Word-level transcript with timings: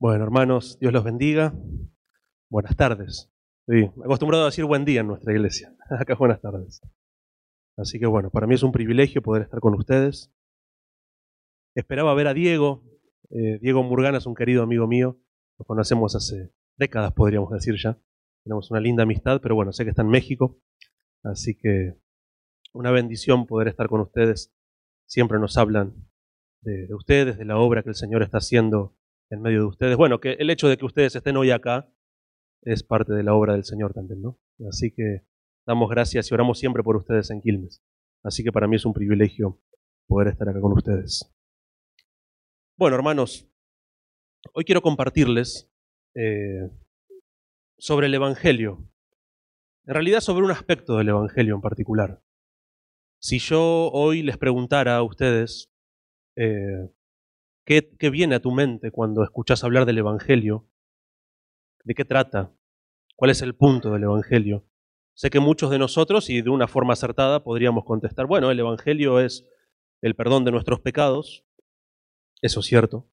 Bueno, 0.00 0.24
hermanos, 0.24 0.78
Dios 0.80 0.94
los 0.94 1.04
bendiga. 1.04 1.52
Buenas 2.48 2.74
tardes. 2.74 3.30
Estoy 3.66 3.92
acostumbrado 4.02 4.44
a 4.44 4.46
decir 4.46 4.64
buen 4.64 4.86
día 4.86 5.02
en 5.02 5.08
nuestra 5.08 5.30
iglesia. 5.30 5.76
Acá 5.90 6.14
buenas 6.14 6.40
tardes. 6.40 6.80
Así 7.76 8.00
que 8.00 8.06
bueno, 8.06 8.30
para 8.30 8.46
mí 8.46 8.54
es 8.54 8.62
un 8.62 8.72
privilegio 8.72 9.20
poder 9.20 9.42
estar 9.42 9.60
con 9.60 9.74
ustedes. 9.74 10.32
Esperaba 11.74 12.14
ver 12.14 12.28
a 12.28 12.32
Diego. 12.32 12.82
Eh, 13.28 13.58
Diego 13.60 13.82
Murgana 13.82 14.16
es 14.16 14.24
un 14.24 14.34
querido 14.34 14.62
amigo 14.62 14.86
mío. 14.86 15.20
Lo 15.58 15.66
conocemos 15.66 16.16
hace 16.16 16.50
décadas, 16.78 17.12
podríamos 17.12 17.50
decir 17.50 17.74
ya. 17.76 18.00
Tenemos 18.42 18.70
una 18.70 18.80
linda 18.80 19.02
amistad, 19.02 19.42
pero 19.42 19.54
bueno, 19.54 19.70
sé 19.70 19.84
que 19.84 19.90
está 19.90 20.00
en 20.00 20.08
México. 20.08 20.62
Así 21.22 21.54
que 21.54 22.00
una 22.72 22.90
bendición 22.90 23.46
poder 23.46 23.68
estar 23.68 23.88
con 23.88 24.00
ustedes. 24.00 24.50
Siempre 25.04 25.38
nos 25.38 25.58
hablan 25.58 25.92
de 26.62 26.88
ustedes, 26.94 27.36
de 27.36 27.44
la 27.44 27.58
obra 27.58 27.82
que 27.82 27.90
el 27.90 27.94
Señor 27.94 28.22
está 28.22 28.38
haciendo 28.38 28.96
en 29.30 29.40
medio 29.40 29.60
de 29.60 29.66
ustedes. 29.66 29.96
Bueno, 29.96 30.20
que 30.20 30.32
el 30.32 30.50
hecho 30.50 30.68
de 30.68 30.76
que 30.76 30.84
ustedes 30.84 31.14
estén 31.16 31.36
hoy 31.36 31.50
acá 31.50 31.88
es 32.62 32.82
parte 32.82 33.14
de 33.14 33.22
la 33.22 33.34
obra 33.34 33.54
del 33.54 33.64
Señor 33.64 33.94
también, 33.94 34.20
¿no? 34.20 34.38
Así 34.68 34.90
que 34.90 35.22
damos 35.66 35.88
gracias 35.88 36.30
y 36.30 36.34
oramos 36.34 36.58
siempre 36.58 36.82
por 36.82 36.96
ustedes 36.96 37.30
en 37.30 37.40
Quilmes. 37.40 37.82
Así 38.22 38.44
que 38.44 38.52
para 38.52 38.66
mí 38.66 38.76
es 38.76 38.84
un 38.84 38.92
privilegio 38.92 39.60
poder 40.06 40.28
estar 40.28 40.48
acá 40.48 40.60
con 40.60 40.72
ustedes. 40.72 41.32
Bueno, 42.76 42.96
hermanos, 42.96 43.48
hoy 44.52 44.64
quiero 44.64 44.82
compartirles 44.82 45.70
eh, 46.14 46.68
sobre 47.78 48.08
el 48.08 48.14
Evangelio. 48.14 48.86
En 49.86 49.94
realidad 49.94 50.20
sobre 50.20 50.44
un 50.44 50.50
aspecto 50.50 50.96
del 50.96 51.08
Evangelio 51.08 51.54
en 51.54 51.60
particular. 51.60 52.22
Si 53.22 53.38
yo 53.38 53.90
hoy 53.92 54.22
les 54.22 54.38
preguntara 54.38 54.96
a 54.96 55.02
ustedes 55.02 55.70
eh, 56.36 56.90
¿qué, 57.70 57.88
¿qué 58.00 58.10
viene 58.10 58.34
a 58.34 58.40
tu 58.40 58.50
mente 58.50 58.90
cuando 58.90 59.22
escuchas 59.22 59.62
hablar 59.62 59.86
del 59.86 59.98
Evangelio? 59.98 60.66
¿De 61.84 61.94
qué 61.94 62.04
trata? 62.04 62.52
¿Cuál 63.14 63.30
es 63.30 63.42
el 63.42 63.54
punto 63.54 63.92
del 63.92 64.02
Evangelio? 64.02 64.64
Sé 65.14 65.30
que 65.30 65.38
muchos 65.38 65.70
de 65.70 65.78
nosotros, 65.78 66.30
y 66.30 66.42
de 66.42 66.50
una 66.50 66.66
forma 66.66 66.94
acertada, 66.94 67.44
podríamos 67.44 67.84
contestar, 67.84 68.26
bueno, 68.26 68.50
el 68.50 68.58
Evangelio 68.58 69.20
es 69.20 69.46
el 70.02 70.16
perdón 70.16 70.44
de 70.44 70.50
nuestros 70.50 70.80
pecados, 70.80 71.44
eso 72.42 72.58
es 72.58 72.66
cierto. 72.66 73.08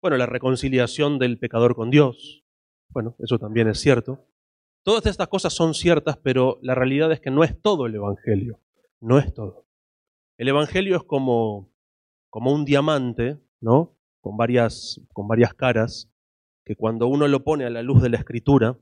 Bueno, 0.00 0.16
la 0.16 0.26
reconciliación 0.26 1.18
del 1.18 1.40
pecador 1.40 1.74
con 1.74 1.90
Dios, 1.90 2.44
bueno, 2.88 3.16
eso 3.18 3.40
también 3.40 3.66
es 3.66 3.80
cierto. 3.80 4.24
Todas 4.84 5.06
estas 5.06 5.26
cosas 5.26 5.54
son 5.54 5.74
ciertas, 5.74 6.16
pero 6.18 6.60
la 6.62 6.76
realidad 6.76 7.10
es 7.10 7.18
que 7.18 7.32
no 7.32 7.42
es 7.42 7.60
todo 7.60 7.86
el 7.86 7.96
Evangelio, 7.96 8.60
no 9.00 9.18
es 9.18 9.34
todo. 9.34 9.66
El 10.38 10.46
Evangelio 10.46 10.98
es 10.98 11.02
como, 11.02 11.68
como 12.30 12.52
un 12.52 12.64
diamante, 12.64 13.41
Con 13.62 14.36
varias, 14.36 15.00
con 15.12 15.28
varias 15.28 15.54
caras, 15.54 16.10
que 16.64 16.74
cuando 16.76 17.06
uno 17.06 17.28
lo 17.28 17.44
pone 17.44 17.64
a 17.64 17.70
la 17.70 17.82
luz 17.82 18.02
de 18.02 18.08
la 18.08 18.18
Escritura, 18.18 18.78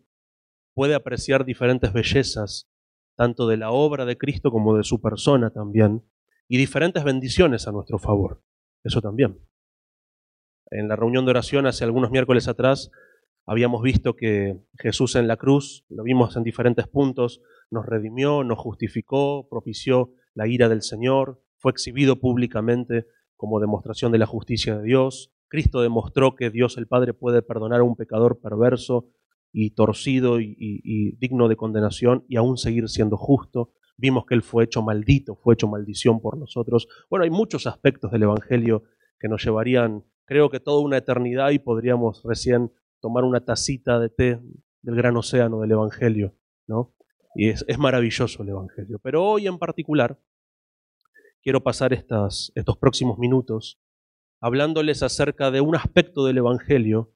puede 0.74 0.94
apreciar 0.94 1.44
diferentes 1.44 1.92
bellezas, 1.92 2.70
tanto 3.16 3.46
de 3.46 3.56
la 3.58 3.70
obra 3.70 4.06
de 4.06 4.16
Cristo 4.16 4.50
como 4.50 4.76
de 4.76 4.84
su 4.84 5.00
persona 5.00 5.50
también, 5.50 6.02
y 6.48 6.56
diferentes 6.56 7.04
bendiciones 7.04 7.68
a 7.68 7.72
nuestro 7.72 7.98
favor. 7.98 8.42
Eso 8.82 9.02
también. 9.02 9.38
En 10.70 10.88
la 10.88 10.96
reunión 10.96 11.24
de 11.24 11.32
oración 11.32 11.66
hace 11.66 11.84
algunos 11.84 12.10
miércoles 12.10 12.48
atrás 12.48 12.90
habíamos 13.46 13.82
visto 13.82 14.14
que 14.14 14.60
Jesús 14.78 15.16
en 15.16 15.26
la 15.26 15.36
cruz, 15.36 15.84
lo 15.88 16.04
vimos 16.04 16.36
en 16.36 16.44
diferentes 16.44 16.86
puntos, 16.86 17.42
nos 17.70 17.84
redimió, 17.84 18.44
nos 18.44 18.58
justificó, 18.58 19.48
propició 19.48 20.12
la 20.34 20.46
ira 20.46 20.68
del 20.68 20.82
Señor, 20.82 21.42
fue 21.58 21.72
exhibido 21.72 22.20
públicamente 22.20 23.06
como 23.40 23.58
demostración 23.58 24.12
de 24.12 24.18
la 24.18 24.26
justicia 24.26 24.76
de 24.76 24.84
Dios. 24.84 25.32
Cristo 25.48 25.80
demostró 25.80 26.36
que 26.36 26.50
Dios 26.50 26.76
el 26.76 26.86
Padre 26.86 27.14
puede 27.14 27.40
perdonar 27.40 27.80
a 27.80 27.84
un 27.84 27.96
pecador 27.96 28.38
perverso 28.38 29.08
y 29.50 29.70
torcido 29.70 30.42
y, 30.42 31.16
digno 31.18 31.48
de 31.48 31.56
condenación 31.56 32.22
y 32.28 32.36
aún 32.36 32.58
seguir 32.58 32.90
siendo 32.90 33.16
justo. 33.16 33.72
Vimos 33.96 34.26
que 34.26 34.34
Él 34.34 34.42
fue 34.42 34.64
hecho 34.64 34.82
maldito, 34.82 35.36
fue 35.36 35.54
hecho 35.54 35.68
maldición 35.68 36.20
por 36.20 36.36
nosotros. 36.36 36.86
Bueno, 37.08 37.24
hay 37.24 37.30
muchos 37.30 37.66
aspectos 37.66 38.12
del 38.12 38.24
Evangelio 38.24 38.84
que 39.18 39.28
nos 39.28 39.42
llevarían, 39.42 40.04
creo 40.26 40.50
que 40.50 40.60
toda 40.60 40.82
una 40.82 40.98
eternidad 40.98 41.48
y 41.48 41.60
podríamos 41.60 42.22
recién 42.22 42.70
tomar 43.00 43.24
una 43.24 43.42
tacita 43.42 43.98
de 43.98 44.10
té 44.10 44.38
del 44.82 44.96
gran 44.96 45.16
océano 45.16 45.60
del 45.60 45.70
Evangelio, 45.70 46.34
¿no? 46.66 46.92
Y 47.34 47.48
es 47.48 47.78
maravilloso 47.78 48.42
el 48.42 48.50
Evangelio. 48.50 48.98
Pero 49.02 49.24
hoy 49.24 49.46
en 49.46 49.58
particular 49.58 50.18
quiero 51.42 51.62
pasar 51.62 51.92
estas, 51.92 52.52
estos 52.54 52.76
próximos 52.76 53.18
minutos 53.18 53.80
hablándoles 54.40 55.02
acerca 55.02 55.50
de 55.50 55.60
un 55.60 55.76
aspecto 55.76 56.24
del 56.24 56.38
Evangelio 56.38 57.14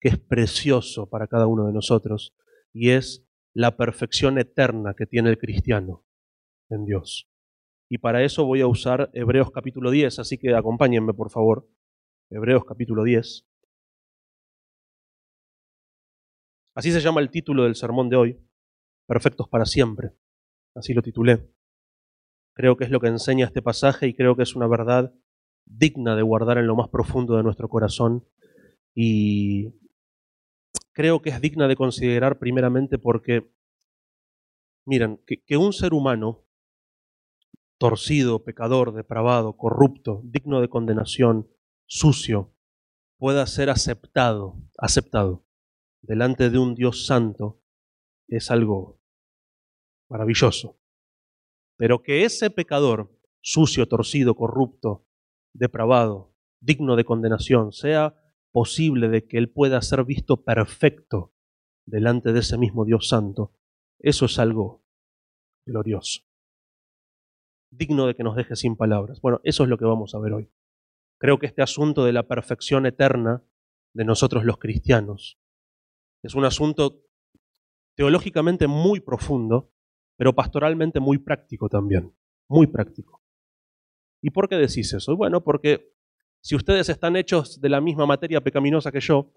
que 0.00 0.08
es 0.08 0.18
precioso 0.18 1.08
para 1.08 1.28
cada 1.28 1.46
uno 1.46 1.66
de 1.66 1.72
nosotros, 1.72 2.34
y 2.74 2.90
es 2.90 3.26
la 3.54 3.76
perfección 3.76 4.38
eterna 4.38 4.94
que 4.94 5.06
tiene 5.06 5.30
el 5.30 5.38
cristiano 5.38 6.04
en 6.68 6.84
Dios. 6.84 7.30
Y 7.88 7.98
para 7.98 8.22
eso 8.22 8.44
voy 8.44 8.60
a 8.60 8.66
usar 8.66 9.10
Hebreos 9.14 9.50
capítulo 9.50 9.90
10, 9.90 10.18
así 10.18 10.36
que 10.36 10.54
acompáñenme 10.54 11.14
por 11.14 11.30
favor. 11.30 11.68
Hebreos 12.30 12.64
capítulo 12.64 13.04
10. 13.04 13.46
Así 16.74 16.90
se 16.90 17.00
llama 17.00 17.20
el 17.20 17.30
título 17.30 17.62
del 17.64 17.76
sermón 17.76 18.08
de 18.10 18.16
hoy, 18.16 18.40
Perfectos 19.06 19.48
para 19.48 19.64
siempre. 19.64 20.12
Así 20.74 20.92
lo 20.92 21.02
titulé. 21.02 21.48
Creo 22.54 22.76
que 22.76 22.84
es 22.84 22.90
lo 22.90 23.00
que 23.00 23.08
enseña 23.08 23.46
este 23.46 23.62
pasaje 23.62 24.06
y 24.06 24.14
creo 24.14 24.36
que 24.36 24.44
es 24.44 24.54
una 24.56 24.66
verdad 24.66 25.12
digna 25.66 26.14
de 26.14 26.22
guardar 26.22 26.58
en 26.58 26.66
lo 26.66 26.76
más 26.76 26.88
profundo 26.88 27.36
de 27.36 27.42
nuestro 27.42 27.68
corazón 27.68 28.26
y 28.94 29.74
creo 30.92 31.20
que 31.20 31.30
es 31.30 31.40
digna 31.40 31.66
de 31.66 31.76
considerar 31.76 32.38
primeramente 32.38 32.98
porque, 32.98 33.50
miren, 34.86 35.20
que, 35.26 35.42
que, 35.42 35.56
un 35.56 35.72
ser 35.72 35.94
humano 35.94 36.44
torcido, 37.78 38.44
pecador, 38.44 38.94
depravado, 38.94 39.56
corrupto, 39.56 40.22
digno 40.24 40.60
de 40.60 40.68
condenación, 40.68 41.48
sucio, 41.86 42.54
pueda 43.18 43.46
ser 43.46 43.68
aceptado, 43.68 44.56
aceptado 44.78 45.44
delante 46.02 46.50
de 46.50 46.58
un 46.58 46.74
Dios 46.74 47.06
santo, 47.06 47.60
es 48.28 48.50
algo 48.50 49.00
maravilloso. 50.08 50.78
Pero 51.76 52.02
que 52.02 52.24
ese 52.24 52.50
pecador, 52.50 53.18
sucio, 53.40 53.86
torcido, 53.88 54.34
corrupto, 54.34 55.06
depravado, 55.52 56.34
digno 56.60 56.96
de 56.96 57.04
condenación, 57.04 57.72
sea 57.72 58.16
posible 58.52 59.08
de 59.08 59.26
que 59.26 59.38
él 59.38 59.50
pueda 59.50 59.82
ser 59.82 60.04
visto 60.04 60.44
perfecto 60.44 61.34
delante 61.86 62.32
de 62.32 62.40
ese 62.40 62.56
mismo 62.56 62.84
Dios 62.84 63.08
santo, 63.08 63.52
eso 63.98 64.26
es 64.26 64.38
algo 64.38 64.84
glorioso. 65.66 66.22
Digno 67.70 68.06
de 68.06 68.14
que 68.14 68.22
nos 68.22 68.36
deje 68.36 68.54
sin 68.54 68.76
palabras. 68.76 69.20
Bueno, 69.20 69.40
eso 69.42 69.64
es 69.64 69.68
lo 69.68 69.78
que 69.78 69.84
vamos 69.84 70.14
a 70.14 70.20
ver 70.20 70.32
hoy. 70.32 70.50
Creo 71.18 71.38
que 71.38 71.46
este 71.46 71.62
asunto 71.62 72.04
de 72.04 72.12
la 72.12 72.28
perfección 72.28 72.86
eterna 72.86 73.42
de 73.94 74.04
nosotros 74.04 74.44
los 74.44 74.58
cristianos 74.58 75.38
es 76.22 76.34
un 76.34 76.44
asunto 76.44 77.02
teológicamente 77.96 78.66
muy 78.66 79.00
profundo, 79.00 79.73
pero 80.16 80.34
pastoralmente 80.34 81.00
muy 81.00 81.18
práctico 81.18 81.68
también, 81.68 82.12
muy 82.48 82.66
práctico. 82.66 83.22
¿Y 84.22 84.30
por 84.30 84.48
qué 84.48 84.56
decís 84.56 84.92
eso? 84.92 85.16
Bueno, 85.16 85.44
porque 85.44 85.92
si 86.40 86.54
ustedes 86.54 86.88
están 86.88 87.16
hechos 87.16 87.60
de 87.60 87.68
la 87.68 87.80
misma 87.80 88.06
materia 88.06 88.42
pecaminosa 88.42 88.92
que 88.92 89.00
yo, 89.00 89.32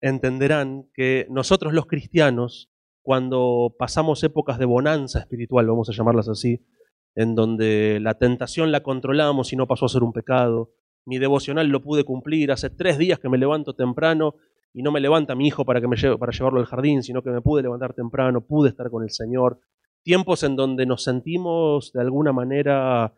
entenderán 0.00 0.88
que 0.94 1.26
nosotros 1.30 1.72
los 1.72 1.86
cristianos, 1.86 2.70
cuando 3.02 3.74
pasamos 3.78 4.22
épocas 4.24 4.58
de 4.58 4.64
bonanza 4.64 5.20
espiritual, 5.20 5.66
vamos 5.66 5.88
a 5.88 5.92
llamarlas 5.92 6.28
así, 6.28 6.66
en 7.14 7.34
donde 7.34 7.98
la 8.00 8.14
tentación 8.14 8.72
la 8.72 8.82
controlamos 8.82 9.52
y 9.52 9.56
no 9.56 9.66
pasó 9.66 9.86
a 9.86 9.88
ser 9.88 10.02
un 10.02 10.12
pecado, 10.12 10.72
mi 11.06 11.18
devocional 11.18 11.68
lo 11.68 11.80
pude 11.80 12.04
cumplir, 12.04 12.52
hace 12.52 12.68
tres 12.68 12.98
días 12.98 13.18
que 13.18 13.28
me 13.28 13.38
levanto 13.38 13.74
temprano 13.74 14.34
y 14.74 14.82
no 14.82 14.92
me 14.92 15.00
levanta 15.00 15.34
mi 15.34 15.46
hijo 15.46 15.64
para, 15.64 15.80
que 15.80 15.88
me 15.88 15.96
lleve, 15.96 16.18
para 16.18 16.32
llevarlo 16.32 16.60
al 16.60 16.66
jardín, 16.66 17.02
sino 17.02 17.22
que 17.22 17.30
me 17.30 17.40
pude 17.40 17.62
levantar 17.62 17.94
temprano, 17.94 18.42
pude 18.42 18.68
estar 18.68 18.90
con 18.90 19.02
el 19.04 19.10
Señor, 19.10 19.60
tiempos 20.06 20.44
en 20.44 20.54
donde 20.54 20.86
nos 20.86 21.02
sentimos 21.02 21.92
de 21.92 22.00
alguna 22.00 22.32
manera 22.32 23.12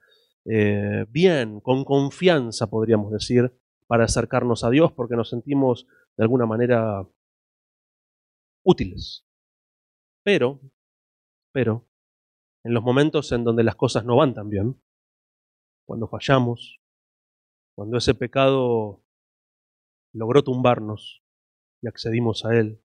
eh, 0.47 1.05
bien, 1.11 1.61
con 1.61 1.85
confianza, 1.85 2.71
podríamos 2.71 3.13
decir, 3.13 3.53
para 3.87 4.05
acercarnos 4.05 4.65
a 4.65 4.71
Dios, 4.71 4.91
porque 4.93 5.15
nos 5.15 5.29
sentimos 5.29 5.87
de 6.17 6.25
alguna 6.25 6.47
manera 6.47 7.07
útiles. 8.65 9.27
Pero, 10.25 10.63
pero, 11.53 11.87
en 12.65 12.73
los 12.73 12.83
momentos 12.83 13.33
en 13.33 13.45
donde 13.45 13.65
las 13.65 13.77
cosas 13.77 14.07
no 14.07 14.17
van 14.17 14.33
tan 14.33 14.49
bien, 14.49 14.81
cuando 15.87 16.09
fallamos, 16.09 16.81
cuando 17.75 17.99
ese 17.99 18.15
pecado 18.15 19.05
logró 20.15 20.43
tumbarnos 20.43 21.23
y 21.83 21.89
accedimos 21.89 22.47
a 22.47 22.57
él, 22.57 22.81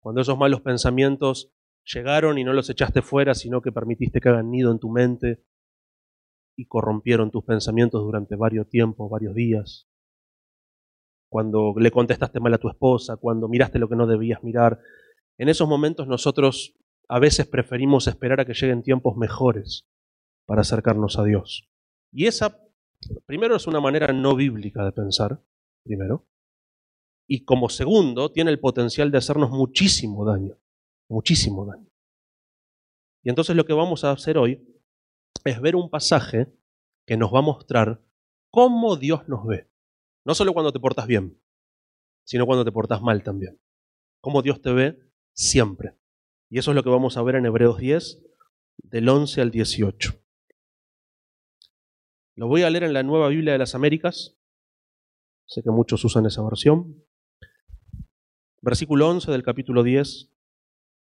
cuando 0.00 0.20
esos 0.20 0.36
malos 0.36 0.62
pensamientos 0.62 1.52
llegaron 1.86 2.38
y 2.38 2.44
no 2.44 2.52
los 2.52 2.68
echaste 2.70 3.02
fuera, 3.02 3.34
sino 3.34 3.62
que 3.62 3.72
permitiste 3.72 4.20
que 4.20 4.28
hagan 4.28 4.50
nido 4.50 4.70
en 4.72 4.78
tu 4.78 4.90
mente 4.90 5.44
y 6.56 6.66
corrompieron 6.66 7.30
tus 7.30 7.44
pensamientos 7.44 8.02
durante 8.02 8.36
varios 8.36 8.68
tiempos, 8.68 9.10
varios 9.10 9.34
días. 9.34 9.88
cuando 11.28 11.74
le 11.78 11.90
contestaste 11.90 12.40
mal 12.40 12.54
a 12.54 12.58
tu 12.58 12.68
esposa, 12.68 13.16
cuando 13.16 13.48
miraste 13.48 13.78
lo 13.78 13.88
que 13.88 13.96
no 13.96 14.06
debías 14.06 14.42
mirar. 14.42 14.80
En 15.38 15.48
esos 15.48 15.68
momentos 15.68 16.06
nosotros 16.06 16.74
a 17.08 17.18
veces 17.18 17.46
preferimos 17.46 18.06
esperar 18.06 18.40
a 18.40 18.44
que 18.44 18.54
lleguen 18.54 18.82
tiempos 18.82 19.16
mejores 19.16 19.86
para 20.46 20.62
acercarnos 20.62 21.18
a 21.18 21.24
Dios. 21.24 21.68
Y 22.12 22.26
esa, 22.26 22.58
primero, 23.26 23.56
es 23.56 23.66
una 23.66 23.80
manera 23.80 24.12
no 24.12 24.34
bíblica 24.34 24.84
de 24.84 24.92
pensar, 24.92 25.42
primero. 25.84 26.26
Y 27.28 27.44
como 27.44 27.68
segundo, 27.68 28.32
tiene 28.32 28.50
el 28.50 28.60
potencial 28.60 29.10
de 29.10 29.18
hacernos 29.18 29.50
muchísimo 29.50 30.24
daño, 30.24 30.56
muchísimo 31.08 31.66
daño. 31.66 31.88
Y 33.22 33.28
entonces 33.28 33.56
lo 33.56 33.64
que 33.64 33.72
vamos 33.72 34.04
a 34.04 34.12
hacer 34.12 34.38
hoy 34.38 34.64
es 35.44 35.60
ver 35.60 35.76
un 35.76 35.90
pasaje 35.90 36.52
que 37.06 37.16
nos 37.16 37.32
va 37.32 37.40
a 37.40 37.42
mostrar 37.42 38.02
cómo 38.50 38.96
Dios 38.96 39.28
nos 39.28 39.46
ve. 39.46 39.68
No 40.24 40.34
solo 40.34 40.52
cuando 40.52 40.72
te 40.72 40.80
portas 40.80 41.06
bien, 41.06 41.40
sino 42.24 42.46
cuando 42.46 42.64
te 42.64 42.72
portas 42.72 43.00
mal 43.02 43.22
también. 43.22 43.60
Cómo 44.20 44.42
Dios 44.42 44.60
te 44.60 44.72
ve 44.72 44.98
siempre. 45.32 45.96
Y 46.50 46.58
eso 46.58 46.70
es 46.70 46.74
lo 46.74 46.82
que 46.82 46.90
vamos 46.90 47.16
a 47.16 47.22
ver 47.22 47.36
en 47.36 47.46
Hebreos 47.46 47.78
10, 47.78 48.22
del 48.78 49.08
11 49.08 49.40
al 49.40 49.50
18. 49.50 50.20
Lo 52.36 52.48
voy 52.48 52.62
a 52.62 52.70
leer 52.70 52.84
en 52.84 52.92
la 52.92 53.02
Nueva 53.02 53.28
Biblia 53.28 53.52
de 53.52 53.58
las 53.58 53.74
Américas. 53.74 54.36
Sé 55.46 55.62
que 55.62 55.70
muchos 55.70 56.04
usan 56.04 56.26
esa 56.26 56.42
versión. 56.42 57.04
Versículo 58.60 59.08
11 59.08 59.30
del 59.30 59.42
capítulo 59.42 59.82
10 59.82 60.35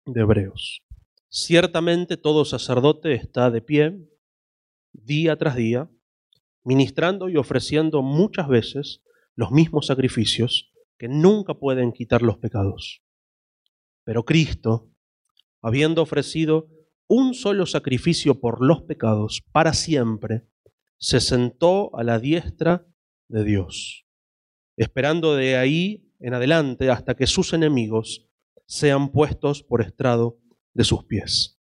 de 0.06 0.22
Hebreos. 0.22 0.82
Ciertamente 1.30 2.18
todo 2.18 2.46
sacerdote 2.46 3.14
está 3.14 3.52
de 3.52 3.62
pie 3.62 4.08
día 4.94 5.38
tras 5.38 5.56
día, 5.56 5.90
ministrando 6.64 7.30
y 7.30 7.38
ofreciendo 7.38 8.02
muchas 8.02 8.48
veces 8.48 9.02
los 9.36 9.52
mismos 9.52 9.88
sacrificios 9.88 10.72
que 10.98 11.08
nunca 11.08 11.54
pueden 11.54 11.94
quitar 11.94 12.22
los 12.22 12.38
pecados. 12.38 13.02
Pero 14.04 14.26
Cristo, 14.26 14.92
habiendo 15.62 16.02
ofrecido 16.02 16.70
un 17.08 17.34
solo 17.34 17.66
sacrificio 17.66 18.40
por 18.40 18.66
los 18.66 18.84
pecados 18.84 19.42
para 19.52 19.74
siempre, 19.74 20.48
se 20.98 21.20
sentó 21.20 21.96
a 21.96 22.04
la 22.04 22.20
diestra 22.20 22.86
de 23.28 23.44
Dios, 23.44 24.06
esperando 24.78 25.36
de 25.36 25.58
ahí 25.58 26.12
en 26.20 26.34
adelante 26.34 26.90
hasta 26.90 27.16
que 27.16 27.26
sus 27.26 27.54
enemigos 27.54 28.30
sean 28.72 29.12
puestos 29.12 29.64
por 29.64 29.82
estrado 29.82 30.40
de 30.74 30.86
sus 30.86 31.04
pies. 31.04 31.60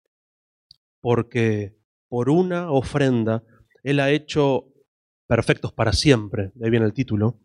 Porque 1.00 1.76
por 2.08 2.30
una 2.30 2.70
ofrenda 2.70 3.42
Él 3.82 3.98
ha 3.98 4.12
hecho 4.12 4.72
perfectos 5.26 5.72
para 5.72 5.92
siempre, 5.92 6.52
de 6.54 6.66
ahí 6.66 6.70
viene 6.70 6.86
el 6.86 6.92
título, 6.92 7.40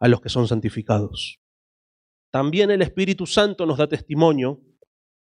a 0.00 0.08
los 0.08 0.20
que 0.20 0.28
son 0.28 0.48
santificados. 0.48 1.40
También 2.32 2.72
el 2.72 2.82
Espíritu 2.82 3.24
Santo 3.26 3.66
nos 3.66 3.78
da 3.78 3.86
testimonio 3.86 4.60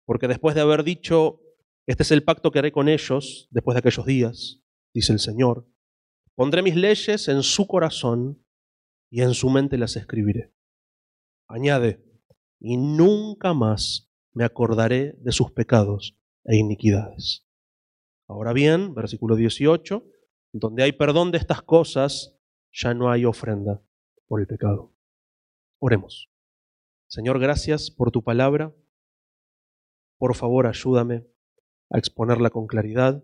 porque 0.04 0.26
después 0.26 0.56
de 0.56 0.62
haber 0.62 0.82
dicho, 0.82 1.40
este 1.86 2.02
es 2.02 2.10
el 2.10 2.24
pacto 2.24 2.50
que 2.50 2.58
haré 2.58 2.72
con 2.72 2.88
ellos 2.88 3.46
después 3.52 3.76
de 3.76 3.78
aquellos 3.78 4.04
días, 4.04 4.62
dice 4.92 5.12
el 5.12 5.20
Señor, 5.20 5.68
pondré 6.34 6.62
mis 6.62 6.74
leyes 6.74 7.28
en 7.28 7.44
su 7.44 7.68
corazón 7.68 8.44
y 9.12 9.22
en 9.22 9.32
su 9.32 9.48
mente 9.48 9.78
las 9.78 9.94
escribiré. 9.94 10.52
Añade, 11.46 12.05
y 12.58 12.76
nunca 12.76 13.54
más 13.54 14.10
me 14.32 14.44
acordaré 14.44 15.14
de 15.18 15.32
sus 15.32 15.50
pecados 15.50 16.16
e 16.44 16.56
iniquidades. 16.56 17.46
Ahora 18.28 18.52
bien, 18.52 18.94
versículo 18.94 19.36
18, 19.36 20.04
donde 20.52 20.82
hay 20.82 20.92
perdón 20.92 21.30
de 21.30 21.38
estas 21.38 21.62
cosas, 21.62 22.38
ya 22.72 22.94
no 22.94 23.10
hay 23.10 23.24
ofrenda 23.24 23.82
por 24.26 24.40
el 24.40 24.46
pecado. 24.46 24.92
Oremos. 25.78 26.30
Señor, 27.08 27.38
gracias 27.38 27.90
por 27.90 28.10
tu 28.10 28.22
palabra. 28.24 28.74
Por 30.18 30.34
favor, 30.34 30.66
ayúdame 30.66 31.26
a 31.90 31.98
exponerla 31.98 32.50
con 32.50 32.66
claridad. 32.66 33.22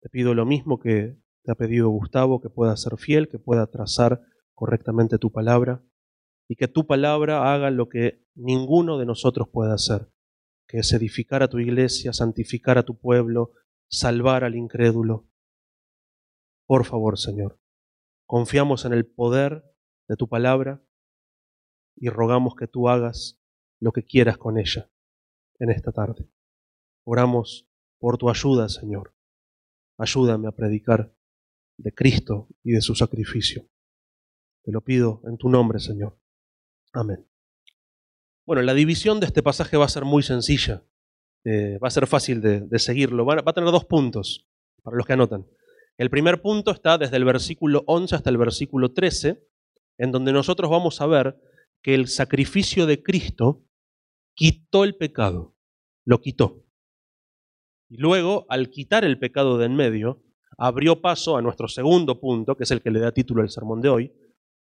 Te 0.00 0.08
pido 0.08 0.34
lo 0.34 0.46
mismo 0.46 0.78
que 0.78 1.18
te 1.42 1.50
ha 1.50 1.54
pedido 1.54 1.88
Gustavo, 1.88 2.40
que 2.40 2.50
pueda 2.50 2.76
ser 2.76 2.96
fiel, 2.98 3.28
que 3.28 3.38
pueda 3.38 3.66
trazar 3.66 4.22
correctamente 4.54 5.18
tu 5.18 5.32
palabra 5.32 5.82
y 6.48 6.56
que 6.56 6.68
tu 6.68 6.86
palabra 6.86 7.52
haga 7.52 7.70
lo 7.70 7.88
que 7.88 8.26
ninguno 8.34 8.98
de 8.98 9.06
nosotros 9.06 9.48
puede 9.48 9.72
hacer, 9.72 10.10
que 10.66 10.78
es 10.78 10.92
edificar 10.92 11.42
a 11.42 11.48
tu 11.48 11.58
iglesia, 11.58 12.12
santificar 12.12 12.78
a 12.78 12.82
tu 12.82 12.98
pueblo, 12.98 13.52
salvar 13.88 14.44
al 14.44 14.56
incrédulo. 14.56 15.28
Por 16.66 16.84
favor, 16.84 17.18
Señor, 17.18 17.60
confiamos 18.26 18.84
en 18.84 18.92
el 18.92 19.06
poder 19.06 19.64
de 20.08 20.16
tu 20.16 20.28
palabra 20.28 20.82
y 21.96 22.08
rogamos 22.08 22.54
que 22.54 22.66
tú 22.66 22.88
hagas 22.88 23.40
lo 23.80 23.92
que 23.92 24.04
quieras 24.04 24.38
con 24.38 24.58
ella 24.58 24.90
en 25.58 25.70
esta 25.70 25.92
tarde. 25.92 26.28
Oramos 27.04 27.68
por 27.98 28.18
tu 28.18 28.30
ayuda, 28.30 28.68
Señor. 28.68 29.14
Ayúdame 29.98 30.48
a 30.48 30.52
predicar 30.52 31.14
de 31.76 31.92
Cristo 31.92 32.48
y 32.62 32.72
de 32.72 32.80
su 32.80 32.94
sacrificio. 32.94 33.68
Te 34.64 34.72
lo 34.72 34.80
pido 34.82 35.20
en 35.24 35.36
tu 35.36 35.48
nombre, 35.48 35.80
Señor. 35.80 36.21
Amén. 36.92 37.26
Bueno, 38.44 38.62
la 38.62 38.74
división 38.74 39.20
de 39.20 39.26
este 39.26 39.42
pasaje 39.42 39.76
va 39.76 39.86
a 39.86 39.88
ser 39.88 40.04
muy 40.04 40.22
sencilla. 40.22 40.84
Eh, 41.44 41.78
va 41.82 41.88
a 41.88 41.90
ser 41.90 42.06
fácil 42.06 42.40
de, 42.40 42.78
seguirlo. 42.78 43.24
Va, 43.24 43.36
va 43.36 43.50
a 43.50 43.54
tener 43.54 43.70
dos 43.70 43.84
puntos, 43.84 44.46
para 44.82 44.96
los 44.96 45.06
que 45.06 45.14
anotan. 45.14 45.46
El 45.96 46.10
primer 46.10 46.42
punto 46.42 46.70
está 46.70 46.98
desde 46.98 47.16
el 47.16 47.24
versículo 47.24 47.84
11 47.86 48.16
hasta 48.16 48.30
el 48.30 48.36
versículo 48.36 48.92
13, 48.92 49.42
en 49.98 50.12
donde 50.12 50.32
nosotros 50.32 50.70
vamos 50.70 51.00
a 51.00 51.06
ver 51.06 51.40
que 51.82 51.94
el 51.94 52.08
sacrificio 52.08 52.86
de 52.86 53.02
Cristo 53.02 53.64
quitó 54.34 54.84
el 54.84 54.96
pecado, 54.96 55.56
lo 56.04 56.20
quitó. 56.20 56.64
Y 57.88 57.98
luego, 57.98 58.46
al 58.48 58.70
quitar 58.70 59.04
el 59.04 59.18
pecado 59.18 59.58
de 59.58 59.66
en 59.66 59.76
medio, 59.76 60.22
abrió 60.56 61.00
paso 61.00 61.36
a 61.36 61.42
nuestro 61.42 61.68
segundo 61.68 62.20
punto, 62.20 62.56
que 62.56 62.64
es 62.64 62.70
el 62.70 62.80
que 62.80 62.90
le 62.90 63.00
da 63.00 63.12
título 63.12 63.42
al 63.42 63.50
sermón 63.50 63.80
de 63.80 63.88
hoy, 63.88 64.12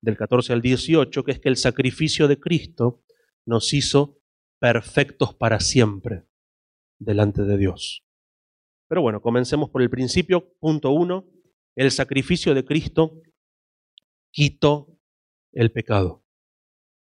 del 0.06 0.16
14 0.16 0.52
al 0.52 0.62
18, 0.62 1.24
que 1.24 1.32
es 1.32 1.40
que 1.40 1.48
el 1.48 1.56
sacrificio 1.56 2.28
de 2.28 2.38
Cristo 2.38 3.02
nos 3.44 3.74
hizo 3.74 4.20
perfectos 4.60 5.34
para 5.34 5.58
siempre 5.58 6.28
delante 7.00 7.42
de 7.42 7.58
Dios. 7.58 8.04
Pero 8.88 9.02
bueno, 9.02 9.20
comencemos 9.20 9.68
por 9.68 9.82
el 9.82 9.90
principio. 9.90 10.54
Punto 10.60 10.92
uno, 10.92 11.28
el 11.74 11.90
sacrificio 11.90 12.54
de 12.54 12.64
Cristo 12.64 13.20
quitó 14.30 14.96
el 15.52 15.72
pecado. 15.72 16.24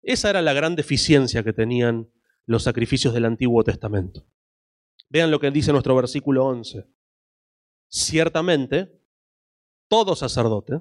Esa 0.02 0.30
era 0.30 0.40
la 0.40 0.54
gran 0.54 0.74
deficiencia 0.74 1.44
que 1.44 1.52
tenían 1.52 2.10
los 2.46 2.62
sacrificios 2.62 3.12
del 3.12 3.26
Antiguo 3.26 3.62
Testamento. 3.64 4.26
Vean 5.10 5.30
lo 5.30 5.40
que 5.40 5.50
dice 5.50 5.72
nuestro 5.72 5.94
versículo 5.94 6.46
11. 6.46 6.86
Ciertamente, 7.90 8.98
todo 9.88 10.16
sacerdote, 10.16 10.80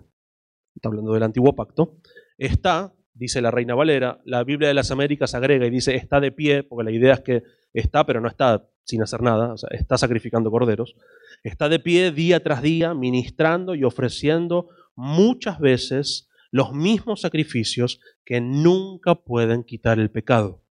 está 0.77 0.89
hablando 0.89 1.13
del 1.13 1.24
antiguo 1.24 1.55
pacto, 1.55 1.98
está, 2.38 2.93
dice 3.13 3.41
la 3.41 3.51
Reina 3.51 3.75
Valera, 3.75 4.22
la 4.25 4.43
Biblia 4.43 4.67
de 4.67 4.74
las 4.74 4.91
Américas 4.91 5.36
agrega 5.36 5.65
y 5.65 5.69
dice 5.69 5.96
está 5.96 6.19
de 6.19 6.31
pie, 6.31 6.63
porque 6.63 6.84
la 6.84 6.91
idea 6.91 7.15
es 7.15 7.22
que 7.22 7.43
está, 7.74 8.05
pero 8.05 8.22
no 8.22 8.27
está 8.27 8.69
sin 8.84 9.01
hacer 9.01 9.22
nada, 9.22 9.55
está 9.72 9.98
sacrificando 9.98 10.50
corderos, 10.50 10.96
está 11.43 11.67
de 11.67 11.79
pie 11.79 12.12
día 12.12 12.41
tras 12.41 12.62
día, 12.62 12.93
ministrando 12.93 13.75
y 13.75 13.84
ofreciendo 13.84 14.69
muchas 14.96 15.60
veces 15.60 16.29
los 16.51 16.74
mismos 16.74 17.22
sacrificios 17.22 18.00
que 18.24 18.39
nunca 18.39 19.15
pueden 19.15 19.63
quitar 19.63 20.00
el 20.00 20.10
pecado. 20.10 20.63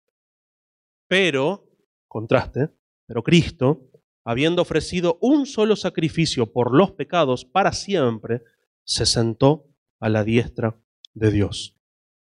Pero, 1.09 1.69
contraste, 2.07 2.71
pero 3.07 3.23
Cristo, 3.23 3.91
habiendo 4.25 4.63
ofrecido 4.63 5.19
un 5.21 5.47
solo 5.47 5.77
sacrificio 5.77 6.53
por 6.53 6.73
los 6.73 6.93
pecados 6.93 7.45
para 7.45 7.73
siempre, 7.73 8.43
se 8.85 9.07
sentó 9.07 9.74
a 10.01 10.09
la 10.09 10.25
diestra 10.25 10.79
de 11.15 11.31
Dios. 11.31 11.77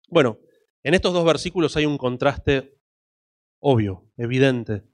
Bueno, 0.08 0.38
en 0.82 0.94
estos 0.94 1.12
dos 1.12 1.24
versículos 1.24 1.76
hay 1.76 1.86
un 1.86 1.98
contraste 1.98 2.78
obvio, 3.58 4.10
evidente, 4.16 4.84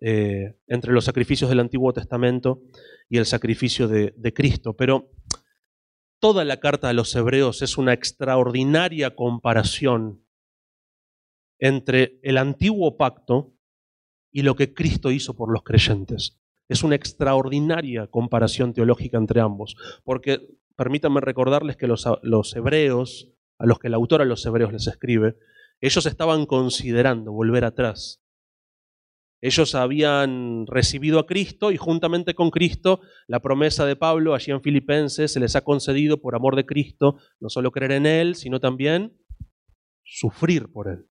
eh, 0.00 0.58
entre 0.66 0.92
los 0.92 1.04
sacrificios 1.04 1.48
del 1.48 1.60
Antiguo 1.60 1.92
Testamento 1.92 2.62
y 3.08 3.16
el 3.16 3.24
sacrificio 3.24 3.88
de, 3.88 4.12
de 4.16 4.34
Cristo, 4.34 4.76
pero 4.76 5.10
toda 6.20 6.44
la 6.44 6.60
carta 6.60 6.88
de 6.88 6.94
los 6.94 7.14
hebreos 7.14 7.62
es 7.62 7.78
una 7.78 7.94
extraordinaria 7.94 9.14
comparación 9.14 10.22
entre 11.58 12.20
el 12.22 12.36
antiguo 12.36 12.96
pacto 12.98 13.54
y 14.30 14.42
lo 14.42 14.54
que 14.54 14.74
Cristo 14.74 15.10
hizo 15.10 15.34
por 15.34 15.50
los 15.50 15.62
creyentes. 15.62 16.38
Es 16.68 16.82
una 16.82 16.96
extraordinaria 16.96 18.08
comparación 18.08 18.74
teológica 18.74 19.16
entre 19.16 19.40
ambos, 19.40 19.76
porque 20.04 20.55
permítanme 20.76 21.20
recordarles 21.20 21.76
que 21.76 21.86
los, 21.86 22.06
hebreos, 22.54 23.32
a 23.58 23.66
los 23.66 23.78
que 23.78 23.88
el 23.88 23.94
autor 23.94 24.22
a 24.22 24.24
los 24.24 24.44
hebreos 24.46 24.72
les 24.72 24.86
escribe, 24.86 25.36
ellos 25.80 26.06
estaban 26.06 26.46
considerando 26.46 27.32
volver 27.32 27.64
atrás. 27.64 28.22
Ellos 29.42 29.74
habían 29.74 30.66
recibido 30.66 31.18
a 31.18 31.26
Cristo 31.26 31.70
y 31.70 31.76
juntamente 31.76 32.34
con 32.34 32.50
Cristo 32.50 33.00
la 33.26 33.40
promesa 33.40 33.84
de 33.84 33.94
Pablo 33.94 34.34
allí 34.34 34.50
en 34.50 34.62
Filipenses 34.62 35.32
se 35.32 35.40
les 35.40 35.54
ha 35.56 35.62
concedido 35.62 36.20
por 36.20 36.34
amor 36.34 36.56
de 36.56 36.64
Cristo 36.64 37.18
no 37.38 37.50
solo 37.50 37.70
creer 37.70 37.92
en 37.92 38.06
Él, 38.06 38.34
sino 38.34 38.60
también 38.60 39.12
sufrir 40.06 40.72
por 40.72 40.88
él. 40.88 41.08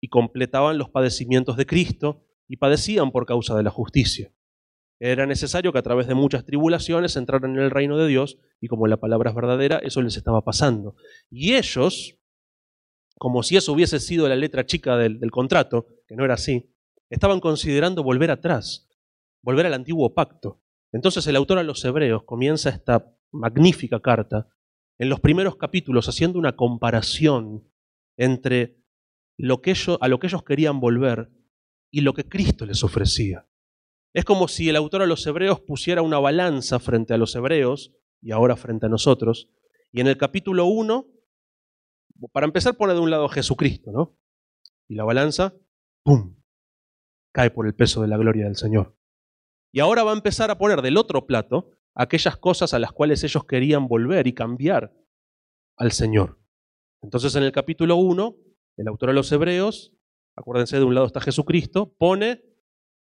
Y 0.00 0.08
completaban 0.08 0.78
los 0.78 0.90
padecimientos 0.90 1.56
de 1.56 1.66
Cristo 1.66 2.26
y 2.46 2.56
padecían 2.56 3.10
por 3.10 3.26
causa 3.26 3.56
de 3.56 3.62
la 3.62 3.70
justicia. 3.70 4.32
Era 5.00 5.26
necesario 5.26 5.72
que 5.72 5.78
a 5.78 5.82
través 5.82 6.08
de 6.08 6.14
muchas 6.14 6.44
tribulaciones 6.44 7.16
entraran 7.16 7.52
en 7.52 7.62
el 7.62 7.70
reino 7.70 7.96
de 7.96 8.08
Dios 8.08 8.38
y 8.60 8.66
como 8.66 8.88
la 8.88 8.96
palabra 8.96 9.30
es 9.30 9.36
verdadera, 9.36 9.78
eso 9.78 10.02
les 10.02 10.16
estaba 10.16 10.42
pasando. 10.42 10.96
Y 11.30 11.54
ellos, 11.54 12.18
como 13.16 13.42
si 13.44 13.56
eso 13.56 13.72
hubiese 13.72 14.00
sido 14.00 14.28
la 14.28 14.34
letra 14.34 14.66
chica 14.66 14.96
del, 14.96 15.30
contrato, 15.30 15.86
que 16.06 16.16
no 16.16 16.24
era 16.24 16.34
así, 16.34 16.74
estaban 17.10 17.38
considerando 17.38 18.02
volver 18.02 18.32
atrás, 18.32 18.88
volver 19.42 19.66
al 19.66 19.74
antiguo 19.74 20.14
pacto. 20.14 20.60
Entonces 20.92 21.26
el 21.28 21.36
autor 21.36 21.58
a 21.58 21.62
los 21.62 21.84
hebreos 21.84 22.24
comienza 22.24 22.70
esta 22.70 23.14
magnífica 23.30 24.00
carta 24.00 24.48
en 24.98 25.08
los 25.08 25.20
primeros 25.20 25.56
capítulos 25.56 26.08
haciendo 26.08 26.40
una 26.40 26.56
comparación 26.56 27.70
entre 28.16 28.78
lo 29.36 29.62
que 29.62 29.74
a 30.00 30.08
lo 30.08 30.18
que 30.18 30.26
ellos 30.26 30.42
querían 30.42 30.80
volver 30.80 31.30
y 31.92 32.00
lo 32.00 32.14
que 32.14 32.28
Cristo 32.28 32.66
les 32.66 32.82
ofrecía. 32.82 33.47
Es 34.14 34.24
como 34.24 34.48
si 34.48 34.68
el 34.68 34.76
autor 34.76 35.02
a 35.02 35.06
los 35.06 35.26
hebreos 35.26 35.60
pusiera 35.60 36.02
una 36.02 36.18
balanza 36.18 36.78
frente 36.78 37.14
a 37.14 37.18
los 37.18 37.34
hebreos 37.34 37.92
y 38.20 38.32
ahora 38.32 38.56
frente 38.56 38.86
a 38.86 38.88
nosotros. 38.88 39.50
Y 39.92 40.00
en 40.00 40.06
el 40.06 40.16
capítulo 40.16 40.66
1, 40.66 41.06
para 42.32 42.46
empezar, 42.46 42.76
pone 42.76 42.94
de 42.94 43.00
un 43.00 43.10
lado 43.10 43.26
a 43.26 43.28
Jesucristo, 43.28 43.92
¿no? 43.92 44.18
Y 44.88 44.94
la 44.94 45.04
balanza, 45.04 45.54
¡pum!, 46.02 46.36
cae 47.32 47.50
por 47.50 47.66
el 47.66 47.74
peso 47.74 48.00
de 48.02 48.08
la 48.08 48.16
gloria 48.16 48.44
del 48.44 48.56
Señor. 48.56 48.96
Y 49.72 49.80
ahora 49.80 50.02
va 50.02 50.12
a 50.12 50.16
empezar 50.16 50.50
a 50.50 50.58
poner 50.58 50.82
del 50.82 50.96
otro 50.96 51.26
plato 51.26 51.70
aquellas 51.94 52.36
cosas 52.36 52.74
a 52.74 52.78
las 52.78 52.92
cuales 52.92 53.22
ellos 53.24 53.44
querían 53.44 53.88
volver 53.88 54.26
y 54.26 54.32
cambiar 54.32 54.94
al 55.76 55.92
Señor. 55.92 56.40
Entonces 57.02 57.34
en 57.36 57.42
el 57.42 57.52
capítulo 57.52 57.96
1, 57.96 58.36
el 58.78 58.88
autor 58.88 59.10
a 59.10 59.12
los 59.12 59.30
hebreos, 59.30 59.92
acuérdense 60.36 60.78
de 60.78 60.84
un 60.84 60.94
lado 60.94 61.06
está 61.06 61.20
Jesucristo, 61.20 61.94
pone 61.98 62.42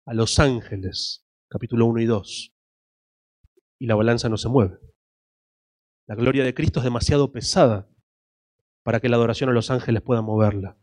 a 0.06 0.14
los 0.14 0.38
ángeles, 0.40 1.26
capítulo 1.50 1.88
1 1.88 2.02
y 2.02 2.06
2, 2.06 2.54
y 3.80 3.88
la 3.88 3.96
balanza 3.96 4.30
no 4.30 4.38
se 4.38 4.50
mueve. 4.50 4.78
La 6.08 6.16
gloria 6.16 6.44
de 6.44 6.54
Cristo 6.54 6.80
es 6.80 6.84
demasiado 6.84 7.32
pesada 7.32 7.90
para 8.84 9.00
que 9.00 9.10
la 9.10 9.16
adoración 9.16 9.50
a 9.50 9.54
los 9.54 9.72
ángeles 9.72 10.04
pueda 10.04 10.22
moverla. 10.22 10.78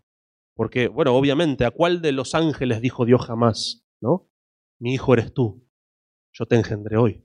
Porque, 0.55 0.89
bueno, 0.89 1.15
obviamente, 1.15 1.65
¿a 1.65 1.71
cuál 1.71 2.03
de 2.03 2.11
los 2.11 2.35
ángeles 2.35 2.81
dijo 2.81 3.05
Dios 3.05 3.25
jamás? 3.25 3.87
¿No? 4.01 4.29
Mi 4.81 4.95
hijo 4.95 5.15
eres 5.15 5.33
tú, 5.33 5.65
yo 6.33 6.47
te 6.47 6.57
engendré 6.57 6.97
hoy. 6.97 7.25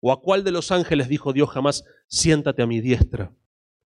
¿O 0.00 0.12
a 0.12 0.22
cuál 0.22 0.44
de 0.44 0.52
los 0.52 0.70
ángeles 0.70 1.08
dijo 1.08 1.32
Dios 1.32 1.50
jamás, 1.50 1.84
siéntate 2.06 2.62
a 2.62 2.66
mi 2.66 2.80
diestra 2.80 3.36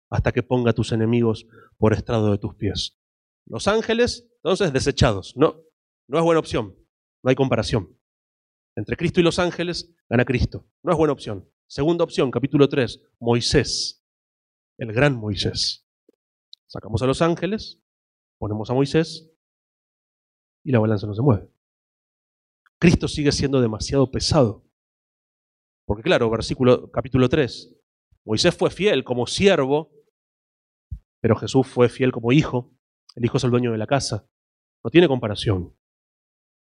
hasta 0.09 0.31
que 0.31 0.43
ponga 0.43 0.73
tus 0.73 0.91
enemigos 0.91 1.45
por 1.77 1.93
estrado 1.93 2.31
de 2.31 2.39
tus 2.39 2.55
pies? 2.55 2.99
Los 3.45 3.67
ángeles, 3.67 4.27
entonces, 4.37 4.73
desechados. 4.73 5.37
No, 5.37 5.63
no 6.07 6.17
es 6.17 6.23
buena 6.23 6.39
opción. 6.39 6.75
No 7.23 7.29
hay 7.29 7.35
comparación. 7.35 7.97
Entre 8.75 8.97
Cristo 8.97 9.19
y 9.19 9.23
los 9.23 9.39
ángeles 9.39 9.93
gana 10.09 10.25
Cristo. 10.25 10.67
No 10.83 10.91
es 10.91 10.97
buena 10.97 11.13
opción. 11.13 11.49
Segunda 11.67 12.03
opción, 12.03 12.29
capítulo 12.31 12.67
3, 12.67 13.01
Moisés, 13.19 14.05
el 14.77 14.91
gran 14.93 15.15
Moisés. 15.15 15.87
Sacamos 16.67 17.01
a 17.01 17.05
los 17.05 17.21
ángeles, 17.21 17.81
ponemos 18.37 18.69
a 18.69 18.73
Moisés 18.73 19.31
y 20.63 20.71
la 20.71 20.79
balanza 20.79 21.07
no 21.07 21.13
se 21.13 21.21
mueve. 21.21 21.49
Cristo 22.79 23.07
sigue 23.07 23.31
siendo 23.31 23.61
demasiado 23.61 24.11
pesado. 24.11 24.67
Porque 25.85 26.03
claro, 26.03 26.29
versículo 26.29 26.91
capítulo 26.91 27.29
3, 27.29 27.75
Moisés 28.25 28.55
fue 28.55 28.69
fiel 28.69 29.03
como 29.03 29.27
siervo, 29.27 29.91
pero 31.21 31.35
Jesús 31.35 31.67
fue 31.67 31.89
fiel 31.89 32.11
como 32.11 32.31
hijo. 32.31 32.71
El 33.15 33.25
hijo 33.25 33.37
es 33.37 33.43
el 33.43 33.51
dueño 33.51 33.71
de 33.71 33.77
la 33.77 33.87
casa. 33.87 34.27
No 34.83 34.89
tiene 34.91 35.07
comparación. 35.07 35.75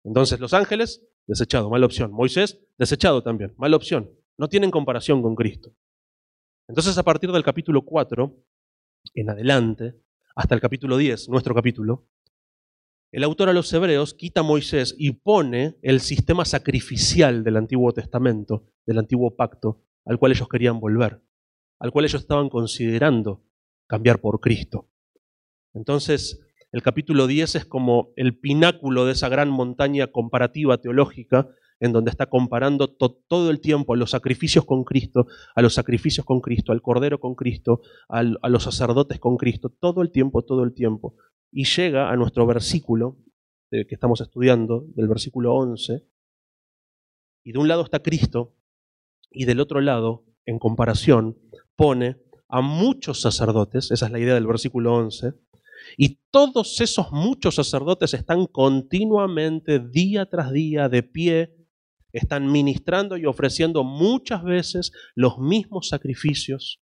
Entonces 0.04 0.40
los 0.40 0.54
ángeles, 0.54 1.06
desechado, 1.26 1.70
mala 1.70 1.86
opción. 1.86 2.12
Moisés, 2.12 2.60
desechado 2.78 3.22
también, 3.22 3.54
mala 3.56 3.76
opción. 3.76 4.10
No 4.36 4.48
tienen 4.48 4.70
comparación 4.70 5.22
con 5.22 5.34
Cristo. 5.34 5.74
Entonces 6.68 6.96
a 6.98 7.02
partir 7.02 7.30
del 7.32 7.44
capítulo 7.44 7.82
4 7.82 8.36
en 9.14 9.30
adelante, 9.30 9.94
hasta 10.34 10.54
el 10.54 10.60
capítulo 10.60 10.96
10, 10.96 11.28
nuestro 11.28 11.54
capítulo, 11.54 12.08
el 13.12 13.24
autor 13.24 13.50
a 13.50 13.52
los 13.52 13.70
hebreos 13.74 14.14
quita 14.14 14.40
a 14.40 14.42
Moisés 14.42 14.94
y 14.96 15.12
pone 15.12 15.76
el 15.82 16.00
sistema 16.00 16.46
sacrificial 16.46 17.44
del 17.44 17.58
Antiguo 17.58 17.92
Testamento, 17.92 18.64
del 18.86 18.98
Antiguo 18.98 19.36
Pacto, 19.36 19.82
al 20.06 20.18
cual 20.18 20.32
ellos 20.32 20.48
querían 20.48 20.80
volver, 20.80 21.20
al 21.78 21.92
cual 21.92 22.06
ellos 22.06 22.22
estaban 22.22 22.48
considerando 22.48 23.44
cambiar 23.86 24.18
por 24.20 24.40
Cristo. 24.40 24.88
Entonces, 25.74 26.40
el 26.72 26.82
capítulo 26.82 27.26
10 27.26 27.54
es 27.54 27.64
como 27.66 28.12
el 28.16 28.38
pináculo 28.38 29.04
de 29.04 29.12
esa 29.12 29.28
gran 29.28 29.50
montaña 29.50 30.06
comparativa 30.06 30.78
teológica 30.78 31.48
en 31.80 31.92
donde 31.92 32.10
está 32.10 32.26
comparando 32.26 32.88
todo 32.88 33.50
el 33.50 33.60
tiempo 33.60 33.92
a 33.92 33.96
los 33.96 34.12
sacrificios 34.12 34.64
con 34.64 34.84
Cristo, 34.84 35.26
a 35.54 35.62
los 35.62 35.74
sacrificios 35.74 36.24
con 36.24 36.40
Cristo, 36.40 36.72
al 36.72 36.80
Cordero 36.80 37.20
con 37.20 37.34
Cristo, 37.34 37.82
a 38.08 38.22
los 38.22 38.62
sacerdotes 38.62 39.18
con 39.18 39.36
Cristo, 39.36 39.68
todo 39.68 40.00
el 40.00 40.12
tiempo, 40.12 40.44
todo 40.44 40.62
el 40.62 40.74
tiempo. 40.74 41.16
Y 41.50 41.64
llega 41.64 42.08
a 42.08 42.16
nuestro 42.16 42.46
versículo 42.46 43.18
que 43.70 43.86
estamos 43.90 44.20
estudiando, 44.20 44.84
del 44.94 45.08
versículo 45.08 45.54
11, 45.54 46.06
y 47.44 47.52
de 47.52 47.58
un 47.58 47.66
lado 47.66 47.82
está 47.82 48.00
Cristo, 48.00 48.54
y 49.28 49.44
del 49.44 49.58
otro 49.60 49.80
lado, 49.80 50.24
en 50.46 50.58
comparación, 50.60 51.36
pone 51.74 52.16
a 52.48 52.60
muchos 52.60 53.20
sacerdotes, 53.20 53.90
esa 53.90 54.06
es 54.06 54.12
la 54.12 54.20
idea 54.20 54.34
del 54.34 54.46
versículo 54.46 54.94
11, 54.94 55.34
y 55.96 56.18
todos 56.30 56.80
esos 56.80 57.12
muchos 57.12 57.54
sacerdotes 57.54 58.14
están 58.14 58.46
continuamente, 58.46 59.78
día 59.78 60.26
tras 60.26 60.52
día, 60.52 60.88
de 60.88 61.02
pie, 61.02 61.54
están 62.12 62.50
ministrando 62.50 63.16
y 63.16 63.26
ofreciendo 63.26 63.84
muchas 63.84 64.42
veces 64.44 64.92
los 65.14 65.38
mismos 65.38 65.88
sacrificios. 65.88 66.80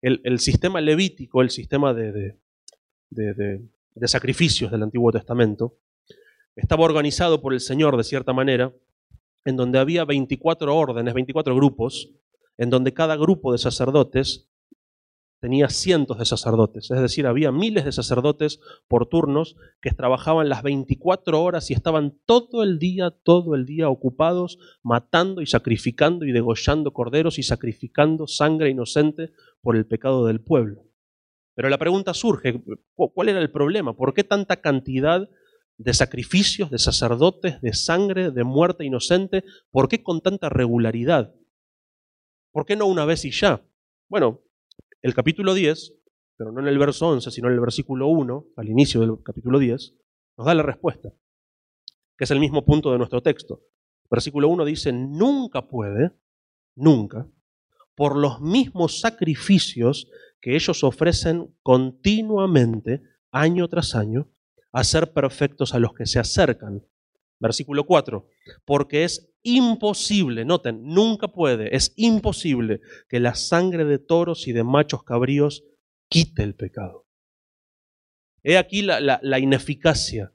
El, 0.00 0.40
sistema 0.40 0.80
levítico, 0.80 1.42
el 1.42 1.50
sistema 1.50 1.94
de, 1.94 2.36
de 3.10 4.08
sacrificios 4.08 4.72
del 4.72 4.82
Antiguo 4.82 5.12
Testamento, 5.12 5.78
estaba 6.56 6.84
organizado 6.84 7.40
por 7.40 7.52
el 7.54 7.60
Señor 7.60 7.96
de 7.96 8.04
cierta 8.04 8.32
manera, 8.32 8.74
en 9.44 9.56
donde 9.56 9.78
había 9.78 10.04
24 10.04 10.76
órdenes, 10.76 11.14
24 11.14 11.54
grupos, 11.54 12.10
en 12.58 12.70
donde 12.70 12.92
cada 12.92 13.16
grupo 13.16 13.52
de 13.52 13.58
sacerdotes 13.58 14.48
tenía 15.42 15.68
cientos 15.70 16.18
de 16.18 16.24
sacerdotes, 16.24 16.88
es 16.88 17.00
decir, 17.00 17.26
había 17.26 17.50
miles 17.50 17.84
de 17.84 17.90
sacerdotes 17.90 18.60
por 18.86 19.06
turnos 19.06 19.56
que 19.80 19.90
trabajaban 19.90 20.48
las 20.48 20.62
24 20.62 21.42
horas 21.42 21.68
y 21.68 21.74
estaban 21.74 22.16
todo 22.26 22.62
el 22.62 22.78
día, 22.78 23.10
todo 23.10 23.56
el 23.56 23.66
día 23.66 23.88
ocupados 23.88 24.60
matando 24.84 25.42
y 25.42 25.46
sacrificando 25.46 26.26
y 26.26 26.30
degollando 26.30 26.92
corderos 26.92 27.40
y 27.40 27.42
sacrificando 27.42 28.28
sangre 28.28 28.70
inocente 28.70 29.32
por 29.62 29.74
el 29.74 29.84
pecado 29.84 30.26
del 30.26 30.40
pueblo. 30.40 30.84
Pero 31.56 31.68
la 31.68 31.78
pregunta 31.78 32.14
surge, 32.14 32.62
¿cuál 32.94 33.28
era 33.28 33.40
el 33.40 33.50
problema? 33.50 33.96
¿Por 33.96 34.14
qué 34.14 34.22
tanta 34.22 34.60
cantidad 34.60 35.28
de 35.76 35.92
sacrificios, 35.92 36.70
de 36.70 36.78
sacerdotes, 36.78 37.60
de 37.60 37.72
sangre, 37.72 38.30
de 38.30 38.44
muerte 38.44 38.84
inocente? 38.84 39.42
¿Por 39.72 39.88
qué 39.88 40.04
con 40.04 40.20
tanta 40.20 40.50
regularidad? 40.50 41.34
¿Por 42.52 42.64
qué 42.64 42.76
no 42.76 42.86
una 42.86 43.04
vez 43.04 43.24
y 43.24 43.32
ya? 43.32 43.60
Bueno, 44.08 44.42
el 45.02 45.14
capítulo 45.14 45.52
10, 45.52 45.94
pero 46.36 46.52
no 46.52 46.60
en 46.60 46.68
el 46.68 46.78
verso 46.78 47.08
11, 47.08 47.30
sino 47.32 47.48
en 47.48 47.54
el 47.54 47.60
versículo 47.60 48.06
1, 48.06 48.46
al 48.56 48.68
inicio 48.68 49.00
del 49.00 49.22
capítulo 49.24 49.58
10, 49.58 49.94
nos 50.38 50.46
da 50.46 50.54
la 50.54 50.62
respuesta, 50.62 51.10
que 52.16 52.24
es 52.24 52.30
el 52.30 52.38
mismo 52.38 52.64
punto 52.64 52.92
de 52.92 52.98
nuestro 52.98 53.20
texto. 53.20 53.62
Versículo 54.08 54.48
1 54.48 54.64
dice, 54.64 54.92
nunca 54.92 55.66
puede, 55.66 56.12
nunca, 56.76 57.28
por 57.96 58.16
los 58.16 58.40
mismos 58.40 59.00
sacrificios 59.00 60.08
que 60.40 60.54
ellos 60.54 60.84
ofrecen 60.84 61.52
continuamente, 61.62 63.02
año 63.32 63.68
tras 63.68 63.96
año, 63.96 64.30
hacer 64.70 65.12
perfectos 65.12 65.74
a 65.74 65.80
los 65.80 65.94
que 65.94 66.06
se 66.06 66.20
acercan. 66.20 66.86
Versículo 67.42 67.84
4, 67.84 68.28
porque 68.64 69.02
es 69.02 69.34
imposible, 69.42 70.44
noten, 70.44 70.84
nunca 70.84 71.26
puede, 71.26 71.74
es 71.74 71.92
imposible 71.96 72.80
que 73.08 73.18
la 73.18 73.34
sangre 73.34 73.84
de 73.84 73.98
toros 73.98 74.46
y 74.46 74.52
de 74.52 74.62
machos 74.62 75.02
cabríos 75.02 75.64
quite 76.08 76.44
el 76.44 76.54
pecado. 76.54 77.08
He 78.44 78.58
aquí 78.58 78.82
la, 78.82 79.00
la, 79.00 79.38
ineficacia 79.40 80.32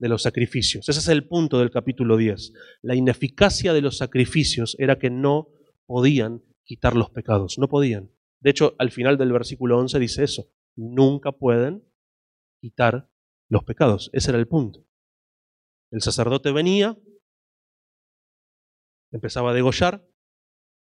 de 0.00 0.08
los 0.08 0.22
sacrificios. 0.22 0.88
Ese 0.88 0.98
es 0.98 1.08
el 1.08 1.28
punto 1.28 1.60
del 1.60 1.70
capítulo 1.70 2.16
10. 2.16 2.52
La 2.82 2.96
ineficacia 2.96 3.72
de 3.72 3.80
los 3.80 3.96
sacrificios 3.96 4.74
era 4.80 4.98
que 4.98 5.10
no 5.10 5.50
podían 5.86 6.42
quitar 6.64 6.96
los 6.96 7.10
pecados, 7.10 7.58
no 7.58 7.68
podían. 7.68 8.10
De 8.40 8.50
hecho, 8.50 8.74
al 8.78 8.90
final 8.90 9.18
del 9.18 9.32
versículo 9.32 9.78
11 9.78 10.00
dice 10.00 10.24
eso, 10.24 10.50
nunca 10.74 11.30
pueden 11.30 11.84
quitar 12.60 13.08
los 13.48 13.62
pecados. 13.62 14.10
Ese 14.12 14.32
era 14.32 14.38
el 14.40 14.48
punto. 14.48 14.85
El 15.90 16.02
sacerdote 16.02 16.50
venía, 16.50 16.98
empezaba 19.12 19.50
a 19.50 19.54
degollar, 19.54 20.06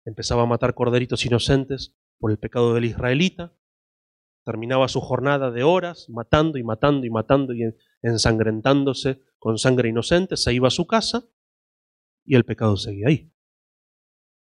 empezaba 0.05 0.43
a 0.43 0.47
matar 0.47 0.75
corderitos 0.75 1.25
inocentes 1.25 1.97
por 2.19 2.31
el 2.31 2.39
pecado 2.39 2.75
del 2.75 2.85
israelita, 2.85 3.57
terminaba 4.45 4.89
su 4.89 5.01
jornada 5.01 5.51
de 5.51 5.63
horas 5.63 6.09
matando 6.11 6.59
y 6.59 6.65
matando 6.65 7.07
y 7.07 7.11
matando 7.11 7.55
y 7.55 7.75
ensangrentándose 8.03 9.23
con 9.39 9.59
sangre 9.59 9.89
inocente, 9.89 10.37
se 10.37 10.53
iba 10.53 10.69
a 10.69 10.73
su 10.73 10.87
casa 10.87 11.29
y 12.25 12.35
el 12.37 12.45
pecado 12.45 12.77
seguía 12.77 13.09
ahí. 13.09 13.33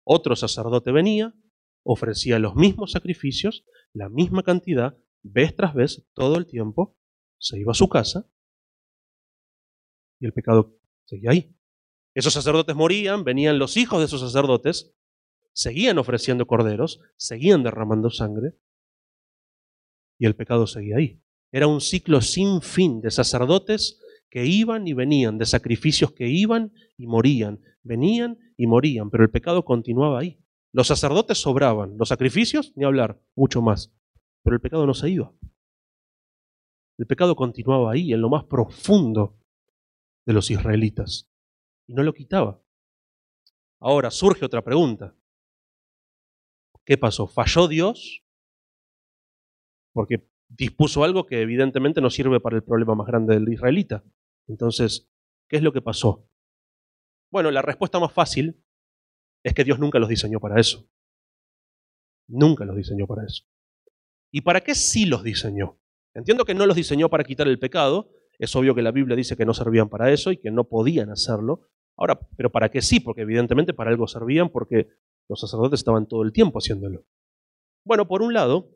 Otro 0.03 0.35
sacerdote 0.35 0.91
venía, 0.91 1.35
ofrecía 1.83 2.39
los 2.39 2.55
mismos 2.55 2.91
sacrificios, 2.91 3.65
la 3.93 4.09
misma 4.09 4.41
cantidad, 4.41 4.97
vez 5.21 5.55
tras 5.55 5.75
vez, 5.75 6.07
todo 6.13 6.37
el 6.37 6.47
tiempo, 6.47 6.97
se 7.37 7.59
iba 7.59 7.71
a 7.71 7.75
su 7.75 7.87
casa 7.87 8.27
y 10.19 10.25
el 10.25 10.33
pecado 10.33 10.77
seguía 11.05 11.31
ahí. 11.31 11.55
Esos 12.13 12.33
sacerdotes 12.33 12.75
morían, 12.75 13.23
venían 13.23 13.59
los 13.59 13.77
hijos 13.77 13.99
de 13.99 14.05
esos 14.05 14.21
sacerdotes, 14.21 14.93
seguían 15.53 15.97
ofreciendo 15.97 16.47
corderos, 16.47 17.01
seguían 17.17 17.63
derramando 17.63 18.09
sangre 18.09 18.55
y 20.17 20.25
el 20.25 20.35
pecado 20.35 20.67
seguía 20.67 20.97
ahí. 20.97 21.21
Era 21.51 21.67
un 21.67 21.81
ciclo 21.81 22.21
sin 22.21 22.61
fin 22.61 23.01
de 23.01 23.11
sacerdotes 23.11 24.01
que 24.29 24.45
iban 24.45 24.87
y 24.87 24.93
venían, 24.93 25.37
de 25.37 25.45
sacrificios 25.45 26.11
que 26.11 26.27
iban 26.27 26.73
y 26.97 27.07
morían, 27.07 27.61
venían 27.83 28.37
y 28.57 28.67
morían, 28.67 29.09
pero 29.09 29.23
el 29.23 29.31
pecado 29.31 29.65
continuaba 29.65 30.19
ahí. 30.19 30.39
Los 30.71 30.87
sacerdotes 30.87 31.39
sobraban, 31.39 31.97
los 31.97 32.09
sacrificios, 32.09 32.73
ni 32.75 32.85
hablar, 32.85 33.19
mucho 33.35 33.61
más, 33.61 33.91
pero 34.43 34.55
el 34.55 34.61
pecado 34.61 34.85
no 34.85 34.93
se 34.93 35.09
iba. 35.09 35.33
El 36.99 37.07
pecado 37.07 37.35
continuaba 37.35 37.91
ahí, 37.91 38.13
en 38.13 38.21
lo 38.21 38.29
más 38.29 38.43
profundo 38.43 39.38
de 40.25 40.33
los 40.33 40.51
israelitas, 40.51 41.29
y 41.87 41.93
no 41.93 42.03
lo 42.03 42.13
quitaba. 42.13 42.61
Ahora 43.79 44.11
surge 44.11 44.45
otra 44.45 44.63
pregunta. 44.63 45.15
¿Qué 46.85 46.97
pasó? 46.97 47.27
¿Falló 47.27 47.67
Dios? 47.67 48.23
Porque 49.93 50.27
dispuso 50.47 51.03
algo 51.03 51.25
que 51.25 51.41
evidentemente 51.41 52.01
no 52.01 52.09
sirve 52.09 52.39
para 52.39 52.55
el 52.57 52.63
problema 52.63 52.95
más 52.95 53.07
grande 53.07 53.35
del 53.35 53.51
israelita. 53.51 54.03
Entonces, 54.47 55.09
¿qué 55.47 55.57
es 55.57 55.63
lo 55.63 55.71
que 55.71 55.81
pasó? 55.81 56.27
Bueno, 57.31 57.51
la 57.51 57.61
respuesta 57.61 57.99
más 57.99 58.11
fácil 58.11 58.63
es 59.43 59.53
que 59.53 59.63
Dios 59.63 59.79
nunca 59.79 59.99
los 59.99 60.09
diseñó 60.09 60.39
para 60.39 60.59
eso. 60.59 60.89
Nunca 62.27 62.65
los 62.65 62.75
diseñó 62.75 63.07
para 63.07 63.25
eso. 63.25 63.43
¿Y 64.31 64.41
para 64.41 64.61
qué 64.61 64.75
sí 64.75 65.05
los 65.05 65.23
diseñó? 65.23 65.79
Entiendo 66.13 66.45
que 66.45 66.53
no 66.53 66.65
los 66.65 66.75
diseñó 66.75 67.09
para 67.09 67.23
quitar 67.23 67.47
el 67.47 67.59
pecado, 67.59 68.11
es 68.39 68.55
obvio 68.55 68.73
que 68.73 68.81
la 68.81 68.91
Biblia 68.91 69.15
dice 69.15 69.35
que 69.35 69.45
no 69.45 69.53
servían 69.53 69.89
para 69.89 70.11
eso 70.11 70.31
y 70.31 70.37
que 70.37 70.49
no 70.49 70.63
podían 70.63 71.11
hacerlo. 71.11 71.67
Ahora, 71.97 72.19
pero 72.37 72.49
¿para 72.49 72.69
qué 72.69 72.81
sí? 72.81 73.01
Porque 73.01 73.21
evidentemente 73.21 73.73
para 73.73 73.91
algo 73.91 74.07
servían 74.07 74.49
porque 74.49 74.87
los 75.27 75.41
sacerdotes 75.41 75.81
estaban 75.81 76.07
todo 76.07 76.23
el 76.23 76.31
tiempo 76.31 76.59
haciéndolo. 76.59 77.05
Bueno, 77.83 78.07
por 78.07 78.21
un 78.21 78.33
lado, 78.33 78.71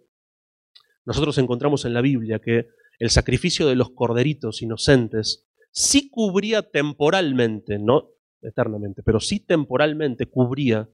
nosotros 1.06 1.38
encontramos 1.38 1.86
en 1.86 1.94
la 1.94 2.02
Biblia 2.02 2.40
que 2.40 2.68
el 3.00 3.10
sacrificio 3.10 3.68
de 3.68 3.76
los 3.76 3.92
corderitos 3.92 4.62
inocentes 4.62 5.48
sí 5.72 6.10
cubría 6.10 6.70
temporalmente, 6.70 7.80
no 7.80 8.10
eternamente, 8.42 9.02
pero 9.04 9.20
sí 9.20 9.40
temporalmente 9.40 10.26
cubría 10.26 10.90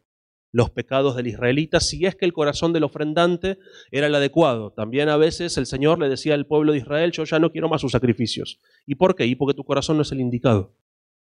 los 0.52 0.72
pecados 0.72 1.16
del 1.16 1.28
israelita 1.28 1.80
si 1.80 2.06
es 2.06 2.16
que 2.16 2.26
el 2.26 2.34
corazón 2.34 2.74
del 2.74 2.84
ofrendante 2.84 3.60
era 3.92 4.08
el 4.08 4.16
adecuado. 4.16 4.72
También 4.72 5.10
a 5.10 5.18
veces 5.18 5.58
el 5.58 5.66
Señor 5.66 6.00
le 6.00 6.10
decía 6.10 6.34
al 6.34 6.48
pueblo 6.48 6.72
de 6.72 6.80
Israel, 6.80 7.12
yo 7.12 7.24
ya 7.24 7.40
no 7.40 7.52
quiero 7.52 7.70
más 7.70 7.82
sus 7.82 7.92
sacrificios. 7.92 8.60
¿Y 8.86 8.96
por 8.96 9.16
qué? 9.16 9.26
Y 9.26 9.36
porque 9.36 9.56
tu 9.56 9.64
corazón 9.64 9.98
no 9.98 10.04
es 10.04 10.12
el 10.12 10.22
indicado. 10.22 10.76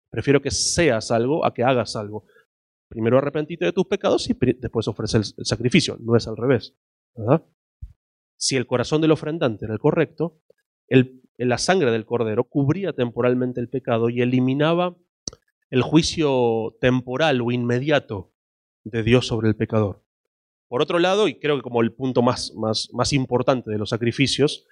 Prefiero 0.09 0.41
que 0.41 0.51
seas 0.51 1.11
algo 1.11 1.45
a 1.45 1.53
que 1.53 1.63
hagas 1.63 1.95
algo. 1.95 2.25
Primero 2.87 3.19
arrepentite 3.19 3.65
de 3.65 3.73
tus 3.73 3.85
pecados 3.85 4.27
y 4.29 4.33
después 4.33 4.87
ofrece 4.87 5.17
el 5.17 5.45
sacrificio. 5.45 5.97
No 5.99 6.15
es 6.15 6.27
al 6.27 6.37
revés. 6.37 6.75
si 8.35 8.55
el 8.55 8.65
corazón 8.65 9.01
del 9.01 9.11
ofrendante 9.11 9.65
era 9.65 9.73
el 9.75 9.79
correcto, 9.79 10.41
la 11.37 11.57
sangre 11.59 11.91
del 11.91 12.05
cordero 12.05 12.45
cubría 12.45 12.93
temporalmente 12.93 13.61
el 13.61 13.69
pecado 13.69 14.09
y 14.09 14.21
eliminaba 14.21 14.97
el 15.69 15.83
juicio 15.83 16.75
temporal 16.81 17.41
o 17.41 17.51
inmediato 17.51 18.33
de 18.83 19.03
Dios 19.03 19.27
sobre 19.27 19.49
el 19.49 19.55
pecador. 19.55 20.03
Por 20.67 20.81
otro 20.81 20.99
lado, 20.99 21.27
y 21.27 21.39
creo 21.39 21.55
que 21.55 21.63
como 21.63 21.81
el 21.81 21.93
punto 21.93 22.21
más, 22.21 22.53
más, 22.55 22.89
más 22.93 23.11
importante 23.13 23.71
de 23.71 23.77
los 23.77 23.89
sacrificios, 23.89 24.67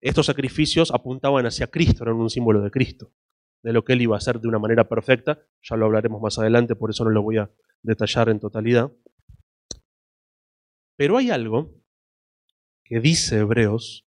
estos 0.00 0.26
sacrificios 0.26 0.92
apuntaban 0.92 1.44
hacia 1.44 1.66
Cristo, 1.66 2.04
eran 2.04 2.16
un 2.16 2.30
símbolo 2.30 2.62
de 2.62 2.70
Cristo, 2.70 3.12
de 3.62 3.72
lo 3.72 3.84
que 3.84 3.94
Él 3.94 4.02
iba 4.02 4.14
a 4.14 4.18
hacer 4.18 4.40
de 4.40 4.48
una 4.48 4.58
manera 4.58 4.88
perfecta. 4.88 5.42
Ya 5.62 5.76
lo 5.76 5.86
hablaremos 5.86 6.22
más 6.22 6.38
adelante, 6.38 6.76
por 6.76 6.90
eso 6.90 7.04
no 7.04 7.10
lo 7.10 7.22
voy 7.22 7.38
a 7.38 7.50
detallar 7.82 8.28
en 8.28 8.40
totalidad. 8.40 8.92
Pero 10.96 11.16
hay 11.16 11.30
algo 11.30 11.74
que 12.84 13.00
dice 13.00 13.38
Hebreos, 13.38 14.06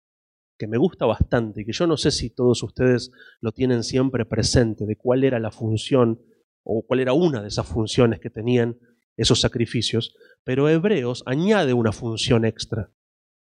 que 0.58 0.68
me 0.68 0.78
gusta 0.78 1.06
bastante 1.06 1.62
y 1.62 1.66
que 1.66 1.74
yo 1.74 1.88
no 1.88 1.98
sé 1.98 2.12
si 2.12 2.30
todos 2.30 2.64
ustedes 2.64 3.12
lo 3.42 3.52
tienen 3.52 3.84
siempre 3.84 4.26
presente, 4.26 4.86
de 4.86 4.96
cuál 4.96 5.24
era 5.24 5.40
la 5.40 5.52
función 5.52 6.22
o 6.64 6.86
cuál 6.86 7.02
era 7.02 7.14
una 7.14 7.42
de 7.42 7.50
esas 7.50 7.68
funciones 7.68 8.20
que 8.20 8.30
tenían 8.30 8.78
esos 9.16 9.40
sacrificios, 9.40 10.16
pero 10.44 10.70
Hebreos 10.70 11.24
añade 11.26 11.74
una 11.74 11.92
función 11.92 12.46
extra, 12.46 12.92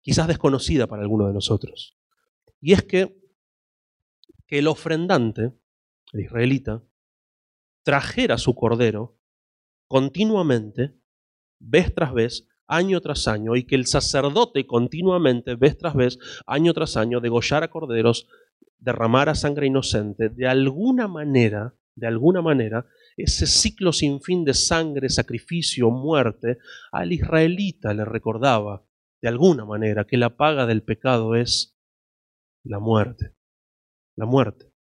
quizás 0.02 0.28
desconocida 0.28 0.86
para 0.86 1.02
alguno 1.02 1.26
de 1.26 1.34
nosotros. 1.34 1.96
Y 2.60 2.72
es 2.72 2.82
que, 2.82 3.16
que 4.46 4.58
el 4.58 4.68
ofrendante, 4.68 5.52
el 6.12 6.20
israelita, 6.20 6.82
trajera 7.82 8.38
su 8.38 8.54
cordero 8.54 9.18
continuamente, 9.86 10.94
vez 11.60 11.94
tras 11.94 12.12
vez, 12.12 12.48
año 12.66 13.00
tras 13.00 13.28
año 13.28 13.56
y 13.56 13.64
que 13.64 13.74
el 13.74 13.86
sacerdote 13.86 14.66
continuamente, 14.66 15.54
vez 15.54 15.76
tras 15.76 15.94
vez, 15.94 16.18
año 16.46 16.72
tras 16.72 16.96
año, 16.96 17.20
degollara 17.20 17.68
corderos, 17.68 18.26
derramara 18.78 19.34
sangre 19.34 19.66
inocente, 19.66 20.28
de 20.28 20.46
alguna 20.46 21.08
manera, 21.08 21.74
de 21.94 22.06
alguna 22.06 22.42
manera, 22.42 22.86
ese 23.16 23.46
ciclo 23.46 23.92
sin 23.92 24.20
fin 24.20 24.44
de 24.44 24.54
sangre, 24.54 25.08
sacrificio, 25.08 25.90
muerte, 25.90 26.58
al 26.90 27.12
israelita 27.12 27.94
le 27.94 28.04
recordaba, 28.04 28.84
de 29.22 29.28
alguna 29.28 29.64
manera, 29.64 30.04
que 30.04 30.16
la 30.16 30.36
paga 30.36 30.66
del 30.66 30.82
pecado 30.82 31.34
es 31.34 31.78
la 32.64 32.80
muerte. 32.80 33.34
La 34.16 34.26
muerte. 34.26 34.72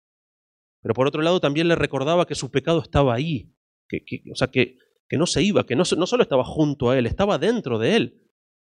Pero 0.82 0.94
por 0.94 1.08
otro 1.08 1.22
lado 1.22 1.40
también 1.40 1.68
le 1.68 1.76
recordaba 1.76 2.26
que 2.26 2.36
su 2.36 2.52
pecado 2.52 2.82
estaba 2.82 3.14
ahí, 3.14 3.56
que, 3.88 4.04
o 4.32 4.36
sea, 4.36 4.48
que, 4.48 4.78
que 5.08 5.18
no 5.18 5.26
se 5.26 5.42
iba, 5.42 5.66
que 5.66 5.76
no, 5.76 5.86
solo 5.86 6.24
estaba 6.24 6.44
junto 6.44 6.90
a 6.90 6.98
él, 6.98 7.06
estaba 7.06 7.38
dentro 7.38 7.80
de 7.80 7.96
él. 7.96 8.22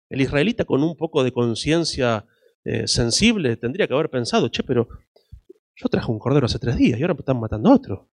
El 0.08 0.20
israelita 0.20 0.64
con 0.64 0.82
un 0.82 0.96
poco 0.96 1.22
de 1.22 1.32
conciencia 1.32 2.26
eh, 2.64 2.88
sensible 2.88 3.56
tendría 3.56 3.86
que 3.86 3.94
haber 3.94 4.10
pensado, 4.10 4.48
che, 4.48 4.64
pero 4.64 4.88
yo 5.76 5.88
traje 5.88 6.10
un 6.10 6.18
cordero 6.18 6.46
hace 6.46 6.58
tres 6.58 6.76
días 6.76 6.98
y 6.98 7.02
ahora 7.02 7.14
me 7.14 7.20
están 7.20 7.38
matando 7.38 7.70
otro. 7.70 8.10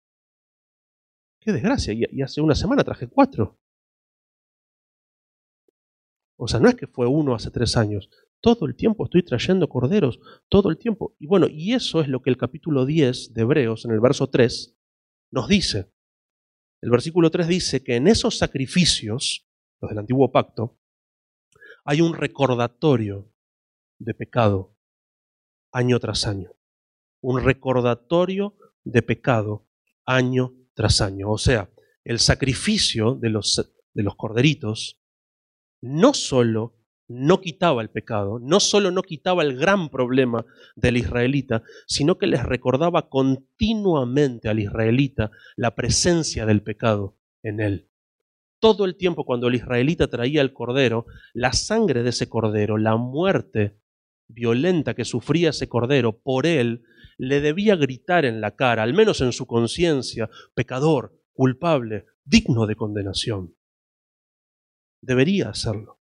Qué 1.48 1.54
desgracia, 1.54 1.94
y, 1.94 2.22
hace 2.22 2.42
una 2.42 2.56
semana 2.56 2.84
traje 2.84 3.08
cuatro. 3.08 3.58
O 6.38 6.46
sea, 6.46 6.60
no 6.60 6.68
es 6.68 6.76
que 6.76 6.88
fue 6.88 7.08
uno 7.08 7.34
hace 7.34 7.50
tres 7.52 7.78
años, 7.78 8.10
todo 8.42 8.66
el 8.66 8.76
tiempo 8.76 9.06
estoy 9.06 9.24
trayendo 9.24 9.70
corderos, 9.70 10.20
todo 10.50 10.70
el 10.70 10.78
tiempo. 10.78 11.16
Y 11.20 11.26
bueno, 11.26 11.48
y 11.50 11.72
eso 11.72 12.02
es 12.02 12.10
lo 12.10 12.22
que 12.22 12.32
el 12.32 12.36
capítulo 12.36 12.86
10 12.86 13.34
de 13.34 13.42
Hebreos, 13.44 13.86
en 13.86 13.92
el 13.92 14.02
verso 14.02 14.28
3, 14.28 14.78
nos 15.32 15.48
dice. 15.48 15.90
El 16.82 16.90
versículo 16.90 17.32
3 17.32 17.48
dice 17.48 17.82
que 17.82 17.96
en 17.96 18.10
esos 18.10 18.38
sacrificios, 18.38 19.48
los 19.80 19.88
del 19.88 20.00
antiguo 20.00 20.30
pacto, 20.34 20.78
hay 21.86 22.02
un 22.02 22.14
recordatorio 22.14 23.32
de 24.00 24.14
pecado 24.14 24.76
año 25.72 25.98
tras 26.02 26.28
año. 26.28 26.52
Un 27.22 27.42
recordatorio 27.42 28.58
de 28.84 29.02
pecado 29.02 29.66
año 30.06 30.67
tras 30.78 31.02
año. 31.02 31.32
O 31.32 31.40
sea, 31.40 31.70
el 32.06 32.20
sacrificio 32.20 33.16
de 33.16 33.32
los, 33.32 33.74
de 33.94 34.04
los 34.04 34.16
corderitos 34.16 35.02
no 35.82 36.14
solo 36.14 36.76
no 37.10 37.40
quitaba 37.42 37.82
el 37.82 37.90
pecado, 37.90 38.38
no 38.40 38.60
solo 38.60 38.92
no 38.92 39.02
quitaba 39.02 39.42
el 39.42 39.58
gran 39.58 39.90
problema 39.90 40.46
del 40.76 40.98
israelita, 40.98 41.64
sino 41.88 42.18
que 42.18 42.28
les 42.28 42.44
recordaba 42.44 43.10
continuamente 43.10 44.50
al 44.50 44.60
israelita 44.60 45.32
la 45.56 45.74
presencia 45.74 46.46
del 46.46 46.62
pecado 46.62 47.18
en 47.44 47.60
él. 47.62 47.90
Todo 48.60 48.86
el 48.86 48.98
tiempo 48.98 49.26
cuando 49.26 49.48
el 49.48 49.56
israelita 49.56 50.08
traía 50.08 50.42
el 50.42 50.54
cordero, 50.54 51.06
la 51.34 51.54
sangre 51.54 52.04
de 52.04 52.10
ese 52.10 52.28
cordero, 52.28 52.78
la 52.78 52.98
muerte 52.98 53.80
violenta 54.28 54.94
que 54.94 55.06
sufría 55.06 55.52
ese 55.52 55.70
cordero 55.70 56.20
por 56.20 56.46
él, 56.46 56.84
le 57.18 57.42
debía 57.42 57.76
gritar 57.76 58.26
en 58.26 58.42
la 58.42 58.56
cara, 58.56 58.84
al 58.84 58.94
menos 58.94 59.22
en 59.22 59.32
su 59.32 59.48
conciencia, 59.48 60.30
pecador, 60.54 61.20
culpable, 61.34 62.06
digno 62.24 62.68
de 62.68 62.76
condenación. 62.76 63.56
Debería 65.02 65.50
hacerlo. 65.50 66.00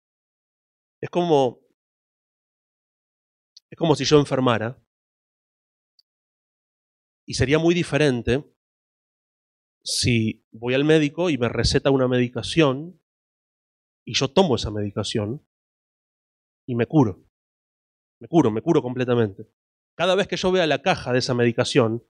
Es 1.01 1.09
como, 1.09 1.61
es 3.69 3.77
como 3.77 3.95
si 3.95 4.05
yo 4.05 4.19
enfermara 4.19 4.81
y 7.25 7.35
sería 7.35 7.59
muy 7.59 7.73
diferente 7.73 8.43
si 9.83 10.45
voy 10.51 10.73
al 10.73 10.83
médico 10.83 11.29
y 11.29 11.37
me 11.37 11.47
receta 11.47 11.89
una 11.89 12.07
medicación 12.07 13.01
y 14.05 14.13
yo 14.13 14.27
tomo 14.31 14.55
esa 14.55 14.71
medicación 14.71 15.45
y 16.67 16.75
me 16.75 16.85
curo. 16.85 17.25
me 18.19 18.27
curo, 18.27 18.51
me 18.51 18.61
curo 18.61 18.81
completamente. 18.81 19.47
Cada 19.99 20.15
vez 20.15 20.29
que 20.29 20.37
yo 20.37 20.49
vea 20.49 20.65
la 20.65 20.81
caja 20.81 21.11
de 21.11 21.19
esa 21.19 21.33
medicación, 21.33 22.05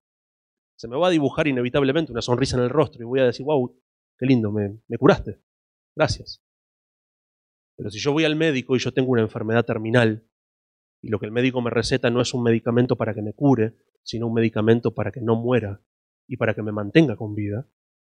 se 0.77 0.87
me 0.87 0.95
va 0.95 1.07
a 1.07 1.09
dibujar 1.09 1.47
inevitablemente 1.47 2.11
una 2.11 2.21
sonrisa 2.21 2.55
en 2.55 2.61
el 2.61 2.69
rostro 2.69 3.01
y 3.01 3.05
voy 3.05 3.19
a 3.19 3.25
decir, 3.25 3.43
wow, 3.43 3.81
qué 4.15 4.27
lindo, 4.27 4.51
me, 4.51 4.79
curaste. 4.99 5.41
Gracias. 5.95 6.45
Pero 7.75 7.89
si 7.89 7.97
yo 7.97 8.11
voy 8.13 8.25
al 8.25 8.35
médico 8.35 8.75
y 8.75 8.79
yo 8.79 8.93
tengo 8.93 9.09
una 9.09 9.23
enfermedad 9.23 9.65
terminal, 9.65 10.23
y 11.01 11.09
lo 11.09 11.17
que 11.17 11.25
el 11.25 11.31
médico 11.31 11.63
me 11.63 11.71
receta 11.71 12.11
no 12.11 12.21
es 12.21 12.31
un 12.35 12.43
medicamento 12.43 12.95
para 12.95 13.15
que 13.15 13.23
me 13.23 13.33
cure, 13.33 13.75
sino 14.03 14.27
un 14.27 14.35
medicamento 14.35 14.93
para 14.93 15.11
que 15.11 15.21
no 15.21 15.35
muera 15.35 15.81
y 16.27 16.37
para 16.37 16.53
que 16.53 16.61
me 16.61 16.71
mantenga 16.71 17.15
con 17.15 17.33
vida, 17.33 17.67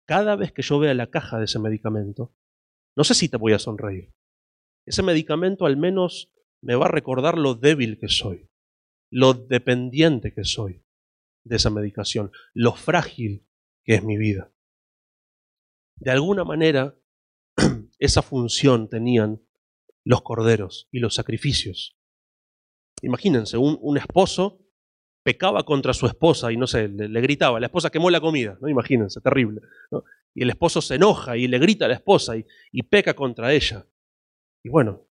cada 0.06 0.36
vez 0.36 0.52
que 0.52 0.62
yo 0.62 0.78
vea 0.78 0.94
la 0.94 1.10
caja 1.10 1.40
de 1.40 1.46
ese 1.46 1.58
medicamento, 1.58 2.32
no 2.94 3.02
sé 3.02 3.14
si 3.14 3.28
te 3.28 3.38
voy 3.38 3.54
a 3.54 3.58
sonreír. 3.58 4.14
Ese 4.86 5.02
medicamento 5.02 5.66
al 5.66 5.76
menos 5.76 6.32
me 6.62 6.76
va 6.76 6.84
a 6.84 6.92
recordar 6.92 7.38
lo 7.38 7.56
débil 7.56 7.98
que 7.98 8.06
soy, 8.06 8.48
lo 9.14 9.32
dependiente 9.32 10.34
que 10.34 10.42
soy 10.42 10.82
de 11.44 11.54
esa 11.54 11.70
medicación, 11.70 12.32
lo 12.52 12.74
frágil 12.74 13.46
que 13.84 13.94
es 13.94 14.02
mi 14.02 14.16
vida. 14.16 14.52
De 15.94 16.10
alguna 16.10 16.42
manera, 16.42 16.98
esa 18.00 18.22
función 18.22 18.88
tenían 18.88 19.40
los 20.02 20.22
corderos 20.22 20.88
y 20.90 20.98
los 20.98 21.14
sacrificios. 21.14 21.96
Imagínense, 23.02 23.56
un, 23.56 23.96
esposo 23.96 24.66
pecaba 25.22 25.62
contra 25.62 25.94
su 25.94 26.06
esposa 26.06 26.50
y 26.50 26.56
no 26.56 26.66
sé, 26.66 26.88
le, 26.88 27.20
gritaba, 27.20 27.60
la 27.60 27.66
esposa 27.66 27.90
quemó 27.90 28.10
la 28.10 28.20
comida, 28.20 28.58
¿no? 28.60 28.68
Imagínense, 28.68 29.20
terrible. 29.20 29.60
Y 30.34 30.42
el 30.42 30.50
esposo 30.50 30.82
se 30.82 30.96
enoja 30.96 31.36
y 31.36 31.46
le 31.46 31.60
grita 31.60 31.84
a 31.84 31.88
la 31.88 31.94
esposa 31.94 32.36
y, 32.36 32.44
y 32.72 32.82
peca 32.82 33.14
contra 33.14 33.52
ella. 33.52 33.86
Y 34.64 34.70
bueno, 34.70 35.06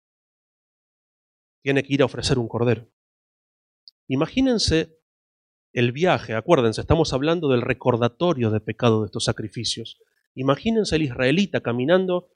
tiene 1.62 1.82
que 1.82 1.92
ir 1.92 2.00
a 2.00 2.06
ofrecer 2.06 2.38
un 2.38 2.48
cordero. 2.48 2.90
Imagínense 4.10 4.98
el 5.72 5.92
viaje, 5.92 6.34
acuérdense, 6.34 6.80
estamos 6.80 7.12
hablando 7.12 7.48
del 7.48 7.62
recordatorio 7.62 8.50
de 8.50 8.60
pecado 8.60 9.02
de 9.02 9.06
estos 9.06 9.22
sacrificios. 9.22 10.02
Imagínense 10.34 10.96
el 10.96 11.02
israelita 11.02 11.60
caminando, 11.60 12.32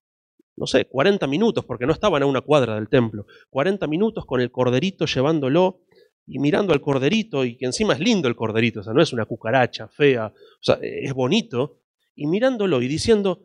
no 0.57 0.69
sé, 0.69 0.85
40 0.85 1.27
minutos, 1.27 1.65
porque 1.65 1.85
no 1.85 1.93
estaban 1.93 2.23
a 2.23 2.27
una 2.27 2.43
cuadra 2.43 2.77
del 2.77 2.89
templo, 2.89 3.27
40 3.51 3.89
minutos 3.89 4.25
con 4.25 4.41
el 4.41 4.53
corderito 4.53 5.07
llevándolo 5.07 5.81
y 6.29 6.39
mirando 6.39 6.73
al 6.73 6.81
corderito, 6.81 7.45
y 7.45 7.57
que 7.57 7.67
encima 7.67 7.95
es 7.95 7.99
lindo 7.99 8.29
el 8.29 8.37
corderito, 8.37 8.79
o 8.79 8.83
sea, 8.85 8.93
no 8.93 9.03
es 9.03 9.13
una 9.13 9.27
cucaracha 9.27 9.89
fea, 9.89 10.29
o 10.29 10.63
sea, 10.63 10.79
es 10.81 11.13
bonito, 11.13 11.81
y 12.15 12.29
mirándolo 12.29 12.83
y 12.83 12.87
diciendo, 12.87 13.43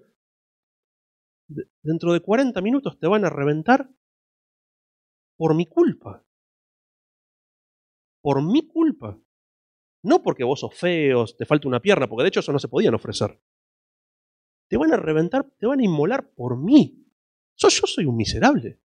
dentro 1.81 2.13
de 2.13 2.19
40 2.19 2.61
minutos 2.61 2.99
te 2.99 3.07
van 3.07 3.25
a 3.25 3.31
reventar 3.31 3.89
por 5.35 5.55
mi 5.55 5.65
culpa. 5.65 6.28
Por 8.29 8.43
mi 8.43 8.67
culpa. 8.67 9.19
No 10.03 10.21
porque 10.21 10.43
vos 10.43 10.59
sos 10.59 10.75
feos, 10.75 11.35
te 11.35 11.47
falta 11.47 11.67
una 11.67 11.81
pierna, 11.81 12.07
porque 12.07 12.21
de 12.21 12.27
hecho 12.27 12.41
eso 12.41 12.53
no 12.53 12.59
se 12.59 12.67
podían 12.67 12.93
ofrecer. 12.93 13.41
Te 14.67 14.77
van 14.77 14.93
a 14.93 14.97
reventar, 14.97 15.49
te 15.57 15.65
van 15.65 15.79
a 15.79 15.83
inmolar 15.83 16.31
por 16.35 16.55
mí. 16.55 17.07
yo 17.57 17.69
soy 17.71 18.05
un 18.05 18.15
miserable. 18.15 18.83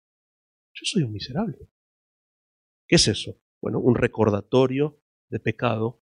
Yo 0.73 0.85
soy 0.85 1.03
un 1.03 1.13
miserable. 1.13 1.69
¿Qué 2.89 2.97
es 2.97 3.07
eso? 3.07 3.39
Bueno, 3.61 3.81
un 3.81 3.97
recordatorio 3.97 5.03
de 5.29 5.41
pecado 5.41 6.03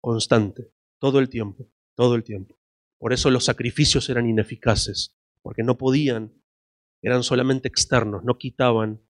constante, 0.00 0.72
todo 1.00 1.18
el 1.18 1.28
tiempo, 1.28 1.72
todo 1.96 2.14
el 2.14 2.22
tiempo. 2.22 2.56
Por 2.98 3.12
eso 3.12 3.32
los 3.32 3.46
sacrificios 3.46 4.08
eran 4.10 4.28
ineficaces, 4.28 5.18
porque 5.42 5.64
no 5.64 5.76
podían, 5.76 6.40
eran 7.02 7.24
solamente 7.24 7.66
externos, 7.66 8.22
no 8.22 8.38
quitaban 8.38 9.04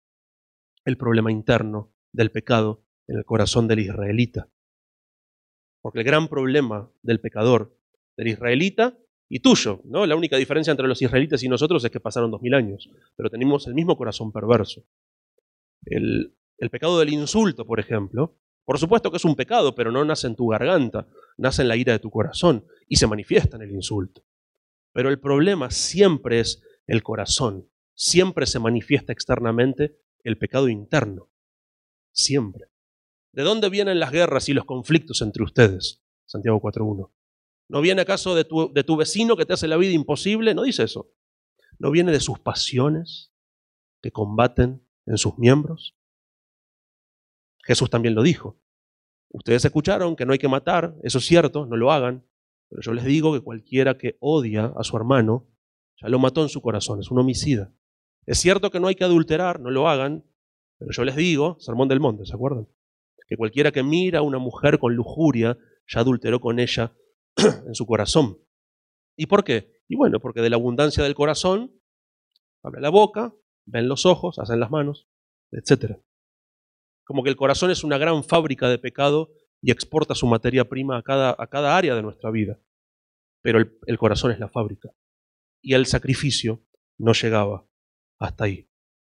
el 0.87 0.97
problema 0.97 1.31
interno 1.31 1.95
del 2.11 2.31
pecado 2.31 2.85
en 3.07 3.19
el 3.19 3.25
corazón 3.25 3.69
del 3.69 3.81
israelita. 3.81 4.49
Porque 5.81 6.01
el 6.01 6.05
gran 6.05 6.29
problema 6.29 6.91
del 7.03 7.21
pecador, 7.21 7.77
del 8.17 8.29
israelita 8.29 8.97
y 9.29 9.41
tuyo, 9.41 9.81
¿no? 9.85 10.07
La 10.07 10.17
única 10.17 10.37
diferencia 10.37 10.71
entre 10.71 10.89
los 10.89 11.03
israelitas 11.03 11.43
y 11.43 11.49
nosotros 11.49 11.85
es 11.85 11.91
que 11.91 12.01
pasaron 12.01 12.31
dos 12.31 12.43
mil 12.43 12.55
años, 12.55 12.91
pero 13.17 13.31
tenemos 13.31 13.67
el 13.67 13.75
mismo 13.75 13.97
corazón 13.97 14.33
perverso. 14.33 14.85
El, 15.85 16.35
el 16.59 16.71
pecado 16.71 16.99
del 16.99 17.13
insulto, 17.13 17.67
por 17.67 17.81
ejemplo, 17.81 18.39
por 18.65 18.79
supuesto 18.79 19.11
que 19.11 19.19
es 19.19 19.25
un 19.25 19.37
pecado, 19.37 19.75
pero 19.75 19.93
no 19.93 20.05
nace 20.05 20.27
en 20.27 20.37
tu 20.37 20.49
garganta, 20.49 21.07
nace 21.37 21.63
en 21.63 21.69
la 21.69 21.77
ira 21.77 21.93
de 21.93 21.99
tu 21.99 22.11
corazón 22.11 22.67
y 22.89 22.97
se 22.97 23.07
manifiesta 23.07 23.57
en 23.57 23.63
el 23.63 23.73
insulto. 23.73 24.25
Pero 24.93 25.11
el 25.11 25.21
problema 25.21 25.71
siempre 25.71 26.41
es 26.41 26.63
el 26.87 27.03
corazón, 27.03 27.69
siempre 27.95 28.47
se 28.47 28.59
manifiesta 28.59 29.13
externamente 29.13 29.99
el 30.23 30.39
pecado 30.39 30.69
interno, 30.69 31.29
siempre. 32.13 32.69
¿De 33.35 33.43
dónde 33.43 33.69
vienen 33.69 33.99
las 33.99 34.13
guerras 34.13 34.49
y 34.49 34.55
los 34.55 34.65
conflictos 34.65 35.21
entre 35.21 35.43
ustedes? 35.43 36.01
Santiago 36.25 36.63
4.1. 36.63 37.11
¿No 37.69 37.81
viene 37.81 38.03
acaso 38.03 38.37
de 38.37 38.45
tu, 38.45 38.73
de 38.73 38.85
tu 38.85 38.97
vecino 38.97 39.37
que 39.37 39.45
te 39.45 39.55
hace 39.55 39.67
la 39.67 39.77
vida 39.77 39.91
imposible? 39.91 40.55
No 40.55 40.63
dice 40.63 40.85
eso. 40.85 41.11
¿No 41.81 41.91
viene 41.91 42.13
de 42.13 42.21
sus 42.21 42.39
pasiones 42.39 43.33
que 44.01 44.13
combaten 44.13 44.87
en 45.07 45.19
sus 45.19 45.37
miembros? 45.37 45.97
Jesús 47.65 47.91
también 47.91 48.15
lo 48.15 48.23
dijo. 48.23 48.61
Ustedes 49.31 49.65
escucharon 49.65 50.15
que 50.15 50.27
no 50.27 50.33
hay 50.33 50.39
que 50.39 50.47
matar, 50.47 50.95
eso 51.03 51.19
es 51.19 51.27
cierto, 51.27 51.67
no 51.67 51.77
lo 51.77 51.91
hagan, 51.91 52.25
pero 52.69 52.83
yo 52.83 52.93
les 52.93 53.05
digo 53.05 53.33
que 53.33 53.41
cualquiera 53.41 53.99
que 53.99 54.17
odia 54.21 54.73
a 54.77 54.85
su 54.85 54.97
hermano, 54.97 55.49
ya 56.01 56.09
lo 56.09 56.21
mató 56.21 56.43
en 56.43 56.49
su 56.49 56.63
corazón, 56.63 57.01
es 57.01 57.11
un 57.11 57.19
homicida. 57.19 57.75
Es 58.27 58.39
cierto 58.39 58.71
que 58.71 58.79
no 58.79 58.87
hay 58.87 58.95
que 58.95 59.03
adulterar, 59.03 59.59
no 59.59 59.71
lo 59.71 59.89
hagan, 59.89 60.25
pero 60.79 60.93
yo 60.93 61.03
les 61.03 61.17
digo, 61.17 61.57
Sermón 61.59 61.89
del 61.89 61.99
Monte, 61.99 62.27
¿se 62.27 62.35
acuerdan? 62.35 62.69
Que 63.27 63.37
cualquiera 63.37 63.73
que 63.73 63.83
mira 63.83 64.21
a 64.21 64.23
una 64.23 64.39
mujer 64.39 64.79
con 64.79 64.95
lujuria, 64.95 65.59
ya 65.87 66.01
adulteró 66.01 66.41
con 66.41 66.59
ella 66.59 66.97
en 67.37 67.75
su 67.75 67.87
corazón. 67.87 68.39
¿Y 69.17 69.27
por 69.27 69.45
qué? 69.45 69.83
Y 69.89 69.97
bueno, 69.97 70.21
porque 70.21 70.41
de 70.41 70.51
la 70.51 70.57
abundancia 70.57 71.05
del 71.05 71.15
corazón, 71.15 71.73
habla 72.63 72.81
la 72.81 72.91
boca, 72.91 73.35
ven 73.67 73.89
los 73.89 74.07
ojos, 74.07 74.39
hacen 74.39 74.61
las 74.61 74.71
manos, 74.71 75.09
etc. 75.53 75.99
Como 77.05 77.23
que 77.23 77.31
el 77.31 77.37
corazón 77.37 77.71
es 77.71 77.85
una 77.85 77.99
gran 77.99 78.25
fábrica 78.25 78.69
de 78.69 78.79
pecado 78.79 79.31
y 79.61 79.71
exporta 79.71 80.15
su 80.15 80.27
materia 80.27 80.69
prima 80.69 80.99
a 80.99 81.03
cada, 81.03 81.35
a 81.39 81.47
cada 81.47 81.77
área 81.77 81.95
de 81.95 82.03
nuestra 82.03 82.31
vida. 82.31 82.61
Pero 83.43 83.59
el, 83.59 83.79
el 83.87 83.99
corazón 83.99 84.31
es 84.31 84.39
la 84.39 84.49
fábrica. 84.49 84.91
Y 85.63 85.75
el 85.75 85.87
sacrificio 85.87 86.63
no 86.99 87.13
llegaba 87.13 87.67
hasta 88.19 88.45
ahí. 88.45 88.69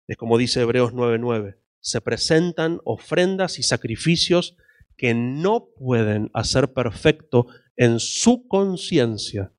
Es 0.08 0.17
como 0.17 0.38
dice 0.38 0.62
Hebreos 0.62 0.93
9:9. 0.93 1.61
Se 1.82 2.00
presentan 2.00 2.80
ofrendas 2.86 3.60
y 3.60 3.63
sacrificios 3.63 4.56
que 4.96 5.13
no 5.13 5.70
pueden 5.76 6.30
hacer 6.34 6.74
perfecto 6.74 7.48
en 7.76 8.00
su 8.00 8.48
conciencia 8.48 9.52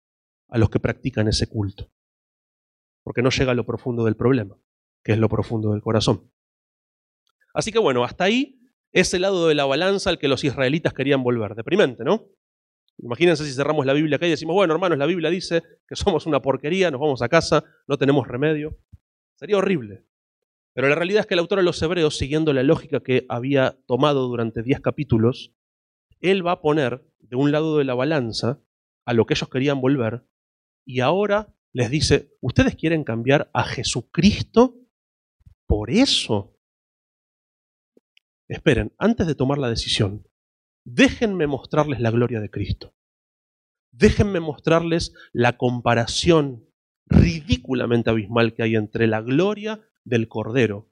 a 0.49 0.59
los 0.59 0.71
que 0.71 0.81
practican 0.81 1.29
ese 1.29 1.49
culto. 1.49 1.91
Porque 3.03 3.23
no 3.23 3.31
llega 3.31 3.53
a 3.53 3.55
lo 3.57 3.67
profundo 3.67 4.05
del 4.05 4.17
problema, 4.17 4.57
que 5.03 5.13
es 5.13 5.19
lo 5.19 5.29
profundo 5.29 5.73
del 5.73 5.83
corazón. 5.83 6.31
Así 7.55 7.73
que 7.73 7.79
bueno, 7.79 8.05
hasta 8.05 8.25
ahí 8.25 8.61
es 8.93 9.13
el 9.15 9.23
lado 9.23 9.49
de 9.49 9.55
la 9.55 9.65
balanza 9.65 10.11
al 10.11 10.19
que 10.19 10.29
los 10.29 10.45
israelitas 10.45 10.93
querían 10.93 11.23
volver. 11.23 11.55
Deprimente, 11.55 12.05
¿no? 12.05 12.29
Imagínense 12.99 13.45
si 13.45 13.53
cerramos 13.53 13.85
la 13.87 13.95
Biblia 13.95 14.17
acá 14.17 14.27
y 14.27 14.31
decimos, 14.31 14.55
bueno, 14.55 14.75
hermanos, 14.75 14.99
la 14.99 15.07
Biblia 15.07 15.31
dice 15.31 15.63
que 15.89 15.97
somos 15.97 16.27
una 16.27 16.41
porquería, 16.41 16.91
nos 16.91 17.01
vamos 17.01 17.23
a 17.23 17.29
casa, 17.29 17.65
no 17.89 17.99
tenemos 17.99 18.29
remedio. 18.29 18.79
Sería 19.35 19.57
horrible. 19.57 20.05
Pero 20.75 20.89
la 20.89 20.95
realidad 20.95 21.21
es 21.21 21.27
que 21.27 21.35
el 21.35 21.41
autor 21.41 21.59
de 21.59 21.65
los 21.65 21.81
Hebreos, 21.83 22.17
siguiendo 22.17 22.53
la 22.53 22.63
lógica 22.63 23.01
que 23.01 23.27
había 23.29 23.79
tomado 23.87 24.27
durante 24.29 24.63
10 24.63 24.81
capítulos, 24.81 25.53
él 26.21 26.47
va 26.47 26.53
a 26.53 26.61
poner 26.61 27.05
de 27.19 27.37
un 27.37 27.53
lado 27.53 27.79
de 27.79 27.85
la 27.85 27.95
balanza 27.95 28.61
a 29.05 29.13
lo 29.13 29.27
que 29.27 29.35
ellos 29.35 29.49
querían 29.49 29.81
volver 29.81 30.25
y 30.85 31.01
ahora 31.01 31.55
les 31.73 31.91
dice, 31.91 32.37
¿ustedes 32.41 32.77
quieren 32.77 33.05
cambiar 33.05 33.51
a 33.55 33.65
Jesucristo 33.65 34.79
por 35.67 35.91
eso? 35.91 36.59
Esperen, 38.49 38.93
antes 38.99 39.27
de 39.27 39.35
tomar 39.35 39.59
la 39.59 39.71
decisión, 39.71 40.29
déjenme 40.85 41.47
mostrarles 41.47 42.01
la 42.01 42.11
gloria 42.11 42.41
de 42.41 42.51
Cristo. 42.51 42.95
Déjenme 43.91 44.41
mostrarles 44.41 45.15
la 45.33 45.57
comparación 45.57 46.67
ridículamente 47.07 48.11
abismal 48.11 48.55
que 48.55 48.63
hay 48.63 48.77
entre 48.77 49.07
la 49.07 49.21
gloria 49.21 49.81
del 50.05 50.29
Cordero 50.29 50.91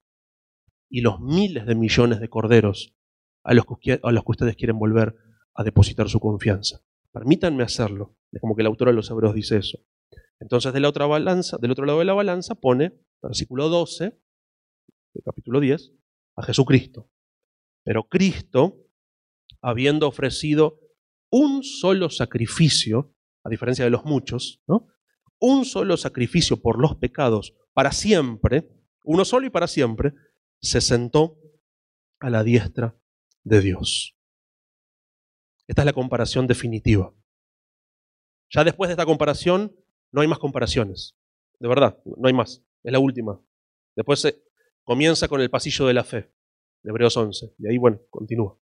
y 0.88 1.00
los 1.00 1.20
miles 1.20 1.66
de 1.66 1.74
millones 1.74 2.20
de 2.20 2.28
corderos 2.28 2.94
a 3.42 3.54
los 3.54 3.64
que, 3.80 4.00
a 4.02 4.12
los 4.12 4.24
que 4.24 4.30
ustedes 4.30 4.56
quieren 4.56 4.78
volver 4.78 5.16
a 5.54 5.64
depositar 5.64 6.08
su 6.08 6.20
confianza. 6.20 6.82
Permítanme 7.12 7.62
hacerlo. 7.62 8.16
Es 8.32 8.40
como 8.40 8.54
que 8.54 8.62
el 8.62 8.66
autor 8.66 8.88
de 8.88 8.94
los 8.94 9.10
Hebreos 9.10 9.34
dice 9.34 9.56
eso. 9.56 9.78
Entonces, 10.38 10.72
de 10.72 10.80
la 10.80 10.88
otra 10.88 11.06
balanza, 11.06 11.58
del 11.58 11.70
otro 11.70 11.84
lado 11.84 11.98
de 11.98 12.04
la 12.04 12.14
balanza, 12.14 12.54
pone, 12.54 12.94
versículo 13.22 13.68
12, 13.68 14.04
del 15.14 15.22
capítulo 15.24 15.60
10, 15.60 15.92
a 16.36 16.42
Jesucristo. 16.42 17.10
Pero 17.84 18.08
Cristo, 18.08 18.86
habiendo 19.60 20.08
ofrecido 20.08 20.80
un 21.30 21.62
solo 21.62 22.10
sacrificio, 22.10 23.14
a 23.44 23.50
diferencia 23.50 23.84
de 23.84 23.90
los 23.90 24.04
muchos, 24.04 24.62
¿no? 24.66 24.88
un 25.38 25.64
solo 25.64 25.96
sacrificio 25.96 26.60
por 26.60 26.80
los 26.80 26.96
pecados 26.96 27.54
para 27.72 27.92
siempre, 27.92 28.68
uno 29.04 29.24
solo 29.24 29.46
y 29.46 29.50
para 29.50 29.66
siempre, 29.66 30.14
se 30.60 30.80
sentó 30.80 31.38
a 32.18 32.30
la 32.30 32.44
diestra 32.44 32.96
de 33.44 33.60
Dios. 33.60 34.16
Esta 35.66 35.82
es 35.82 35.86
la 35.86 35.92
comparación 35.92 36.46
definitiva. 36.46 37.14
Ya 38.50 38.64
después 38.64 38.88
de 38.88 38.92
esta 38.92 39.06
comparación 39.06 39.74
no 40.10 40.20
hay 40.20 40.28
más 40.28 40.38
comparaciones. 40.38 41.16
De 41.58 41.68
verdad, 41.68 41.98
no 42.04 42.26
hay 42.26 42.34
más. 42.34 42.62
Es 42.82 42.92
la 42.92 42.98
última. 42.98 43.40
Después 43.94 44.20
se 44.20 44.42
comienza 44.82 45.28
con 45.28 45.40
el 45.40 45.50
pasillo 45.50 45.86
de 45.86 45.94
la 45.94 46.04
fe, 46.04 46.32
de 46.82 46.90
Hebreos 46.90 47.16
11. 47.16 47.54
Y 47.58 47.68
ahí, 47.68 47.78
bueno, 47.78 48.00
continúa. 48.10 48.58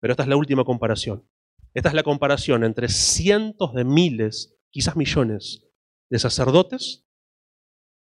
Pero 0.00 0.12
esta 0.12 0.22
es 0.22 0.28
la 0.28 0.36
última 0.36 0.64
comparación. 0.64 1.28
Esta 1.74 1.90
es 1.90 1.94
la 1.94 2.02
comparación 2.02 2.64
entre 2.64 2.88
cientos 2.88 3.74
de 3.74 3.84
miles, 3.84 4.56
quizás 4.70 4.96
millones, 4.96 5.68
de 6.08 6.18
sacerdotes 6.18 7.07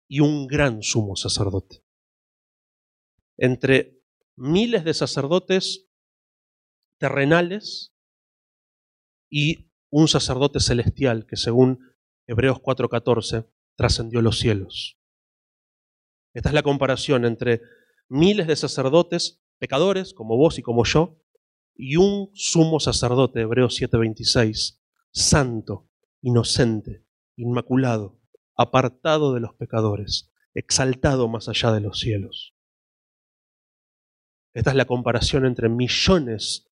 y 0.09 0.21
un 0.21 0.47
gran 0.47 0.83
sumo 0.83 1.17
sacerdote. 1.17 1.85
Entre 3.37 4.03
miles 4.37 4.85
de 4.85 4.95
sacerdotes 4.95 5.89
terrenales 6.99 7.95
y 9.31 9.71
un 9.91 10.09
sacerdote 10.09 10.61
celestial 10.61 11.27
que 11.27 11.37
según 11.37 11.81
Hebreos 12.27 12.59
4:14 12.59 13.49
trascendió 13.77 14.23
los 14.23 14.39
cielos. 14.39 14.99
Esta 16.33 16.49
es 16.49 16.55
la 16.55 16.63
comparación 16.63 17.25
entre 17.25 17.61
miles 18.09 18.47
de 18.47 18.57
sacerdotes 18.57 19.43
pecadores 19.59 20.15
como 20.15 20.37
vos 20.37 20.59
y 20.59 20.63
como 20.63 20.85
yo 20.85 21.21
y 21.77 21.97
un 21.97 22.31
sumo 22.35 22.79
sacerdote, 22.81 23.41
Hebreos 23.41 23.77
7:26, 23.77 24.81
santo, 25.11 25.91
inocente, 26.23 27.05
inmaculado, 27.37 28.21
apartado 28.57 29.35
de 29.35 29.41
los 29.41 29.55
pecadores, 29.55 30.33
exaltado 30.55 31.29
más 31.29 31.49
allá 31.49 31.73
de 31.73 31.81
los 31.81 31.99
cielos. 31.99 32.55
Esta 34.55 34.71
es 34.71 34.77
la 34.77 34.85
comparación 34.85 35.47
entre 35.47 35.69
millones 35.69 36.71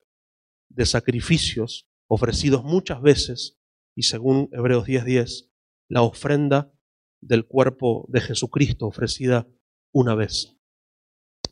de 0.69 0.87
sacrificios 0.87 1.89
ofrecidos 2.07 2.63
muchas 2.63 3.03
veces 3.03 3.59
y 3.95 4.03
según 4.03 4.49
Hebreos 4.53 4.87
10:10, 4.87 5.51
la 5.89 6.03
ofrenda 6.03 6.73
del 7.21 7.47
cuerpo 7.47 8.07
de 8.09 8.21
Jesucristo 8.21 8.87
ofrecida 8.87 9.49
una 9.93 10.15
vez 10.15 10.57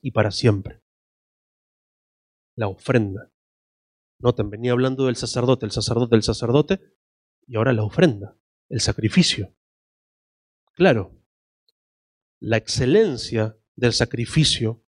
y 0.03 0.13
para 0.13 0.31
siempre. 0.31 0.83
La 2.57 2.69
ofrenda. 2.69 3.33
Noten, 4.19 4.51
venía 4.51 4.73
hablando 4.73 5.07
del 5.07 5.17
sacerdote, 5.17 5.67
el 5.67 5.73
sacerdote, 5.73 6.17
el 6.17 6.23
sacerdote, 6.23 6.81
y 7.47 7.57
ahora 7.57 7.73
la 7.73 7.85
ofrenda, 7.85 8.37
el 8.69 8.81
sacrificio. 8.81 9.55
Claro, 10.81 11.15
la 12.41 12.57
excelencia 12.57 13.55
del 13.77 13.93
sacrificio, 13.93 14.83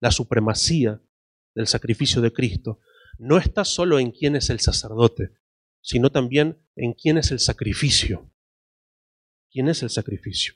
la 0.00 0.10
supremacía 0.10 1.02
del 1.54 1.66
sacrificio 1.66 2.22
de 2.22 2.32
Cristo, 2.32 2.80
no 3.18 3.36
está 3.36 3.66
solo 3.66 3.98
en 3.98 4.12
quién 4.12 4.34
es 4.34 4.48
el 4.48 4.60
sacerdote, 4.60 5.36
sino 5.82 6.10
también 6.10 6.66
en 6.74 6.94
quién 6.94 7.18
es 7.18 7.32
el 7.32 7.38
sacrificio. 7.38 8.32
¿Quién 9.50 9.68
es 9.68 9.82
el 9.82 9.90
sacrificio? 9.90 10.54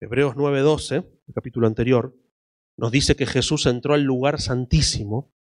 Hebreos 0.00 0.36
9:12, 0.36 0.94
el 1.26 1.34
capítulo 1.34 1.66
anterior, 1.66 2.16
nos 2.78 2.90
dice 2.90 3.14
que 3.14 3.26
Jesús 3.26 3.66
entró 3.66 3.92
al 3.92 4.04
lugar 4.04 4.40
santísimo 4.40 5.34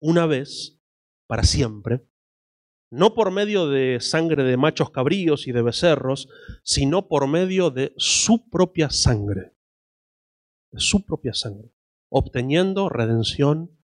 una 0.00 0.24
vez 0.24 0.80
para 1.26 1.42
siempre, 1.42 2.08
no 2.90 3.14
por 3.14 3.30
medio 3.30 3.68
de 3.68 4.00
sangre 4.00 4.44
de 4.44 4.56
machos 4.56 4.90
cabríos 4.90 5.46
y 5.46 5.52
de 5.52 5.62
becerros, 5.62 6.28
sino 6.62 7.08
por 7.08 7.26
medio 7.26 7.70
de 7.70 7.92
su 7.96 8.48
propia 8.48 8.90
sangre, 8.90 9.54
de 10.70 10.80
su 10.80 11.04
propia 11.04 11.34
sangre, 11.34 11.72
obteniendo 12.08 12.88
redención 12.88 13.78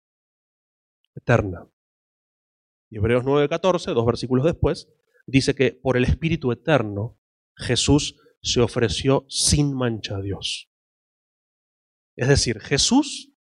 eterna. 1.16 1.68
Y 2.90 2.98
Hebreos 2.98 3.24
9:14, 3.24 3.94
dos 3.94 4.06
versículos 4.06 4.46
después, 4.46 4.90
dice 5.26 5.54
que 5.56 5.72
por 5.74 5.98
el 5.98 6.06
Espíritu 6.06 6.52
Eterno 6.52 7.20
Jesús 7.56 8.16
se 8.42 8.62
ofreció 8.62 9.26
sin 9.28 9.74
mancha 9.74 10.18
a 10.18 10.22
Dios. 10.22 10.72
Es 12.16 12.28
decir, 12.28 12.60
Jesús 12.60 13.34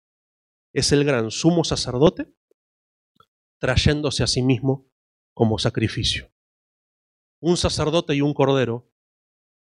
es 0.73 0.92
el 0.92 1.05
gran 1.05 1.31
sumo 1.31 1.64
sacerdote 1.64 2.33
trayéndose 3.59 4.23
a 4.23 4.27
sí 4.27 4.42
mismo 4.42 4.88
como 5.38 5.57
sacrificio. 5.61 6.33
Un 7.40 7.57
sacerdote 7.57 8.12
y 8.12 8.22
un 8.22 8.35
cordero 8.35 8.90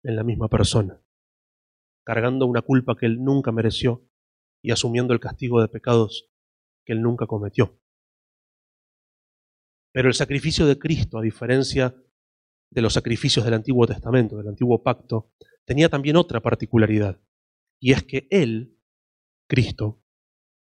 en 0.04 0.16
la 0.16 0.24
misma 0.24 0.48
persona, 0.48 1.04
cargando 2.06 2.46
una 2.46 2.62
culpa 2.62 2.96
que 2.96 3.06
él 3.06 3.22
nunca 3.22 3.52
mereció 3.52 4.10
y 4.62 4.72
asumiendo 4.72 5.14
el 5.14 5.20
castigo 5.20 5.60
de 5.60 5.68
pecados 5.68 6.30
que 6.86 6.94
él 6.94 7.02
nunca 7.02 7.28
cometió. 7.28 7.78
Pero 9.92 10.08
el 10.08 10.14
sacrificio 10.14 10.66
de 10.66 10.80
Cristo, 10.80 11.18
a 11.18 11.22
diferencia 11.22 11.94
de 12.70 12.82
los 12.82 12.94
sacrificios 12.94 13.44
del 13.44 13.56
Antiguo 13.56 13.86
Testamento, 13.86 14.38
del 14.38 14.48
Antiguo 14.48 14.82
Pacto, 14.82 15.34
tenía 15.66 15.90
también 15.90 16.16
otra 16.16 16.40
particularidad, 16.40 17.20
y 17.82 17.92
es 17.92 18.06
que 18.06 18.30
Él, 18.32 18.80
Cristo, 19.50 20.02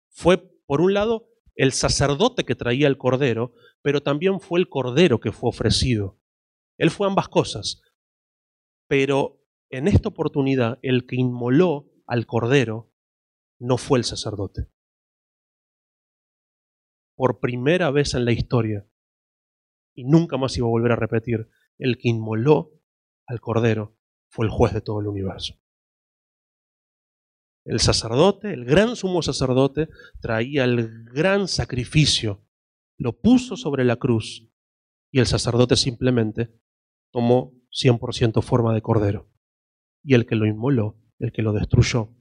fue, 0.10 0.40
por 0.66 0.82
un 0.82 0.96
lado, 0.96 1.30
el 1.54 1.72
sacerdote 1.72 2.46
que 2.46 2.56
traía 2.56 2.88
el 2.88 2.98
cordero, 2.98 3.54
pero 3.82 4.02
también 4.02 4.40
fue 4.40 4.60
el 4.60 4.70
cordero 4.70 5.20
que 5.20 5.32
fue 5.32 5.50
ofrecido. 5.50 6.20
Él 6.78 6.92
fue 6.92 7.08
ambas 7.08 7.30
cosas, 7.30 7.82
pero 8.88 9.44
en 9.70 9.88
esta 9.88 10.10
oportunidad 10.10 10.80
el 10.82 11.06
que 11.06 11.16
inmoló 11.16 11.92
al 12.06 12.26
cordero 12.26 12.92
no 13.60 13.78
fue 13.78 14.00
el 14.00 14.06
sacerdote. 14.06 14.70
Por 17.16 17.40
primera 17.40 17.90
vez 17.90 18.14
en 18.14 18.26
la 18.26 18.32
historia, 18.32 18.88
y 19.98 20.04
nunca 20.04 20.38
más 20.38 20.56
iba 20.58 20.68
a 20.68 20.70
volver 20.70 20.92
a 20.92 20.96
repetir, 20.96 21.50
el 21.80 21.98
que 21.98 22.10
inmoló 22.10 22.72
al 23.26 23.42
Cordero 23.42 23.98
fue 24.30 24.46
el 24.46 24.52
juez 24.52 24.74
de 24.74 24.82
todo 24.82 25.02
el 25.02 25.08
universo. 25.08 25.60
El 27.66 27.80
sacerdote, 27.80 28.54
el 28.54 28.64
gran 28.64 28.96
sumo 28.96 29.22
sacerdote, 29.22 29.90
traía 30.22 30.64
el 30.64 31.04
gran 31.06 31.48
sacrificio, 31.48 32.47
lo 32.98 33.20
puso 33.20 33.56
sobre 33.56 33.86
la 33.86 33.98
cruz 33.98 34.50
y 35.12 35.20
el 35.20 35.28
sacerdote 35.28 35.76
simplemente 35.76 36.54
tomó 37.12 37.54
100% 37.72 38.42
forma 38.42 38.74
de 38.74 38.82
cordero. 38.82 39.30
Y 40.04 40.14
el 40.16 40.26
que 40.26 40.36
lo 40.36 40.46
inmoló, 40.46 41.00
el 41.20 41.32
que 41.32 41.42
lo 41.42 41.54
destruyó, 41.54 42.16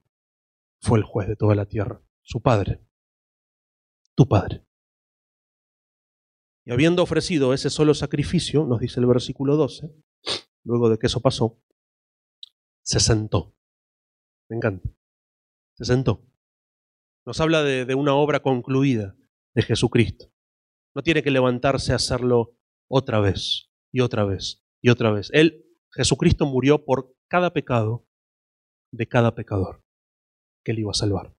fue 0.81 0.99
el 0.99 1.05
juez 1.05 1.29
de 1.29 1.37
toda 1.37 1.55
la 1.55 1.67
tierra, 1.67 2.03
su 2.23 2.43
padre, 2.43 2.85
tu 4.15 4.29
padre. 4.29 4.65
Y 6.65 6.73
habiendo 6.73 7.03
ofrecido 7.03 7.55
ese 7.55 7.71
solo 7.71 7.95
sacrificio, 7.95 8.67
nos 8.67 8.81
dice 8.81 9.01
el 9.01 9.07
versículo 9.07 9.57
12, 9.57 9.89
luego 10.65 10.91
de 10.91 10.99
que 10.99 11.07
eso 11.07 11.21
pasó, 11.21 11.63
se 12.83 13.01
sentó. 13.01 13.57
Me 14.49 14.57
encanta. 14.57 14.89
Se 15.75 15.85
sentó. 15.85 16.25
Nos 17.25 17.41
habla 17.41 17.63
de, 17.63 17.85
de 17.85 17.95
una 17.95 18.15
obra 18.15 18.41
concluida 18.41 19.17
de 19.55 19.63
Jesucristo. 19.63 20.33
No 20.97 21.03
tiene 21.03 21.23
que 21.23 21.31
levantarse 21.31 21.93
a 21.93 21.97
hacerlo 21.97 22.57
otra 22.89 23.21
vez 23.21 23.69
y 23.93 24.01
otra 24.01 24.25
vez 24.25 24.65
y 24.81 24.89
otra 24.89 25.11
vez. 25.11 25.29
Él, 25.35 25.67
Jesucristo, 25.93 26.47
murió 26.47 26.87
por 26.87 27.15
cada 27.29 27.53
pecado 27.53 28.07
de 28.93 29.07
cada 29.07 29.35
pecador 29.35 29.85
que 30.65 30.73
él 30.73 30.79
iba 30.79 30.93
a 30.93 30.95
salvar. 30.95 31.37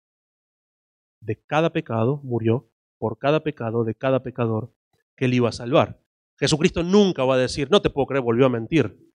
De 1.22 1.42
cada 1.44 1.74
pecado 1.74 2.22
murió 2.24 2.70
por 3.00 3.18
cada 3.18 3.42
pecado 3.42 3.84
de 3.84 3.96
cada 3.96 4.22
pecador 4.22 4.76
que 5.16 5.26
él 5.26 5.34
iba 5.34 5.50
a 5.50 5.54
salvar. 5.54 6.04
Jesucristo 6.40 6.84
nunca 6.84 7.26
va 7.26 7.34
a 7.34 7.40
decir, 7.40 7.72
no 7.72 7.82
te 7.82 7.90
puedo 7.90 8.06
creer, 8.06 8.24
volvió 8.24 8.46
a 8.46 8.50
mentir. 8.50 9.12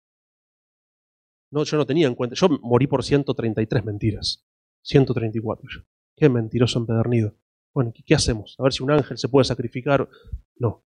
No, 1.53 1.63
yo 1.63 1.77
no 1.77 1.87
tenía 1.87 2.09
en 2.09 2.17
cuenta, 2.17 2.35
yo 2.35 2.49
morí 2.49 2.89
por 2.89 3.05
133 3.05 3.85
mentiras. 3.85 4.45
134 4.83 5.69
yo. 5.73 5.83
Qué 6.17 6.29
mentiroso 6.29 6.81
empedernido. 6.81 7.37
Bueno, 7.75 7.93
¿qué, 8.05 8.15
hacemos? 8.15 8.55
A 8.59 8.65
ver 8.65 8.73
si 8.73 8.83
un 8.83 8.91
ángel 8.91 9.17
se 9.19 9.29
puede 9.29 9.45
sacrificar. 9.45 10.09
No. 10.57 10.85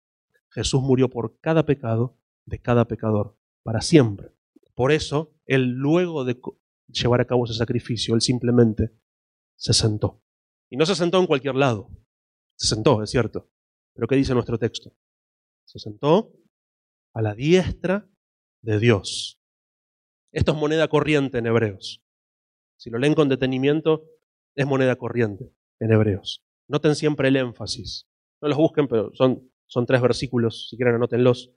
Jesús 0.52 0.82
murió 0.82 1.10
por 1.10 1.40
cada 1.40 1.66
pecado 1.66 2.18
de 2.46 2.62
cada 2.62 2.86
pecador, 2.86 3.38
para 3.64 3.82
siempre. 3.82 4.32
Por 4.76 4.92
eso, 4.92 5.34
él 5.46 5.72
luego 5.72 6.24
de 6.24 6.40
llevar 6.88 7.22
a 7.22 7.26
cabo 7.26 7.46
ese 7.46 7.56
sacrificio, 7.56 8.14
él 8.14 8.22
simplemente 8.22 8.92
se 9.56 9.74
sentó. 9.74 10.22
Y 10.70 10.78
no 10.78 10.86
se 10.86 10.96
sentó 10.96 11.20
en 11.20 11.28
cualquier 11.28 11.56
lado. 11.56 11.90
Se 12.56 12.68
sentó, 12.68 13.02
es 13.02 13.10
cierto. 13.10 13.50
Pero 13.94 14.08
¿qué 14.08 14.16
dice 14.16 14.34
nuestro 14.34 14.58
texto? 14.60 14.96
Se 15.66 15.80
sentó 15.80 16.34
a 17.14 17.22
la 17.22 17.34
diestra 17.34 18.08
de 18.62 18.80
Dios. 18.80 19.42
Esto 20.32 20.52
es 20.52 20.58
moneda 20.58 20.88
corriente 20.88 21.38
en 21.38 21.48
hebreos. 21.48 22.04
Si 22.78 22.90
lo 22.90 23.00
leen 23.00 23.16
con 23.16 23.30
detenimiento, 23.30 24.06
es 24.54 24.68
moneda 24.68 24.98
corriente 24.98 25.54
en 25.80 25.92
hebreos. 25.92 26.45
Noten 26.68 26.96
siempre 26.96 27.28
el 27.28 27.36
énfasis. 27.36 28.08
No 28.42 28.50
los 28.50 28.58
busquen, 28.58 28.88
pero 28.88 29.12
son, 29.14 29.52
son 29.68 29.86
tres 29.86 30.02
versículos, 30.02 30.70
si 30.70 30.78
quieren 30.78 30.96
anótenlos. 30.96 31.52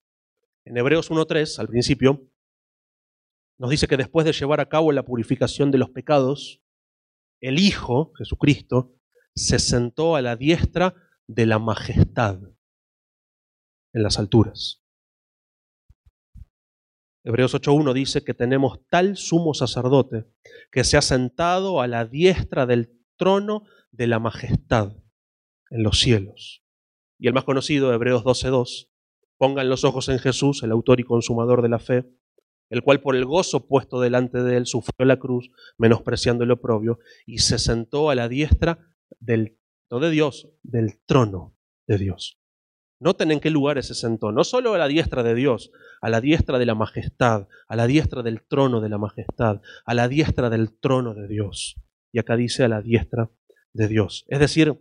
En 0.64 0.76
Hebreos 0.76 1.10
1.3, 1.10 1.58
al 1.58 1.68
principio, 1.68 2.28
nos 3.58 3.70
dice 3.70 3.88
que 3.88 3.96
después 3.96 4.24
de 4.24 4.32
llevar 4.32 4.60
a 4.60 4.68
cabo 4.68 4.92
la 4.92 5.04
purificación 5.04 5.70
de 5.70 5.78
los 5.78 5.90
pecados, 5.90 6.62
el 7.40 7.58
Hijo, 7.58 8.12
Jesucristo, 8.16 8.94
se 9.34 9.58
sentó 9.58 10.16
a 10.16 10.22
la 10.22 10.36
diestra 10.36 10.94
de 11.26 11.46
la 11.46 11.58
majestad 11.58 12.40
en 13.92 14.02
las 14.02 14.18
alturas. 14.18 14.82
Hebreos 17.24 17.54
8.1 17.54 17.92
dice 17.92 18.24
que 18.24 18.32
tenemos 18.32 18.80
tal 18.88 19.16
sumo 19.16 19.52
sacerdote 19.54 20.26
que 20.70 20.84
se 20.84 20.96
ha 20.96 21.02
sentado 21.02 21.80
a 21.80 21.86
la 21.86 22.06
diestra 22.06 22.64
del 22.64 22.96
trono 23.16 23.64
de 23.98 24.06
la 24.06 24.20
majestad 24.20 24.96
en 25.70 25.82
los 25.82 25.98
cielos. 25.98 26.64
Y 27.18 27.26
el 27.26 27.34
más 27.34 27.44
conocido, 27.44 27.92
Hebreos 27.92 28.22
12.2, 28.22 28.88
pongan 29.36 29.68
los 29.68 29.84
ojos 29.84 30.08
en 30.08 30.20
Jesús, 30.20 30.62
el 30.62 30.70
autor 30.70 31.00
y 31.00 31.04
consumador 31.04 31.62
de 31.62 31.68
la 31.68 31.80
fe, 31.80 32.08
el 32.70 32.82
cual 32.82 33.00
por 33.00 33.16
el 33.16 33.24
gozo 33.24 33.66
puesto 33.66 34.00
delante 34.00 34.42
de 34.42 34.56
él 34.56 34.66
sufrió 34.66 35.04
la 35.04 35.18
cruz, 35.18 35.50
menospreciando 35.78 36.44
el 36.44 36.52
oprobio, 36.52 37.00
y 37.26 37.38
se 37.38 37.58
sentó 37.58 38.08
a 38.08 38.14
la 38.14 38.28
diestra 38.28 38.78
del, 39.18 39.58
de 39.90 40.10
Dios, 40.10 40.48
del 40.62 41.00
trono 41.04 41.56
de 41.88 41.98
Dios. 41.98 42.38
Noten 43.00 43.32
en 43.32 43.40
qué 43.40 43.50
lugares 43.50 43.86
se 43.86 43.94
sentó, 43.94 44.30
no 44.30 44.44
solo 44.44 44.74
a 44.74 44.78
la 44.78 44.86
diestra 44.86 45.24
de 45.24 45.34
Dios, 45.34 45.72
a 46.00 46.08
la 46.08 46.20
diestra 46.20 46.58
de 46.58 46.66
la 46.66 46.74
majestad, 46.76 47.48
a 47.66 47.76
la 47.76 47.86
diestra 47.88 48.22
del 48.22 48.46
trono 48.46 48.80
de 48.80 48.88
la 48.88 48.98
majestad, 48.98 49.60
a 49.84 49.94
la 49.94 50.08
diestra 50.08 50.50
del 50.50 50.78
trono 50.78 51.14
de 51.14 51.26
Dios. 51.26 51.76
Y 52.12 52.20
acá 52.20 52.36
dice 52.36 52.64
a 52.64 52.68
la 52.68 52.80
diestra 52.80 53.30
de 53.72 53.88
Dios. 53.88 54.24
Es 54.28 54.40
decir, 54.40 54.78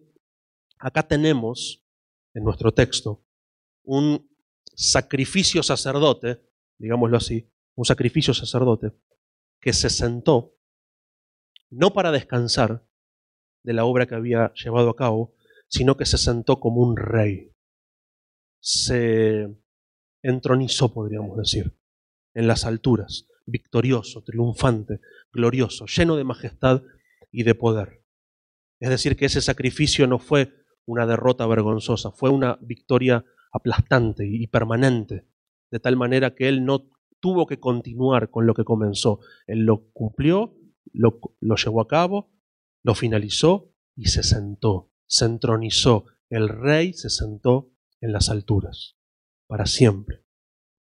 acá 0.80 1.08
tenemos 1.08 1.84
en 2.34 2.44
nuestro 2.44 2.74
texto 2.74 3.24
un 3.84 4.30
sacrificio 4.76 5.64
sacerdote, 5.64 6.42
digámoslo 6.78 7.18
así, 7.18 7.50
un 7.76 7.86
sacrificio 7.86 8.34
sacerdote, 8.34 8.92
que 9.60 9.74
se 9.74 9.90
sentó 9.90 10.56
no 11.70 11.94
para 11.94 12.12
descansar 12.12 12.86
de 13.64 13.74
la 13.74 13.86
obra 13.86 14.06
que 14.06 14.16
había 14.16 14.54
llevado 14.54 14.90
a 14.90 14.96
cabo, 14.96 15.36
sino 15.68 15.98
que 15.98 16.06
se 16.06 16.18
sentó 16.18 16.60
como 16.60 16.82
un 16.82 16.96
rey. 16.96 17.52
Se 18.60 19.54
entronizó, 20.22 20.94
podríamos 20.94 21.38
decir, 21.38 21.78
en 22.34 22.48
las 22.48 22.66
alturas, 22.66 23.28
victorioso, 23.46 24.24
triunfante, 24.24 25.02
glorioso, 25.32 25.86
lleno 25.86 26.16
de 26.16 26.24
majestad 26.24 26.84
y 27.32 27.44
de 27.44 27.56
poder. 27.56 28.04
Es 28.80 28.90
decir, 28.90 29.16
que 29.16 29.26
ese 29.26 29.42
sacrificio 29.42 30.08
no 30.08 30.20
fue 30.20 30.54
una 30.86 31.06
derrota 31.06 31.46
vergonzosa, 31.48 32.12
fue 32.12 32.30
una 32.30 32.58
victoria 32.62 33.26
aplastante 33.52 34.28
y 34.28 34.48
permanente, 34.48 35.28
de 35.72 35.80
tal 35.80 35.98
manera 35.98 36.36
que 36.36 36.48
él 36.48 36.64
no 36.64 36.90
tuvo 37.20 37.48
que 37.48 37.60
continuar 37.60 38.30
con 38.30 38.46
lo 38.46 38.54
que 38.54 38.64
comenzó. 38.64 39.20
Él 39.48 39.66
lo 39.66 39.90
cumplió, 39.92 40.56
lo, 40.94 41.20
llevó 41.56 41.82
a 41.82 41.88
cabo, 41.88 42.32
lo 42.84 42.96
finalizó 42.96 43.74
y 43.96 44.06
se 44.06 44.24
sentó, 44.24 44.92
se 45.08 45.26
entronizó. 45.26 46.06
El 46.30 46.50
rey 46.50 46.94
se 46.94 47.10
sentó 47.10 47.72
en 48.02 48.12
las 48.12 48.30
alturas, 48.30 48.98
para 49.48 49.66
siempre. 49.66 50.24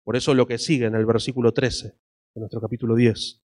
Por 0.04 0.16
eso 0.16 0.34
lo 0.34 0.46
que 0.46 0.58
sigue 0.58 0.86
en 0.86 0.94
el 0.94 1.06
versículo 1.06 1.52
13 1.52 1.88
de 1.88 2.40
nuestro 2.40 2.60
capítulo 2.60 2.94
10, 2.94 3.42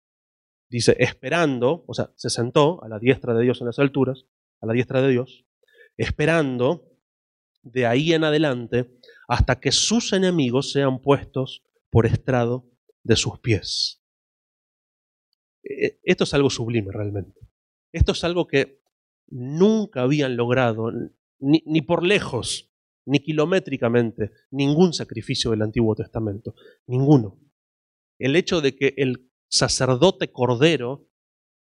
dice, 0.69 0.95
esperando, 0.99 1.83
o 1.87 1.93
sea, 1.93 2.11
se 2.15 2.29
sentó 2.29 2.83
a 2.83 2.87
la 2.87 2.99
diestra 2.99 3.33
de 3.33 3.43
Dios 3.43 3.59
en 3.61 3.67
las 3.67 3.79
alturas, 3.79 4.25
a 4.61 4.65
la 4.65 4.73
diestra 4.73 5.01
de 5.01 5.11
Dios, 5.11 5.45
esperando 5.97 6.91
de 7.63 7.85
ahí 7.85 8.13
en 8.13 8.23
adelante 8.23 8.99
hasta 9.27 9.59
que 9.59 9.71
sus 9.71 10.13
enemigos 10.13 10.71
sean 10.71 11.01
puestos 11.01 11.63
por 11.89 12.05
estrado 12.05 12.69
de 13.03 13.15
sus 13.15 13.39
pies. 13.39 14.01
E, 15.63 15.99
esto 16.03 16.23
es 16.23 16.33
algo 16.33 16.49
sublime 16.49 16.91
realmente. 16.91 17.39
Esto 17.91 18.11
es 18.11 18.23
algo 18.23 18.47
que 18.47 18.81
nunca 19.27 20.01
habían 20.01 20.35
logrado, 20.37 20.91
ni, 21.39 21.63
ni, 21.65 21.81
por 21.81 22.03
lejos, 22.03 22.71
ni 23.05 23.19
kilométricamente, 23.19 24.31
ningún 24.51 24.93
sacrificio 24.93 25.51
del 25.51 25.63
Antiguo 25.63 25.95
Testamento. 25.95 26.55
Ninguno. 26.87 27.39
El 28.19 28.35
hecho 28.35 28.61
de 28.61 28.75
que 28.75 28.93
el 28.97 29.31
sacerdote 29.49 30.31
cordero 30.31 31.07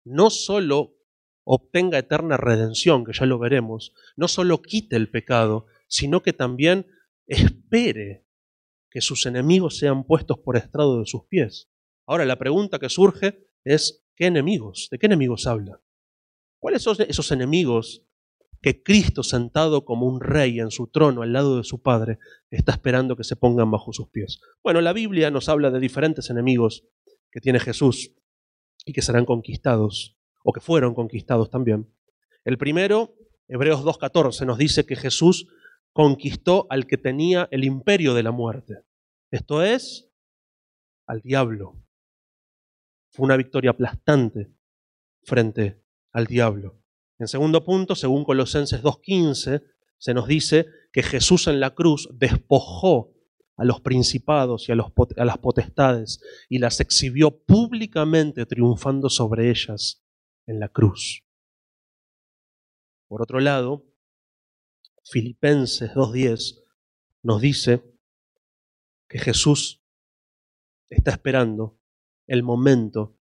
no 0.05 0.29
solo 0.29 0.95
obtenga 1.43 1.97
eterna 1.97 2.37
redención, 2.37 3.03
que 3.03 3.13
ya 3.13 3.25
lo 3.25 3.39
veremos, 3.39 3.93
no 4.15 4.27
solo 4.27 4.61
quite 4.61 4.95
el 4.95 5.09
pecado, 5.09 5.65
sino 5.87 6.21
que 6.21 6.33
también 6.33 6.87
espere 7.27 8.25
que 8.89 9.01
sus 9.01 9.25
enemigos 9.25 9.77
sean 9.77 10.03
puestos 10.05 10.39
por 10.39 10.55
estrado 10.55 10.99
de 10.99 11.05
sus 11.05 11.25
pies. 11.25 11.69
Ahora, 12.05 12.25
la 12.25 12.37
pregunta 12.37 12.79
que 12.79 12.89
surge 12.89 13.47
es, 13.63 14.05
¿qué 14.15 14.27
enemigos? 14.27 14.87
¿De 14.91 14.99
qué 14.99 15.07
enemigos 15.07 15.47
habla? 15.47 15.81
¿Cuáles 16.59 16.83
son 16.83 16.97
esos 17.07 17.31
enemigos 17.31 18.05
que 18.61 18.83
Cristo, 18.83 19.23
sentado 19.23 19.83
como 19.83 20.05
un 20.05 20.21
rey 20.21 20.59
en 20.59 20.71
su 20.71 20.87
trono 20.87 21.21
al 21.21 21.33
lado 21.33 21.57
de 21.57 21.63
su 21.63 21.81
Padre, 21.81 22.19
está 22.49 22.71
esperando 22.71 23.17
que 23.17 23.23
se 23.23 23.35
pongan 23.35 23.71
bajo 23.71 23.91
sus 23.93 24.09
pies? 24.09 24.39
Bueno, 24.63 24.79
la 24.79 24.93
Biblia 24.93 25.31
nos 25.31 25.49
habla 25.49 25.71
de 25.71 25.79
diferentes 25.79 26.29
enemigos 26.29 26.85
que 27.31 27.41
tiene 27.41 27.59
Jesús 27.59 28.13
y 28.85 28.93
que 28.93 29.01
serán 29.01 29.25
conquistados, 29.25 30.17
o 30.43 30.53
que 30.53 30.59
fueron 30.59 30.93
conquistados 30.93 31.49
también. 31.49 31.89
El 32.43 32.57
primero, 32.57 33.15
Hebreos 33.47 33.83
2.14, 33.83 34.45
nos 34.45 34.57
dice 34.57 34.85
que 34.85 34.95
Jesús 34.95 35.47
conquistó 35.93 36.67
al 36.69 36.85
que 36.85 36.97
tenía 36.97 37.47
el 37.51 37.63
imperio 37.63 38.13
de 38.13 38.23
la 38.23 38.31
muerte. 38.31 38.83
Esto 39.31 39.63
es, 39.63 40.09
al 41.07 41.21
diablo. 41.21 41.81
Fue 43.11 43.25
una 43.25 43.37
victoria 43.37 43.71
aplastante 43.71 44.51
frente 45.23 45.81
al 46.11 46.25
diablo. 46.25 46.81
En 47.19 47.27
segundo 47.27 47.63
punto, 47.63 47.95
según 47.95 48.25
Colosenses 48.25 48.83
2.15, 48.83 49.63
se 49.97 50.13
nos 50.13 50.27
dice 50.27 50.65
que 50.91 51.03
Jesús 51.03 51.47
en 51.47 51.59
la 51.59 51.73
cruz 51.73 52.09
despojó 52.13 53.13
a 53.55 53.63
los 53.63 53.81
principados 53.81 54.67
y 54.67 54.71
a, 54.71 54.75
los, 54.75 54.87
a 55.15 55.25
las 55.25 55.37
potestades 55.37 56.21
y 56.49 56.57
las 56.57 56.79
exhibió 56.79 57.31
públicamente 57.31 58.45
triunfando 58.45 59.09
sobre 59.09 59.49
ellas 59.49 60.02
en 60.45 60.59
la 60.59 60.69
cruz. 60.69 61.23
Por 63.07 63.21
otro 63.21 63.39
lado, 63.39 63.85
Filipenses 65.03 65.91
2.10 65.91 66.63
nos 67.23 67.41
dice 67.41 67.83
que 69.07 69.19
Jesús 69.19 69.83
está 70.89 71.11
esperando 71.11 71.79
el 72.27 72.43
momento 72.43 73.19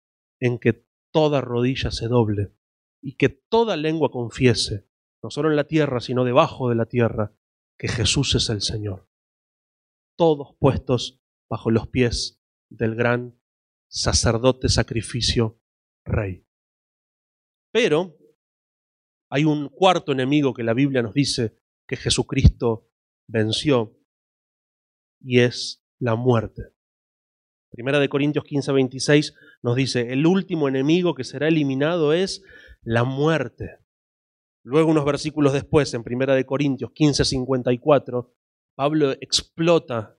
en 0.41 0.59
que 0.59 0.87
toda 1.13 1.41
rodilla 1.41 1.91
se 1.91 2.09
doble 2.09 2.55
y 3.01 3.17
que 3.17 3.29
toda 3.29 3.77
lengua 3.77 4.11
confiese, 4.11 4.89
no 5.23 5.31
solo 5.31 5.51
en 5.51 5.57
la 5.57 5.67
tierra, 5.67 6.01
sino 6.01 6.25
debajo 6.25 6.69
de 6.69 6.75
la 6.75 6.87
tierra, 6.87 7.37
que 7.79 7.89
Jesús 7.89 8.35
es 8.35 8.49
el 8.51 8.63
Señor. 8.63 9.09
Todos 10.17 10.57
puestos 10.59 11.21
bajo 11.49 11.71
los 11.71 11.89
pies 11.89 12.41
del 12.69 12.95
gran 12.95 13.39
sacerdote 13.89 14.69
sacrificio 14.69 15.61
rey. 16.05 16.44
Pero 17.75 18.17
hay 19.29 19.45
un 19.45 19.69
cuarto 19.69 20.13
enemigo 20.13 20.55
que 20.55 20.63
la 20.63 20.75
Biblia 20.75 21.03
nos 21.03 21.13
dice 21.13 21.59
que 21.89 21.97
Jesucristo 21.97 22.89
venció 23.29 23.99
y 25.21 25.41
es 25.41 25.85
la 25.99 26.15
muerte. 26.15 26.63
Primera 27.73 27.99
de 27.99 28.09
Corintios 28.09 28.45
15, 28.45 28.71
26 28.71 29.35
nos 29.63 29.75
dice, 29.75 30.13
el 30.13 30.25
último 30.25 30.69
enemigo 30.69 31.17
que 31.17 31.25
será 31.25 31.49
eliminado 31.49 32.13
es 32.13 32.45
la 32.83 33.03
muerte. 33.03 33.81
Luego 34.63 34.93
unos 34.93 35.05
versículos 35.05 35.53
después, 35.53 35.93
en 35.95 36.05
Primera 36.05 36.37
de 36.37 36.47
Corintios 36.47 36.93
15, 36.93 37.25
54, 37.25 38.33
Pablo 38.77 39.11
explota 39.21 40.17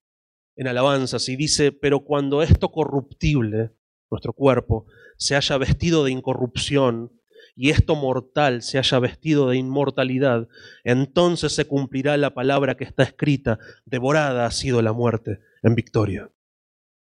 en 0.57 0.67
alabanzas 0.67 1.29
y 1.29 1.37
dice, 1.37 1.71
pero 1.71 2.01
cuando 2.01 2.41
esto 2.41 2.73
corruptible, 2.73 3.77
nuestro 4.11 4.33
cuerpo, 4.33 4.87
se 5.15 5.37
haya 5.37 5.57
vestido 5.57 6.03
de 6.03 6.11
incorrupción 6.11 7.13
y 7.55 7.69
esto 7.69 7.95
mortal 7.95 8.61
se 8.61 8.77
haya 8.77 8.99
vestido 8.99 9.49
de 9.49 9.57
inmortalidad, 9.57 10.47
entonces 10.83 11.55
se 11.55 11.65
cumplirá 11.65 12.17
la 12.17 12.33
palabra 12.33 12.75
que 12.75 12.83
está 12.83 13.03
escrita, 13.03 13.59
devorada 13.85 14.45
ha 14.45 14.51
sido 14.51 14.81
la 14.81 14.91
muerte 14.91 15.39
en 15.63 15.73
victoria. 15.73 16.31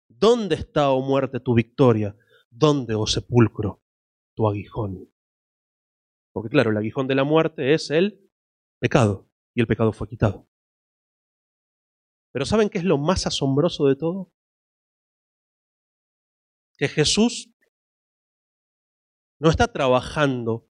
¿Dónde 0.08 0.56
está, 0.56 0.92
oh 0.92 1.02
muerte, 1.02 1.40
tu 1.40 1.54
victoria? 1.54 2.16
¿Dónde, 2.50 2.96
oh 2.96 3.06
sepulcro, 3.06 3.84
tu 4.34 4.48
aguijón? 4.48 5.10
Porque 6.32 6.50
claro, 6.50 6.72
el 6.72 6.78
aguijón 6.78 7.08
de 7.08 7.16
la 7.16 7.24
muerte 7.26 7.74
es 7.74 7.90
el 7.90 8.30
pecado, 8.80 9.30
y 9.54 9.62
el 9.62 9.68
pecado 9.68 9.92
fue 9.92 10.08
quitado. 10.08 10.48
Pero 12.32 12.46
¿saben 12.46 12.70
qué 12.70 12.78
es 12.78 12.84
lo 12.86 12.98
más 12.98 13.28
asombroso 13.28 13.88
de 13.88 13.96
todo? 13.96 14.32
Que 16.78 16.88
Jesús 16.88 17.52
no 19.40 19.50
está 19.50 19.68
trabajando 19.68 20.70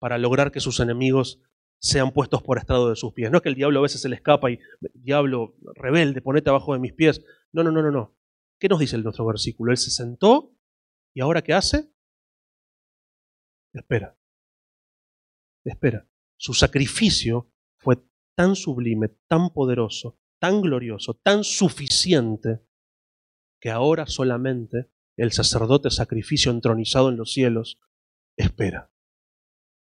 para 0.00 0.18
lograr 0.18 0.50
que 0.50 0.60
sus 0.60 0.80
enemigos 0.80 1.40
sean 1.80 2.12
puestos 2.12 2.42
por 2.42 2.58
estrado 2.58 2.90
de 2.90 2.96
sus 2.96 3.12
pies. 3.12 3.30
No 3.30 3.38
es 3.38 3.42
que 3.42 3.48
el 3.48 3.54
diablo 3.54 3.78
a 3.78 3.82
veces 3.82 4.00
se 4.00 4.08
le 4.08 4.16
escapa 4.16 4.50
y, 4.50 4.58
diablo 4.94 5.56
rebelde, 5.74 6.20
ponete 6.22 6.50
abajo 6.50 6.72
de 6.72 6.80
mis 6.80 6.92
pies. 6.92 7.22
No, 7.52 7.62
no, 7.62 7.70
no, 7.70 7.82
no, 7.82 7.90
no. 7.90 8.16
¿Qué 8.58 8.68
nos 8.68 8.80
dice 8.80 8.96
el 8.96 9.04
nuestro 9.04 9.26
versículo? 9.26 9.70
Él 9.70 9.78
se 9.78 9.90
sentó 9.90 10.56
y 11.14 11.20
ahora 11.20 11.42
¿qué 11.42 11.52
hace? 11.52 11.92
Espera. 13.72 14.16
Espera. 15.64 16.08
su 16.36 16.54
sacrificio 16.54 17.52
fue 17.76 17.96
tan 18.34 18.56
sublime, 18.56 19.08
tan 19.28 19.50
poderoso, 19.50 20.18
tan 20.40 20.62
glorioso, 20.62 21.14
tan 21.14 21.44
suficiente, 21.44 22.64
que 23.60 23.70
ahora 23.70 24.06
solamente 24.06 24.90
el 25.18 25.32
sacerdote 25.32 25.90
sacrificio 25.90 26.52
entronizado 26.52 27.08
en 27.08 27.16
los 27.16 27.32
cielos 27.32 27.78
espera 28.36 28.90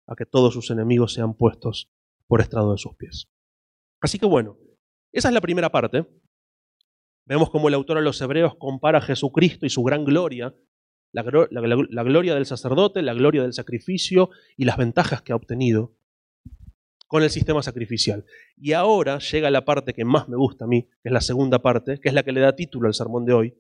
a 0.07 0.17
que 0.17 0.27
todos 0.27 0.53
sus 0.53 0.71
enemigos 0.71 1.15
sean 1.15 1.35
puestos 1.35 1.89
por 2.27 2.41
estrado 2.41 2.73
de 2.73 2.79
sus 2.79 2.97
pies. 2.97 3.31
Así 4.01 4.19
que 4.19 4.27
bueno, 4.27 4.59
esa 5.13 5.29
es 5.29 5.35
la 5.35 5.41
primera 5.41 5.71
parte. 5.71 6.05
Vemos 7.27 7.51
cómo 7.51 7.69
el 7.69 7.75
autor 7.75 7.99
de 7.99 8.03
los 8.03 8.21
Hebreos 8.21 8.57
compara 8.57 8.99
a 8.99 9.03
Jesucristo 9.03 9.67
y 9.67 9.71
su 9.71 9.85
gran 9.85 10.05
gloria, 10.05 10.53
la, 11.13 11.23
la 11.23 12.03
gloria 12.03 12.35
del 12.35 12.47
sacerdote, 12.47 13.03
la 13.03 13.15
gloria 13.15 13.43
del 13.43 13.53
sacrificio 13.53 14.31
y 14.57 14.65
las 14.65 14.77
ventajas 14.77 15.23
que 15.23 15.33
ha 15.33 15.37
obtenido 15.37 15.95
con 17.07 17.23
el 17.23 17.31
sistema 17.31 17.63
sacrificial. 17.63 18.25
Y 18.57 18.73
ahora 18.73 19.19
llega 19.19 19.49
la 19.51 19.65
parte 19.65 19.95
que 19.95 20.05
más 20.05 20.29
me 20.29 20.37
gusta 20.37 20.65
a 20.65 20.69
mí, 20.69 20.89
que 21.03 21.09
es 21.09 21.13
la 21.13 21.21
segunda 21.21 21.61
parte, 21.61 22.01
que 22.01 22.09
es 22.09 22.15
la 22.15 22.25
que 22.25 22.33
le 22.33 22.41
da 22.41 22.57
título 22.57 22.89
al 22.89 22.95
sermón 22.95 23.25
de 23.25 23.33
hoy, 23.33 23.55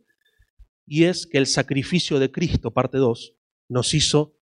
y 0.90 1.04
es 1.04 1.28
que 1.28 1.38
el 1.38 1.46
sacrificio 1.46 2.18
de 2.18 2.32
Cristo, 2.32 2.72
parte 2.72 2.98
2, 2.98 3.36
nos 3.68 3.94
hizo 3.94 4.36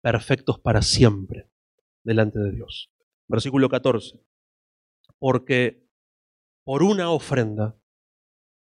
perfectos 0.00 0.58
para 0.58 0.80
siempre 0.80 1.50
delante 2.02 2.38
de 2.38 2.50
Dios. 2.50 2.90
Versículo 3.28 3.68
14. 3.68 4.18
Porque 5.18 5.86
por 6.64 6.82
una 6.82 7.10
ofrenda 7.10 7.78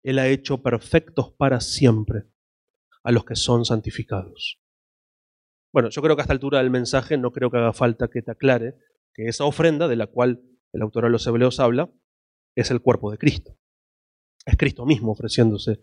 Él 0.03 0.19
ha 0.19 0.27
hecho 0.27 0.61
perfectos 0.61 1.33
para 1.33 1.61
siempre 1.61 2.25
a 3.05 3.13
los 3.13 3.25
que 3.25 3.37
son 3.37 3.65
santificados. 3.65 4.61
Bueno, 5.73 5.89
yo 5.91 6.03
creo 6.03 6.17
que 6.17 6.23
a 6.23 6.25
esta 6.25 6.33
altura 6.33 6.59
del 6.59 6.71
mensaje 6.71 7.17
no 7.17 7.31
creo 7.31 7.49
que 7.49 7.59
haga 7.59 7.73
falta 7.73 8.09
que 8.09 8.23
te 8.23 8.33
aclare 8.33 8.75
que 9.15 9.29
esa 9.29 9.45
ofrenda 9.45 9.87
de 9.87 9.95
la 9.95 10.09
cual 10.09 10.43
el 10.73 10.83
autor 10.83 11.05
de 11.05 11.11
los 11.11 11.25
Hebreos 11.29 11.61
habla 11.61 11.93
es 12.57 12.73
el 12.73 12.83
cuerpo 12.83 13.09
de 13.13 13.19
Cristo. 13.19 13.57
Es 14.45 14.57
Cristo 14.57 14.85
mismo 14.85 15.13
ofreciéndose 15.13 15.79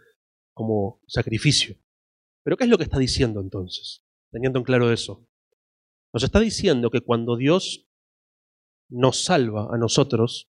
como 0.58 1.04
sacrificio. 1.06 1.78
Pero 2.42 2.58
¿qué 2.58 2.64
es 2.64 2.70
lo 2.72 2.80
que 2.80 2.86
está 2.86 2.98
diciendo 2.98 3.42
entonces? 3.42 4.02
Teniendo 4.32 4.58
en 4.58 4.66
claro 4.66 4.92
eso. 4.92 5.30
Nos 6.12 6.24
está 6.24 6.40
diciendo 6.40 6.90
que 6.90 7.02
cuando 7.02 7.38
Dios 7.38 7.88
nos 8.90 9.24
salva 9.24 9.68
a 9.72 9.78
nosotros, 9.78 10.50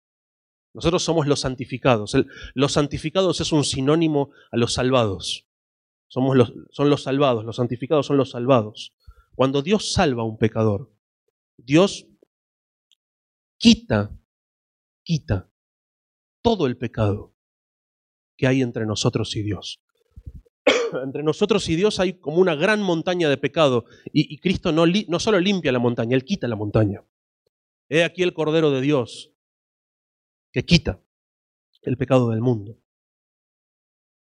nosotros 0.73 1.03
somos 1.03 1.25
los 1.25 1.39
santificados. 1.39 2.17
los 2.53 2.73
santificados 2.73 3.39
es 3.39 3.53
un 3.53 3.63
sinónimo 3.63 4.31
a 4.51 4.57
los 4.57 4.73
salvados. 4.73 5.47
Somos 6.09 6.35
los, 6.35 6.51
son 6.71 6.89
los 6.89 7.03
salvados, 7.03 7.45
los 7.45 7.55
santificados 7.55 8.05
son 8.05 8.17
los 8.17 8.31
salvados. 8.31 8.93
Cuando 9.35 9.61
Dios 9.61 9.93
salva 9.93 10.23
a 10.23 10.25
un 10.25 10.37
pecador, 10.37 10.93
Dios 11.55 12.07
quita, 13.57 14.13
quita 15.03 15.49
todo 16.41 16.67
el 16.67 16.77
pecado 16.77 17.33
que 18.35 18.47
hay 18.47 18.61
entre 18.61 18.85
nosotros 18.85 19.33
y 19.37 19.43
Dios. 19.43 19.82
entre 21.03 21.23
nosotros 21.23 21.67
y 21.69 21.75
Dios 21.75 21.99
hay 21.99 22.13
como 22.13 22.37
una 22.37 22.55
gran 22.55 22.81
montaña 22.81 23.29
de 23.29 23.37
pecado 23.37 23.85
y, 24.11 24.37
Cristo 24.37 24.71
no, 24.71 24.85
no 24.85 25.19
solo 25.19 25.39
limpia 25.39 25.71
la 25.71 25.79
montaña, 25.79 26.15
Él 26.15 26.23
quita 26.23 26.47
la 26.47 26.55
montaña. 26.55 27.03
He 27.89 28.03
aquí 28.03 28.23
el 28.23 28.33
Cordero 28.33 28.71
de 28.71 28.81
Dios 28.81 29.33
que 30.51 30.65
quita 30.65 31.01
el 31.81 31.97
pecado 31.97 32.29
del 32.29 32.41
mundo. 32.41 32.79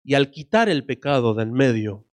Y 0.05 0.15
al 0.15 0.31
quitar 0.31 0.69
el 0.69 0.85
pecado 0.85 1.35
del 1.35 1.53
medio 1.53 2.09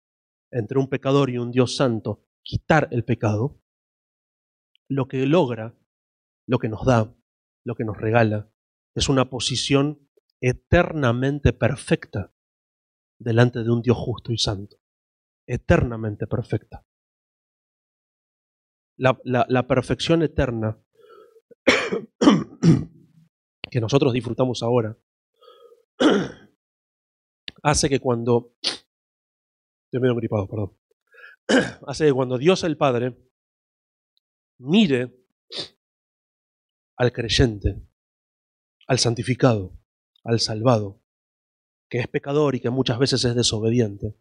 entre 0.51 0.79
un 0.79 0.89
pecador 0.89 1.29
y 1.29 1.37
un 1.37 1.51
Dios 1.51 1.75
santo, 1.75 2.25
quitar 2.41 2.87
el 2.91 3.03
pecado, 3.03 3.61
lo 4.87 5.07
que 5.07 5.25
logra, 5.25 5.75
lo 6.47 6.59
que 6.59 6.69
nos 6.69 6.85
da, 6.85 7.13
lo 7.63 7.75
que 7.75 7.83
nos 7.83 7.97
regala, 7.97 8.49
es 8.95 9.09
una 9.09 9.29
posición 9.29 10.09
eternamente 10.39 11.53
perfecta 11.53 12.33
delante 13.19 13.63
de 13.63 13.71
un 13.71 13.81
Dios 13.81 13.97
justo 13.97 14.31
y 14.31 14.37
santo, 14.37 14.77
eternamente 15.45 16.27
perfecta. 16.27 16.85
La, 18.97 19.67
perfección 19.67 20.23
eterna 20.23 20.81
que 23.69 23.79
nosotros 23.79 24.11
disfrutamos 24.11 24.63
ahora 24.63 24.97
hace 27.63 27.89
que 27.89 27.99
cuando 27.99 28.55
gripado, 29.91 30.47
perdón, 30.47 30.77
hace 31.85 32.05
que 32.05 32.13
cuando 32.13 32.39
Dios 32.39 32.63
el 32.63 32.75
Padre 32.75 33.15
mire 34.59 35.15
al 36.97 37.11
creyente, 37.11 37.87
al 38.87 38.97
santificado, 38.97 39.79
al 40.23 40.39
salvado, 40.39 41.03
que 41.89 41.99
es 41.99 42.07
pecador 42.07 42.55
y 42.55 42.59
que 42.59 42.69
muchas 42.69 42.99
veces 42.99 43.23
es 43.25 43.35
desobediente, 43.35 44.15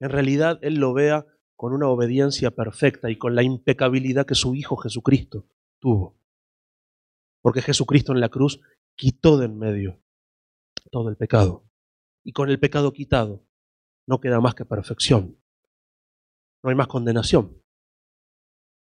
en 0.00 0.10
realidad 0.10 0.58
Él 0.62 0.76
lo 0.76 0.92
vea 0.92 1.26
con 1.56 1.72
una 1.72 1.88
obediencia 1.88 2.52
perfecta 2.52 3.10
y 3.10 3.18
con 3.18 3.34
la 3.34 3.42
impecabilidad 3.42 4.26
que 4.26 4.34
su 4.34 4.54
Hijo 4.54 4.76
Jesucristo 4.76 5.46
tuvo. 5.80 6.16
Porque 7.42 7.62
Jesucristo 7.62 8.12
en 8.12 8.20
la 8.20 8.28
cruz 8.28 8.60
quitó 8.94 9.38
de 9.38 9.46
en 9.46 9.58
medio 9.58 10.00
todo 10.90 11.08
el 11.08 11.16
pecado. 11.16 11.64
Y 12.24 12.32
con 12.32 12.50
el 12.50 12.60
pecado 12.60 12.92
quitado 12.92 13.44
no 14.06 14.20
queda 14.20 14.40
más 14.40 14.54
que 14.54 14.64
perfección. 14.64 15.40
No 16.62 16.70
hay 16.70 16.76
más 16.76 16.88
condenación. 16.88 17.62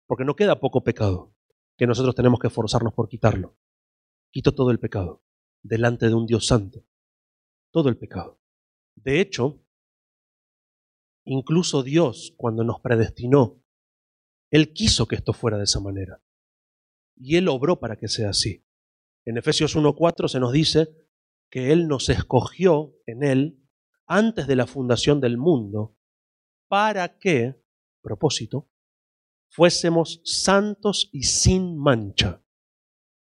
Porque 0.07 0.25
no 0.25 0.37
queda 0.37 0.61
poco 0.61 0.85
pecado 0.85 1.35
que 1.77 1.87
nosotros 1.87 2.15
tenemos 2.15 2.41
que 2.41 2.47
esforzarnos 2.49 2.95
por 2.95 3.09
quitarlo. 3.09 3.57
Quito 4.31 4.55
todo 4.55 4.71
el 4.71 4.79
pecado 4.79 5.23
delante 5.63 6.07
de 6.07 6.15
un 6.15 6.27
Dios 6.27 6.47
santo 6.47 6.85
todo 7.77 7.91
el 7.91 7.99
pecado. 7.99 8.41
De 8.95 9.21
hecho, 9.21 9.63
incluso 11.27 11.83
Dios, 11.83 12.33
cuando 12.39 12.65
nos 12.65 12.81
predestinó, 12.81 13.63
Él 14.51 14.73
quiso 14.73 15.07
que 15.07 15.17
esto 15.17 15.35
fuera 15.35 15.59
de 15.59 15.65
esa 15.65 15.79
manera. 15.81 16.23
Y 17.17 17.37
Él 17.37 17.49
obró 17.49 17.79
para 17.79 17.97
que 17.99 18.09
sea 18.09 18.31
así. 18.31 18.67
En 19.27 19.37
Efesios 19.37 19.77
1.4 19.77 20.29
se 20.29 20.41
nos 20.41 20.53
dice 20.53 20.89
que 21.51 21.71
Él 21.71 21.87
nos 21.87 22.09
escogió 22.09 22.95
en 23.05 23.23
Él 23.23 23.63
antes 24.07 24.47
de 24.47 24.57
la 24.57 24.67
fundación 24.67 25.21
del 25.21 25.37
mundo 25.37 25.99
para 26.69 27.19
que, 27.19 27.63
propósito, 28.01 28.71
fuésemos 29.51 30.23
santos 30.25 31.11
y 31.13 31.25
sin 31.25 31.77
mancha 31.77 32.43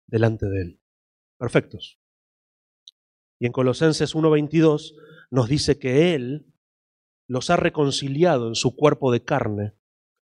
delante 0.06 0.46
de 0.46 0.62
Él. 0.62 0.80
Perfectos. 1.36 2.00
Y 3.38 3.46
en 3.46 3.52
Colosenses 3.52 4.14
1.22 4.14 4.94
nos 5.30 5.48
dice 5.48 5.78
que 5.78 6.14
Él 6.14 6.46
los 7.26 7.50
ha 7.50 7.56
reconciliado 7.56 8.48
en 8.48 8.54
su 8.54 8.76
cuerpo 8.76 9.12
de 9.12 9.24
carne 9.24 9.74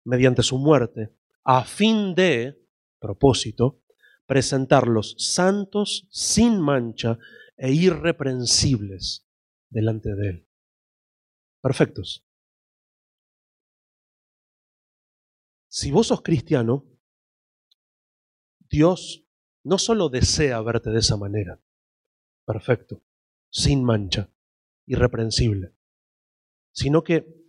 mediante 0.05 0.42
su 0.42 0.59
muerte, 0.59 1.14
a 1.44 1.64
fin 1.64 2.14
de, 2.14 2.61
propósito, 2.98 3.80
presentarlos 4.26 5.14
santos, 5.18 6.07
sin 6.11 6.61
mancha 6.61 7.18
e 7.57 7.72
irreprensibles 7.72 9.26
delante 9.70 10.14
de 10.14 10.28
Él. 10.28 10.48
Perfectos. 11.61 12.24
Si 15.68 15.90
vos 15.90 16.09
sos 16.09 16.22
cristiano, 16.22 16.86
Dios 18.68 19.24
no 19.64 19.78
solo 19.78 20.09
desea 20.09 20.61
verte 20.61 20.90
de 20.90 20.98
esa 20.98 21.16
manera, 21.16 21.61
perfecto, 22.45 23.03
sin 23.51 23.84
mancha, 23.84 24.30
irreprensible, 24.86 25.72
sino 26.72 27.05
que 27.05 27.43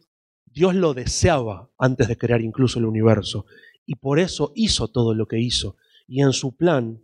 Dios 0.46 0.76
lo 0.76 0.94
deseaba 0.94 1.72
antes 1.78 2.08
de 2.08 2.18
crear 2.18 2.42
incluso 2.42 2.80
el 2.80 2.86
universo 2.86 3.46
y 3.86 3.96
por 3.96 4.20
eso 4.20 4.52
hizo 4.56 4.88
todo 4.88 5.14
lo 5.14 5.28
que 5.28 5.40
hizo. 5.40 5.78
Y 6.08 6.22
en 6.22 6.34
su 6.34 6.56
plan, 6.56 7.02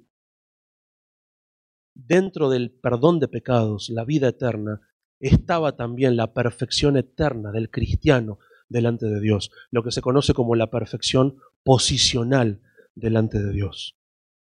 dentro 1.96 2.50
del 2.50 2.72
perdón 2.72 3.20
de 3.20 3.28
pecados, 3.28 3.90
la 3.90 4.06
vida 4.06 4.30
eterna, 4.30 4.82
estaba 5.20 5.76
también 5.76 6.16
la 6.16 6.34
perfección 6.34 6.96
eterna 6.96 7.52
del 7.52 7.70
cristiano 7.70 8.40
delante 8.70 9.08
de 9.08 9.20
Dios, 9.20 9.52
lo 9.72 9.84
que 9.84 9.92
se 9.92 10.02
conoce 10.02 10.34
como 10.34 10.56
la 10.56 10.70
perfección 10.70 11.38
posicional 11.64 12.62
delante 12.96 13.40
de 13.40 13.52
Dios. 13.52 13.98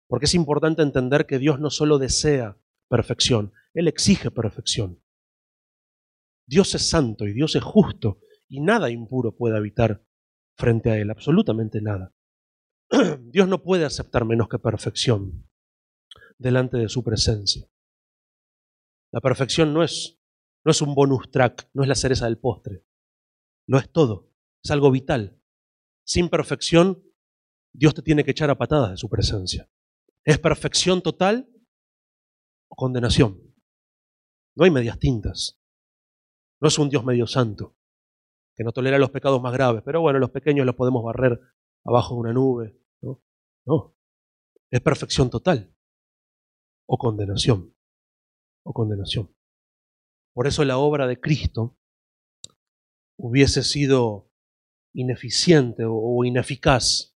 Porque 0.07 0.25
es 0.25 0.33
importante 0.33 0.81
entender 0.81 1.25
que 1.25 1.39
Dios 1.39 1.59
no 1.59 1.69
solo 1.69 1.99
desea 1.99 2.57
perfección, 2.89 3.53
Él 3.73 3.87
exige 3.87 4.31
perfección. 4.31 5.01
Dios 6.45 6.75
es 6.75 6.89
santo 6.89 7.25
y 7.25 7.33
Dios 7.33 7.55
es 7.55 7.63
justo 7.63 8.19
y 8.47 8.59
nada 8.59 8.89
impuro 8.89 9.35
puede 9.35 9.57
habitar 9.57 10.05
frente 10.55 10.91
a 10.91 10.97
Él, 10.97 11.09
absolutamente 11.09 11.81
nada. 11.81 12.13
Dios 13.21 13.47
no 13.47 13.63
puede 13.63 13.85
aceptar 13.85 14.25
menos 14.25 14.47
que 14.47 14.59
perfección 14.59 15.49
delante 16.37 16.77
de 16.77 16.89
su 16.89 17.03
presencia. 17.03 17.67
La 19.11 19.21
perfección 19.21 19.73
no 19.73 19.83
es, 19.83 20.19
no 20.65 20.71
es 20.71 20.81
un 20.81 20.95
bonus 20.95 21.31
track, 21.31 21.69
no 21.73 21.83
es 21.83 21.89
la 21.89 21.95
cereza 21.95 22.25
del 22.25 22.37
postre, 22.37 22.85
lo 23.67 23.77
es 23.77 23.89
todo, 23.91 24.31
es 24.63 24.71
algo 24.71 24.91
vital. 24.91 25.39
Sin 26.05 26.29
perfección, 26.29 27.03
Dios 27.71 27.93
te 27.93 28.01
tiene 28.01 28.23
que 28.23 28.31
echar 28.31 28.49
a 28.49 28.57
patadas 28.57 28.91
de 28.91 28.97
su 28.97 29.09
presencia. 29.09 29.69
¿Es 30.25 30.37
perfección 30.39 31.01
total 31.01 31.49
condenación? 32.75 33.53
No 34.55 34.65
hay 34.65 34.71
medias 34.71 34.99
tintas. 34.99 35.59
No 36.61 36.67
es 36.67 36.77
un 36.79 36.89
Dios 36.89 37.03
medio 37.03 37.27
santo, 37.27 37.75
que 38.55 38.63
no 38.63 38.71
tolera 38.71 38.97
los 38.97 39.09
pecados 39.09 39.41
más 39.41 39.53
graves, 39.53 39.81
pero 39.83 40.01
bueno, 40.01 40.19
los 40.19 40.31
pequeños 40.31 40.65
los 40.65 40.75
podemos 40.75 41.03
barrer 41.03 41.39
abajo 41.83 42.15
de 42.15 42.19
una 42.21 42.33
nube. 42.33 42.79
No, 43.01 43.21
no. 43.65 43.95
es 44.71 44.81
perfección 44.81 45.29
total 45.29 45.75
o 46.85 46.97
condenación. 46.97 47.75
O 48.63 48.73
condenación. 48.73 49.35
Por 50.33 50.47
eso 50.47 50.63
la 50.63 50.77
obra 50.77 51.05
de 51.05 51.19
Cristo 51.19 51.77
hubiese 53.17 53.63
sido 53.63 54.31
ineficiente 54.93 55.83
o 55.85 56.23
ineficaz 56.23 57.15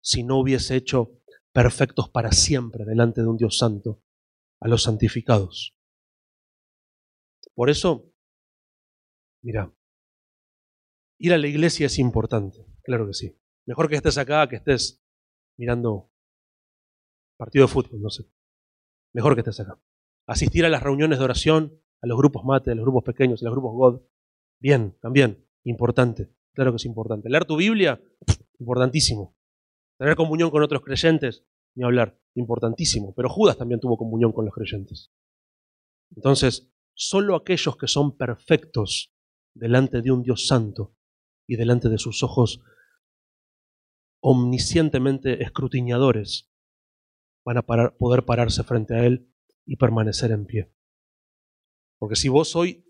si 0.00 0.22
no 0.22 0.38
hubiese 0.38 0.76
hecho 0.76 1.20
perfectos 1.52 2.08
para 2.10 2.30
siempre 2.30 2.84
delante 2.84 3.22
de 3.22 3.26
un 3.26 3.36
Dios 3.36 3.58
santo 3.58 4.02
a 4.66 4.68
los 4.68 4.82
santificados. 4.82 5.76
Por 7.54 7.70
eso, 7.70 8.12
mira, 9.40 9.72
ir 11.18 11.32
a 11.32 11.38
la 11.38 11.46
iglesia 11.46 11.86
es 11.86 12.00
importante, 12.00 12.66
claro 12.82 13.06
que 13.06 13.14
sí. 13.14 13.40
Mejor 13.64 13.88
que 13.88 13.94
estés 13.94 14.18
acá, 14.18 14.48
que 14.48 14.56
estés 14.56 15.00
mirando 15.56 16.10
partido 17.36 17.66
de 17.66 17.72
fútbol, 17.72 18.02
no 18.02 18.10
sé. 18.10 18.24
Mejor 19.14 19.34
que 19.34 19.42
estés 19.42 19.60
acá. 19.60 19.80
Asistir 20.26 20.66
a 20.66 20.68
las 20.68 20.82
reuniones 20.82 21.20
de 21.20 21.24
oración, 21.24 21.80
a 22.02 22.08
los 22.08 22.18
grupos 22.18 22.44
mate, 22.44 22.72
a 22.72 22.74
los 22.74 22.84
grupos 22.84 23.04
pequeños, 23.04 23.42
a 23.42 23.44
los 23.44 23.54
grupos 23.54 23.72
God. 23.72 24.02
Bien, 24.58 24.98
también, 25.00 25.46
importante. 25.62 26.34
Claro 26.54 26.72
que 26.72 26.76
es 26.78 26.86
importante. 26.86 27.30
Leer 27.30 27.44
tu 27.44 27.56
Biblia, 27.56 28.02
importantísimo. 28.58 29.36
Tener 29.96 30.16
comunión 30.16 30.50
con 30.50 30.64
otros 30.64 30.82
creyentes, 30.82 31.44
ni 31.76 31.84
hablar, 31.84 32.18
importantísimo. 32.34 33.14
Pero 33.14 33.28
Judas 33.28 33.56
también 33.56 33.78
tuvo 33.78 33.96
comunión 33.96 34.32
con 34.32 34.44
los 34.44 34.54
creyentes. 34.54 35.12
Entonces, 36.14 36.68
solo 36.94 37.36
aquellos 37.36 37.76
que 37.76 37.86
son 37.86 38.16
perfectos 38.16 39.14
delante 39.54 40.02
de 40.02 40.10
un 40.10 40.22
Dios 40.22 40.48
santo 40.48 40.96
y 41.46 41.56
delante 41.56 41.88
de 41.88 41.98
sus 41.98 42.22
ojos 42.22 42.60
omniscientemente 44.20 45.42
escrutinadores 45.42 46.50
van 47.44 47.58
a 47.58 47.62
poder 47.62 48.24
pararse 48.24 48.64
frente 48.64 48.94
a 48.94 49.06
Él 49.06 49.32
y 49.64 49.76
permanecer 49.76 50.32
en 50.32 50.46
pie. 50.46 50.72
Porque 51.98 52.16
si 52.16 52.28
vos 52.28 52.56
hoy 52.56 52.84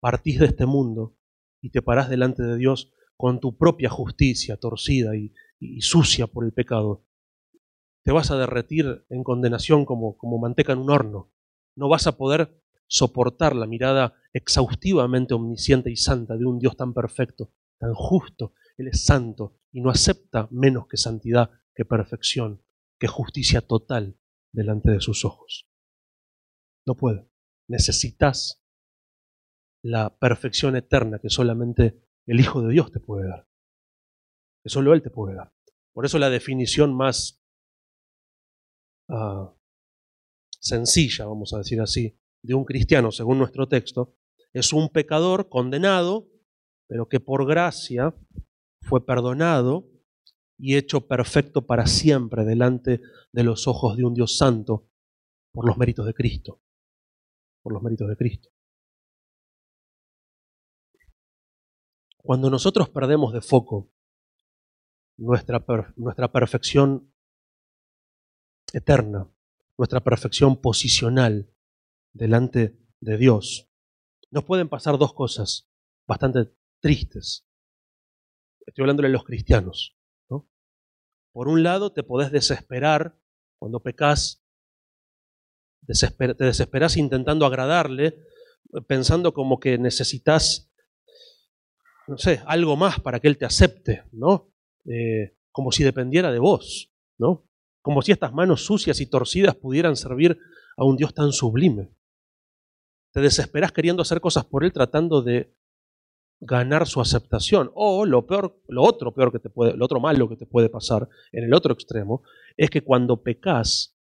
partís 0.00 0.38
de 0.38 0.46
este 0.46 0.64
mundo 0.64 1.16
y 1.60 1.70
te 1.70 1.82
parás 1.82 2.08
delante 2.08 2.42
de 2.42 2.56
Dios 2.56 2.92
con 3.16 3.40
tu 3.40 3.56
propia 3.56 3.90
justicia 3.90 4.56
torcida 4.56 5.16
y, 5.16 5.32
sucia 5.80 6.26
por 6.26 6.44
el 6.44 6.52
pecado, 6.52 7.04
te 8.06 8.12
vas 8.12 8.30
a 8.30 8.36
derretir 8.36 9.04
en 9.08 9.24
condenación 9.24 9.84
como, 9.84 10.16
como 10.16 10.38
manteca 10.38 10.72
en 10.72 10.78
un 10.78 10.90
horno. 10.90 11.32
No 11.74 11.88
vas 11.88 12.06
a 12.06 12.16
poder 12.16 12.62
soportar 12.86 13.56
la 13.56 13.66
mirada 13.66 14.14
exhaustivamente 14.32 15.34
omnisciente 15.34 15.90
y 15.90 15.96
santa 15.96 16.36
de 16.36 16.46
un 16.46 16.60
Dios 16.60 16.76
tan 16.76 16.94
perfecto, 16.94 17.50
tan 17.78 17.94
justo. 17.94 18.54
Él 18.76 18.86
es 18.86 19.04
santo 19.04 19.58
y 19.72 19.80
no 19.80 19.90
acepta 19.90 20.46
menos 20.52 20.86
que 20.86 20.96
santidad, 20.96 21.50
que 21.74 21.84
perfección, 21.84 22.62
que 22.96 23.08
justicia 23.08 23.60
total 23.60 24.16
delante 24.52 24.92
de 24.92 25.00
sus 25.00 25.24
ojos. 25.24 25.68
No 26.86 26.94
puede. 26.96 27.28
Necesitas 27.66 28.62
la 29.82 30.16
perfección 30.16 30.76
eterna 30.76 31.18
que 31.18 31.28
solamente 31.28 32.04
el 32.26 32.38
Hijo 32.38 32.62
de 32.62 32.72
Dios 32.72 32.92
te 32.92 33.00
puede 33.00 33.26
dar. 33.28 33.48
Que 34.62 34.68
solo 34.68 34.94
Él 34.94 35.02
te 35.02 35.10
puede 35.10 35.34
dar. 35.34 35.52
Por 35.92 36.06
eso 36.06 36.20
la 36.20 36.30
definición 36.30 36.94
más 36.94 37.42
ah, 39.08 39.54
sencilla, 40.60 41.26
vamos 41.26 41.52
a 41.52 41.58
decir 41.58 41.80
así, 41.80 42.18
de 42.42 42.54
un 42.54 42.64
cristiano, 42.64 43.10
según 43.12 43.38
nuestro 43.38 43.68
texto, 43.68 44.16
es 44.52 44.72
un 44.72 44.88
pecador 44.88 45.48
condenado, 45.48 46.28
pero 46.88 47.08
que 47.08 47.20
por 47.20 47.46
gracia 47.46 48.14
fue 48.82 49.04
perdonado 49.04 49.88
y 50.58 50.76
hecho 50.76 51.06
perfecto 51.06 51.66
para 51.66 51.86
siempre 51.86 52.44
delante 52.44 53.00
de 53.32 53.42
los 53.42 53.66
ojos 53.66 53.96
de 53.96 54.04
un 54.04 54.14
Dios 54.14 54.38
santo 54.38 54.88
por 55.52 55.66
los 55.66 55.76
méritos 55.76 56.06
de 56.06 56.14
Cristo. 56.14 56.62
Por 57.62 57.72
los 57.72 57.82
méritos 57.82 58.08
de 58.08 58.16
Cristo. 58.16 58.48
Cuando 62.18 62.50
nosotros 62.50 62.88
perdemos 62.88 63.32
de 63.32 63.40
foco 63.40 63.92
nuestra, 65.16 65.64
nuestra 65.96 66.32
perfección 66.32 67.12
eterna, 68.76 69.30
nuestra 69.78 70.00
perfección 70.00 70.60
posicional 70.60 71.50
delante 72.12 72.78
de 73.00 73.16
Dios, 73.16 73.70
nos 74.30 74.44
pueden 74.44 74.68
pasar 74.68 74.98
dos 74.98 75.14
cosas 75.14 75.70
bastante 76.06 76.52
tristes. 76.80 77.46
Estoy 78.66 78.82
hablando 78.82 79.02
de 79.02 79.08
los 79.08 79.24
cristianos. 79.24 79.96
Por 81.32 81.48
un 81.48 81.62
lado, 81.62 81.92
te 81.92 82.02
podés 82.02 82.32
desesperar 82.32 83.18
cuando 83.58 83.82
pecas, 83.82 84.42
te 85.86 86.44
desesperas 86.44 86.96
intentando 86.96 87.44
agradarle, 87.44 88.18
pensando 88.86 89.34
como 89.34 89.60
que 89.60 89.76
necesitas, 89.76 90.70
no 92.08 92.16
sé, 92.16 92.42
algo 92.46 92.76
más 92.76 93.00
para 93.00 93.20
que 93.20 93.28
Él 93.28 93.36
te 93.36 93.44
acepte, 93.44 94.04
¿no? 94.12 94.50
Eh, 94.86 95.36
como 95.52 95.72
si 95.72 95.84
dependiera 95.84 96.32
de 96.32 96.38
vos, 96.38 96.90
¿no? 97.18 97.46
Como 97.86 98.02
si 98.02 98.10
estas 98.10 98.32
manos 98.32 98.64
sucias 98.64 99.00
y 99.00 99.06
torcidas 99.06 99.54
pudieran 99.54 99.94
servir 99.94 100.36
a 100.76 100.82
un 100.82 100.96
Dios 100.96 101.14
tan 101.14 101.30
sublime. 101.30 101.88
Te 103.12 103.20
desesperas 103.20 103.70
queriendo 103.70 104.02
hacer 104.02 104.20
cosas 104.20 104.44
por 104.44 104.64
Él, 104.64 104.72
tratando 104.72 105.22
de 105.22 105.54
ganar 106.40 106.88
su 106.88 107.00
aceptación. 107.00 107.70
O 107.76 108.04
lo 108.04 108.26
peor, 108.26 108.60
lo 108.66 108.82
otro 108.82 109.14
peor 109.14 109.30
que 109.30 109.38
te 109.38 109.50
puede, 109.50 109.76
lo 109.76 109.84
otro 109.84 110.00
malo 110.00 110.28
que 110.28 110.34
te 110.34 110.46
puede 110.46 110.68
pasar 110.68 111.08
en 111.30 111.44
el 111.44 111.54
otro 111.54 111.72
extremo, 111.72 112.24
es 112.56 112.70
que 112.70 112.82
cuando 112.82 113.22
pecas, 113.22 113.96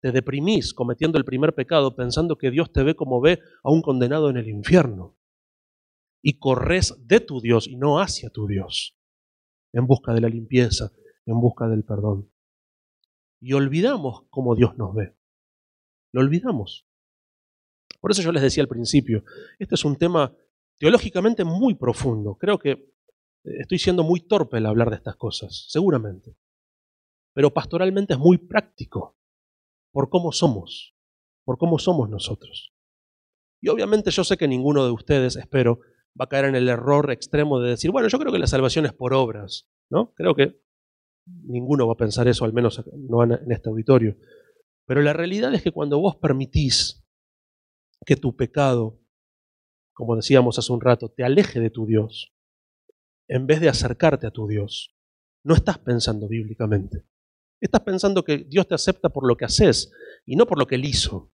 te 0.00 0.12
deprimís 0.12 0.72
cometiendo 0.72 1.18
el 1.18 1.24
primer 1.24 1.52
pecado 1.52 1.96
pensando 1.96 2.38
que 2.38 2.52
Dios 2.52 2.72
te 2.72 2.84
ve 2.84 2.94
como 2.94 3.20
ve 3.20 3.40
a 3.64 3.72
un 3.72 3.82
condenado 3.82 4.30
en 4.30 4.36
el 4.36 4.46
infierno. 4.46 5.16
Y 6.22 6.38
corres 6.38 6.94
de 7.00 7.18
tu 7.18 7.40
Dios 7.40 7.66
y 7.66 7.74
no 7.74 7.98
hacia 7.98 8.30
tu 8.30 8.46
Dios, 8.46 8.96
en 9.72 9.84
busca 9.88 10.14
de 10.14 10.20
la 10.20 10.28
limpieza, 10.28 10.92
en 11.26 11.40
busca 11.40 11.66
del 11.66 11.82
perdón. 11.82 12.30
Y 13.44 13.52
olvidamos 13.52 14.22
cómo 14.30 14.54
Dios 14.54 14.78
nos 14.78 14.94
ve. 14.94 15.14
Lo 16.12 16.22
olvidamos. 16.22 16.88
Por 18.00 18.10
eso 18.10 18.22
yo 18.22 18.32
les 18.32 18.42
decía 18.42 18.62
al 18.62 18.70
principio, 18.70 19.22
este 19.58 19.74
es 19.74 19.84
un 19.84 19.96
tema 19.96 20.34
teológicamente 20.78 21.44
muy 21.44 21.74
profundo. 21.74 22.38
Creo 22.38 22.58
que 22.58 22.70
eh, 22.70 22.86
estoy 23.60 23.78
siendo 23.78 24.02
muy 24.02 24.20
torpe 24.20 24.56
al 24.56 24.64
hablar 24.64 24.88
de 24.88 24.96
estas 24.96 25.16
cosas, 25.16 25.66
seguramente. 25.68 26.38
Pero 27.34 27.52
pastoralmente 27.52 28.14
es 28.14 28.18
muy 28.18 28.38
práctico 28.38 29.18
por 29.92 30.08
cómo 30.08 30.32
somos, 30.32 30.96
por 31.44 31.58
cómo 31.58 31.78
somos 31.78 32.08
nosotros. 32.08 32.72
Y 33.60 33.68
obviamente 33.68 34.10
yo 34.10 34.24
sé 34.24 34.38
que 34.38 34.48
ninguno 34.48 34.86
de 34.86 34.90
ustedes, 34.90 35.36
espero, 35.36 35.80
va 36.18 36.24
a 36.24 36.28
caer 36.28 36.46
en 36.46 36.56
el 36.56 36.70
error 36.70 37.10
extremo 37.10 37.60
de 37.60 37.72
decir, 37.72 37.90
bueno, 37.90 38.08
yo 38.08 38.18
creo 38.18 38.32
que 38.32 38.38
la 38.38 38.46
salvación 38.46 38.86
es 38.86 38.94
por 38.94 39.12
obras, 39.12 39.68
¿no? 39.90 40.14
Creo 40.14 40.34
que 40.34 40.63
ninguno 41.26 41.86
va 41.86 41.94
a 41.94 41.96
pensar 41.96 42.28
eso, 42.28 42.44
al 42.44 42.52
menos 42.52 42.82
no 42.96 43.22
en 43.22 43.52
este 43.52 43.68
auditorio. 43.68 44.16
Pero 44.86 45.02
la 45.02 45.12
realidad 45.12 45.54
es 45.54 45.62
que 45.62 45.72
cuando 45.72 45.98
vos 45.98 46.16
permitís 46.16 47.04
que 48.04 48.16
tu 48.16 48.36
pecado 48.36 49.04
como 49.94 50.16
decíamos 50.16 50.58
hace 50.58 50.72
un 50.72 50.80
rato, 50.80 51.08
te 51.08 51.24
aleje 51.24 51.60
de 51.60 51.70
tu 51.70 51.86
Dios, 51.86 52.34
en 53.28 53.46
vez 53.46 53.60
de 53.60 53.68
acercarte 53.68 54.26
a 54.26 54.30
tu 54.30 54.46
Dios. 54.46 54.94
No 55.44 55.54
estás 55.54 55.78
pensando 55.78 56.28
bíblicamente. 56.28 57.06
Estás 57.60 57.82
pensando 57.82 58.24
que 58.24 58.38
Dios 58.38 58.66
te 58.66 58.74
acepta 58.74 59.08
por 59.08 59.26
lo 59.26 59.36
que 59.36 59.44
haces 59.44 59.92
y 60.26 60.36
no 60.36 60.46
por 60.46 60.58
lo 60.58 60.66
que 60.66 60.74
Él 60.74 60.84
hizo. 60.84 61.32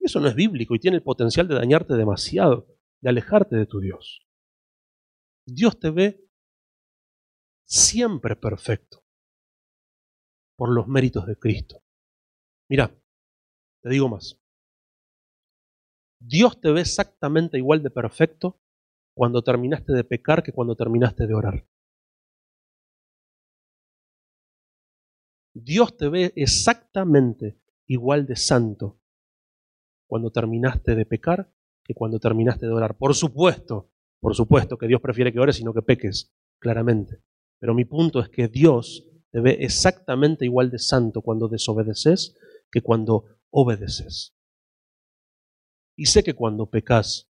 Eso 0.00 0.18
no 0.20 0.28
es 0.28 0.34
bíblico 0.34 0.74
y 0.74 0.78
tiene 0.78 0.96
el 0.96 1.02
potencial 1.02 1.46
de 1.46 1.54
dañarte 1.54 1.94
demasiado, 1.94 2.66
de 3.00 3.10
alejarte 3.10 3.56
de 3.56 3.66
tu 3.66 3.80
Dios. 3.80 4.26
Dios 5.46 5.78
te 5.78 5.90
ve 5.90 6.24
siempre 7.70 8.34
perfecto 8.34 9.04
por 10.56 10.70
los 10.70 10.88
méritos 10.88 11.24
de 11.26 11.36
Cristo. 11.36 11.82
Mira, 12.68 12.92
te 13.80 13.88
digo 13.88 14.08
más. 14.08 14.38
Dios 16.18 16.60
te 16.60 16.70
ve 16.72 16.80
exactamente 16.80 17.58
igual 17.58 17.82
de 17.82 17.90
perfecto 17.90 18.60
cuando 19.14 19.42
terminaste 19.42 19.92
de 19.92 20.04
pecar 20.04 20.42
que 20.42 20.52
cuando 20.52 20.74
terminaste 20.74 21.26
de 21.26 21.34
orar. 21.34 21.66
Dios 25.54 25.96
te 25.96 26.08
ve 26.08 26.32
exactamente 26.36 27.58
igual 27.86 28.26
de 28.26 28.36
santo 28.36 29.00
cuando 30.08 30.30
terminaste 30.32 30.94
de 30.96 31.06
pecar 31.06 31.52
que 31.84 31.94
cuando 31.94 32.18
terminaste 32.18 32.66
de 32.66 32.72
orar. 32.72 32.96
Por 32.98 33.14
supuesto, 33.14 33.90
por 34.20 34.34
supuesto 34.34 34.76
que 34.76 34.88
Dios 34.88 35.00
prefiere 35.00 35.32
que 35.32 35.40
ores 35.40 35.60
y 35.60 35.64
no 35.64 35.72
que 35.72 35.82
peques, 35.82 36.32
claramente. 36.58 37.22
Pero 37.60 37.74
mi 37.74 37.84
punto 37.84 38.20
es 38.20 38.28
que 38.28 38.48
Dios 38.48 39.06
te 39.30 39.40
ve 39.40 39.58
exactamente 39.60 40.44
igual 40.44 40.70
de 40.70 40.78
santo 40.78 41.22
cuando 41.22 41.48
desobedeces 41.48 42.36
que 42.70 42.82
cuando 42.82 43.38
obedeces. 43.50 44.34
Y 45.96 46.06
sé 46.06 46.22
que 46.22 46.34
cuando 46.34 46.70
pecas 46.70 47.30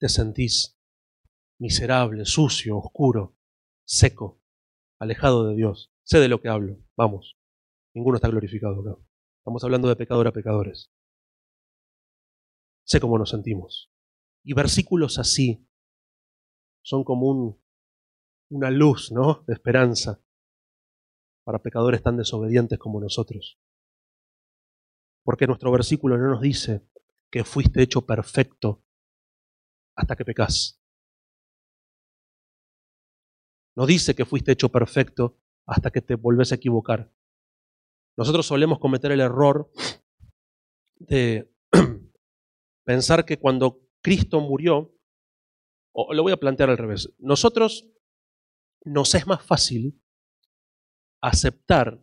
te 0.00 0.08
sentís 0.08 0.78
miserable, 1.58 2.24
sucio, 2.24 2.78
oscuro, 2.78 3.36
seco, 3.84 4.42
alejado 4.98 5.48
de 5.48 5.56
Dios. 5.56 5.92
Sé 6.02 6.18
de 6.18 6.28
lo 6.28 6.40
que 6.40 6.48
hablo, 6.48 6.78
vamos. 6.96 7.36
Ninguno 7.94 8.16
está 8.16 8.28
glorificado 8.28 8.80
acá. 8.80 9.00
Estamos 9.40 9.64
hablando 9.64 9.88
de 9.88 9.96
pecador 9.96 10.26
a 10.26 10.32
pecadores. 10.32 10.90
Sé 12.84 13.00
cómo 13.00 13.18
nos 13.18 13.30
sentimos. 13.30 13.90
Y 14.44 14.54
versículos 14.54 15.18
así 15.18 15.68
son 16.82 17.04
como 17.04 17.28
un, 17.28 17.62
una 18.50 18.70
luz, 18.70 19.12
¿no? 19.12 19.44
De 19.46 19.54
esperanza 19.54 20.20
para 21.44 21.62
pecadores 21.62 22.02
tan 22.02 22.16
desobedientes 22.16 22.78
como 22.78 23.00
nosotros. 23.00 23.58
Porque 25.24 25.46
nuestro 25.46 25.70
versículo 25.72 26.16
no 26.18 26.28
nos 26.28 26.40
dice 26.40 26.86
que 27.30 27.44
fuiste 27.44 27.82
hecho 27.82 28.06
perfecto 28.06 28.84
hasta 29.94 30.16
que 30.16 30.24
pecas. 30.24 30.80
No 33.76 33.86
dice 33.86 34.14
que 34.14 34.24
fuiste 34.24 34.52
hecho 34.52 34.70
perfecto 34.70 35.38
hasta 35.66 35.90
que 35.90 36.00
te 36.02 36.14
volvés 36.16 36.52
a 36.52 36.56
equivocar. 36.56 37.12
Nosotros 38.16 38.46
solemos 38.46 38.78
cometer 38.78 39.12
el 39.12 39.20
error 39.20 39.70
de 40.96 41.50
pensar 42.84 43.24
que 43.24 43.38
cuando 43.38 43.80
Cristo 44.02 44.40
murió, 44.40 44.94
o 45.92 46.12
lo 46.12 46.22
voy 46.22 46.32
a 46.32 46.38
plantear 46.38 46.70
al 46.70 46.78
revés, 46.78 47.12
nosotros 47.18 47.86
nos 48.84 49.14
es 49.14 49.26
más 49.26 49.42
fácil 49.42 50.00
aceptar, 51.20 52.00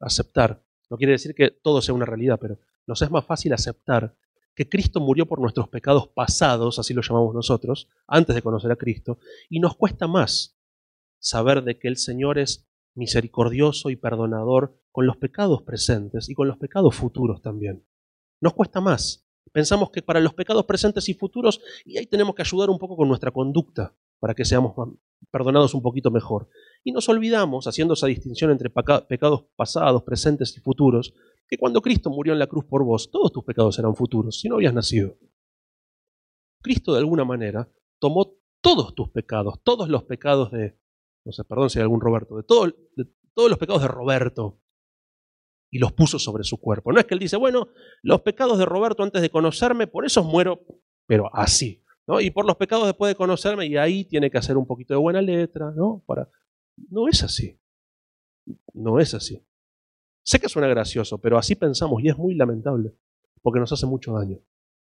aceptar, 0.00 0.64
no 0.90 0.96
quiere 0.96 1.12
decir 1.12 1.34
que 1.34 1.50
todo 1.50 1.82
sea 1.82 1.94
una 1.94 2.06
realidad, 2.06 2.38
pero 2.40 2.58
nos 2.86 3.02
es 3.02 3.10
más 3.10 3.24
fácil 3.24 3.52
aceptar 3.52 4.16
que 4.54 4.68
Cristo 4.68 5.00
murió 5.00 5.26
por 5.26 5.40
nuestros 5.40 5.68
pecados 5.68 6.08
pasados, 6.08 6.78
así 6.78 6.94
lo 6.94 7.02
llamamos 7.02 7.34
nosotros, 7.34 7.88
antes 8.06 8.34
de 8.34 8.42
conocer 8.42 8.70
a 8.70 8.76
Cristo, 8.76 9.18
y 9.48 9.58
nos 9.58 9.76
cuesta 9.76 10.06
más 10.06 10.56
saber 11.18 11.62
de 11.64 11.78
que 11.78 11.88
el 11.88 11.96
Señor 11.96 12.38
es 12.38 12.66
misericordioso 12.94 13.90
y 13.90 13.96
perdonador 13.96 14.80
con 14.92 15.06
los 15.06 15.16
pecados 15.16 15.62
presentes 15.62 16.28
y 16.28 16.34
con 16.34 16.46
los 16.46 16.58
pecados 16.58 16.94
futuros 16.94 17.42
también. 17.42 17.84
Nos 18.40 18.54
cuesta 18.54 18.80
más. 18.80 19.26
Pensamos 19.52 19.90
que 19.90 20.02
para 20.02 20.20
los 20.20 20.34
pecados 20.34 20.64
presentes 20.64 21.08
y 21.08 21.14
futuros, 21.14 21.60
y 21.84 21.98
ahí 21.98 22.06
tenemos 22.06 22.34
que 22.34 22.42
ayudar 22.42 22.70
un 22.70 22.78
poco 22.78 22.96
con 22.96 23.08
nuestra 23.08 23.30
conducta 23.30 23.94
para 24.18 24.34
que 24.34 24.44
seamos 24.44 24.74
perdonados 25.30 25.74
un 25.74 25.82
poquito 25.82 26.10
mejor. 26.10 26.48
Y 26.82 26.92
nos 26.92 27.08
olvidamos, 27.08 27.66
haciendo 27.66 27.94
esa 27.94 28.06
distinción 28.06 28.50
entre 28.50 28.70
pecados 28.70 29.44
pasados, 29.56 30.02
presentes 30.02 30.56
y 30.56 30.60
futuros, 30.60 31.14
que 31.48 31.58
cuando 31.58 31.82
Cristo 31.82 32.10
murió 32.10 32.32
en 32.32 32.38
la 32.38 32.46
cruz 32.46 32.64
por 32.64 32.84
vos, 32.84 33.10
todos 33.10 33.32
tus 33.32 33.44
pecados 33.44 33.78
eran 33.78 33.94
futuros, 33.94 34.40
si 34.40 34.48
no 34.48 34.56
habías 34.56 34.74
nacido. 34.74 35.16
Cristo 36.62 36.92
de 36.92 37.00
alguna 37.00 37.24
manera 37.24 37.70
tomó 37.98 38.36
todos 38.62 38.94
tus 38.94 39.10
pecados, 39.10 39.60
todos 39.62 39.88
los 39.88 40.04
pecados 40.04 40.50
de, 40.50 40.78
no 41.24 41.32
sé, 41.32 41.44
perdón 41.44 41.68
si 41.68 41.78
hay 41.78 41.82
algún 41.82 42.00
Roberto, 42.00 42.36
de, 42.36 42.42
de 42.96 43.10
todos 43.34 43.50
los 43.50 43.58
pecados 43.58 43.82
de 43.82 43.88
Roberto, 43.88 44.60
y 45.70 45.78
los 45.78 45.92
puso 45.92 46.20
sobre 46.20 46.44
su 46.44 46.58
cuerpo. 46.58 46.92
No 46.92 47.00
es 47.00 47.04
que 47.04 47.14
él 47.14 47.20
dice, 47.20 47.36
bueno, 47.36 47.66
los 48.02 48.20
pecados 48.20 48.58
de 48.58 48.64
Roberto 48.64 49.02
antes 49.02 49.20
de 49.20 49.28
conocerme, 49.28 49.88
por 49.88 50.06
eso 50.06 50.22
muero, 50.22 50.64
pero 51.04 51.28
así. 51.34 51.83
Y 52.06 52.30
por 52.30 52.46
los 52.46 52.56
pecados 52.56 52.86
después 52.86 53.10
de 53.10 53.16
conocerme, 53.16 53.66
y 53.66 53.76
ahí 53.76 54.04
tiene 54.04 54.30
que 54.30 54.38
hacer 54.38 54.56
un 54.56 54.66
poquito 54.66 54.94
de 54.94 54.98
buena 54.98 55.22
letra, 55.22 55.70
¿no? 55.70 56.02
Para... 56.06 56.28
No 56.90 57.08
es 57.08 57.22
así. 57.22 57.58
No 58.72 58.98
es 58.98 59.14
así. 59.14 59.42
Sé 60.22 60.40
que 60.40 60.48
suena 60.48 60.68
gracioso, 60.68 61.18
pero 61.18 61.38
así 61.38 61.54
pensamos 61.54 62.02
y 62.02 62.08
es 62.08 62.16
muy 62.16 62.34
lamentable, 62.34 62.94
porque 63.42 63.60
nos 63.60 63.72
hace 63.72 63.86
mucho 63.86 64.12
daño, 64.12 64.38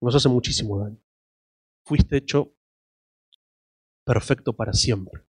nos 0.02 0.14
hace 0.14 0.28
muchísimo 0.28 0.78
daño. 0.78 1.00
Fuiste 1.86 2.18
hecho 2.18 2.54
perfecto 4.04 4.54
para 4.54 4.74
siempre, 4.74 5.24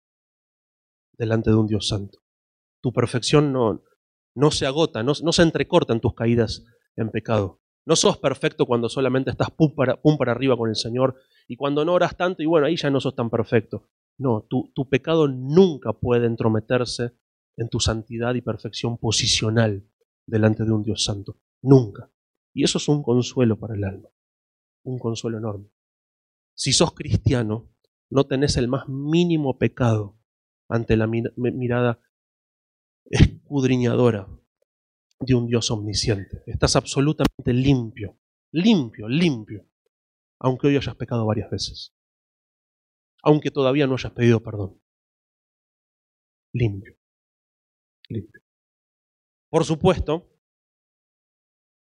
delante 1.14 1.50
de 1.50 1.56
un 1.56 1.66
Dios 1.66 1.88
santo. 1.88 2.20
Tu 2.80 2.92
perfección 2.92 3.52
no, 3.52 3.82
no 4.36 4.50
se 4.52 4.66
agota, 4.66 5.02
no, 5.02 5.12
no 5.20 5.32
se 5.32 5.42
entrecorta 5.42 5.92
en 5.92 6.00
tus 6.00 6.14
caídas 6.14 6.64
en 6.94 7.10
pecado. 7.10 7.60
No 7.84 7.96
sos 7.96 8.18
perfecto 8.18 8.66
cuando 8.66 8.88
solamente 8.88 9.30
estás 9.30 9.50
pum 9.50 9.74
para, 9.74 10.00
pum 10.00 10.16
para 10.16 10.30
arriba 10.30 10.56
con 10.56 10.68
el 10.68 10.76
Señor 10.76 11.16
y 11.48 11.56
cuando 11.56 11.84
no 11.84 11.94
oras 11.94 12.16
tanto 12.16 12.42
y 12.42 12.46
bueno, 12.46 12.66
ahí 12.66 12.76
ya 12.76 12.90
no 12.90 13.00
sos 13.00 13.16
tan 13.16 13.30
perfecto. 13.30 13.88
No, 14.18 14.42
tu, 14.42 14.70
tu 14.74 14.88
pecado 14.88 15.28
nunca 15.28 15.92
puede 15.92 16.26
entrometerse 16.26 17.12
en 17.56 17.68
tu 17.68 17.80
santidad 17.80 18.34
y 18.34 18.42
perfección 18.42 18.98
posicional 18.98 19.88
delante 20.26 20.64
de 20.64 20.72
un 20.72 20.82
Dios 20.82 21.04
santo. 21.04 21.38
Nunca. 21.62 22.10
Y 22.52 22.64
eso 22.64 22.78
es 22.78 22.88
un 22.88 23.02
consuelo 23.02 23.58
para 23.58 23.74
el 23.74 23.84
alma. 23.84 24.08
Un 24.84 24.98
consuelo 24.98 25.38
enorme. 25.38 25.70
Si 26.54 26.72
sos 26.72 26.92
cristiano, 26.92 27.70
no 28.10 28.26
tenés 28.26 28.56
el 28.56 28.68
más 28.68 28.88
mínimo 28.88 29.58
pecado 29.58 30.18
ante 30.68 30.96
la 30.96 31.06
mirada 31.06 32.00
escudriñadora 33.06 34.28
de 35.20 35.34
un 35.34 35.46
Dios 35.46 35.70
omnisciente. 35.70 36.42
Estás 36.46 36.76
absolutamente 36.76 37.52
limpio, 37.52 38.18
limpio, 38.52 39.08
limpio, 39.08 39.67
aunque 40.40 40.68
hoy 40.68 40.76
hayas 40.76 40.96
pecado 40.96 41.26
varias 41.26 41.50
veces. 41.50 41.94
Aunque 43.22 43.50
todavía 43.50 43.86
no 43.86 43.94
hayas 43.94 44.12
pedido 44.12 44.42
perdón. 44.42 44.80
Limpio 46.52 46.98
limpio. 48.08 48.40
Por 49.50 49.64
supuesto, 49.64 50.28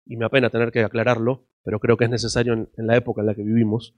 y 0.06 0.16
me 0.16 0.24
apena 0.24 0.50
tener 0.50 0.70
que 0.70 0.82
aclararlo, 0.82 1.48
pero 1.62 1.80
creo 1.80 1.96
que 1.96 2.04
es 2.04 2.10
necesario 2.10 2.54
en, 2.54 2.68
la 2.76 2.96
época 2.96 3.20
en 3.20 3.26
la 3.26 3.34
que 3.34 3.42
vivimos, 3.42 3.94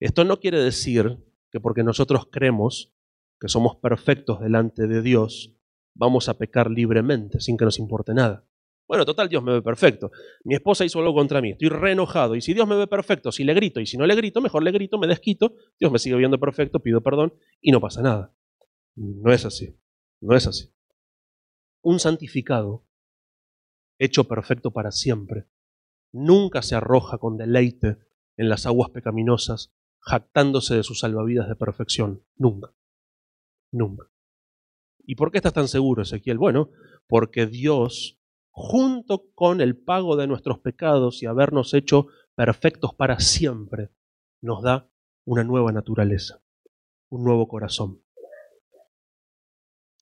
esto 0.00 0.24
no 0.24 0.40
quiere 0.40 0.58
decir 0.58 1.18
que 1.50 1.60
porque 1.60 1.82
nosotros 1.82 2.28
creemos 2.30 2.94
que 3.38 3.48
somos 3.48 3.76
perfectos 3.76 4.40
delante 4.40 4.86
de 4.86 5.02
Dios, 5.02 5.54
vamos 5.94 6.28
a 6.28 6.38
pecar 6.38 6.70
libremente, 6.70 7.40
sin 7.40 7.56
que 7.56 7.64
nos 7.64 7.78
importe 7.78 8.14
nada. 8.14 8.46
Bueno, 8.86 9.04
total, 9.04 9.28
Dios 9.28 9.42
me 9.42 9.52
ve 9.52 9.62
perfecto. 9.62 10.10
Mi 10.44 10.54
esposa 10.54 10.84
hizo 10.84 10.98
algo 10.98 11.14
contra 11.14 11.40
mí, 11.40 11.52
estoy 11.52 11.68
re 11.68 11.92
enojado. 11.92 12.34
Y 12.34 12.42
si 12.42 12.52
Dios 12.52 12.68
me 12.68 12.76
ve 12.76 12.86
perfecto, 12.86 13.32
si 13.32 13.44
le 13.44 13.54
grito, 13.54 13.80
y 13.80 13.86
si 13.86 13.96
no 13.96 14.06
le 14.06 14.14
grito, 14.14 14.40
mejor 14.40 14.62
le 14.62 14.72
grito, 14.72 14.98
me 14.98 15.06
desquito, 15.06 15.54
Dios 15.78 15.90
me 15.90 15.98
sigue 15.98 16.16
viendo 16.16 16.38
perfecto, 16.38 16.80
pido 16.80 17.00
perdón 17.02 17.34
y 17.60 17.72
no 17.72 17.80
pasa 17.80 18.02
nada. 18.02 18.34
No 18.94 19.32
es 19.32 19.44
así, 19.46 19.76
no 20.20 20.36
es 20.36 20.46
así 20.46 20.72
un 21.82 21.98
santificado, 21.98 22.86
hecho 23.98 24.24
perfecto 24.24 24.70
para 24.70 24.92
siempre, 24.92 25.48
nunca 26.12 26.62
se 26.62 26.76
arroja 26.76 27.18
con 27.18 27.36
deleite 27.36 27.98
en 28.36 28.48
las 28.48 28.66
aguas 28.66 28.90
pecaminosas, 28.90 29.74
jactándose 29.98 30.76
de 30.76 30.82
sus 30.84 31.00
salvavidas 31.00 31.48
de 31.48 31.56
perfección. 31.56 32.24
Nunca. 32.36 32.72
Nunca. 33.70 34.10
¿Y 35.04 35.16
por 35.16 35.30
qué 35.30 35.38
estás 35.38 35.52
tan 35.52 35.68
seguro, 35.68 36.02
Ezequiel? 36.02 36.38
Bueno, 36.38 36.70
porque 37.06 37.46
Dios, 37.46 38.20
junto 38.52 39.30
con 39.34 39.60
el 39.60 39.76
pago 39.76 40.16
de 40.16 40.26
nuestros 40.26 40.60
pecados 40.60 41.22
y 41.22 41.26
habernos 41.26 41.74
hecho 41.74 42.06
perfectos 42.34 42.94
para 42.94 43.18
siempre, 43.18 43.90
nos 44.40 44.62
da 44.62 44.88
una 45.24 45.42
nueva 45.42 45.72
naturaleza, 45.72 46.42
un 47.08 47.24
nuevo 47.24 47.48
corazón. 47.48 48.02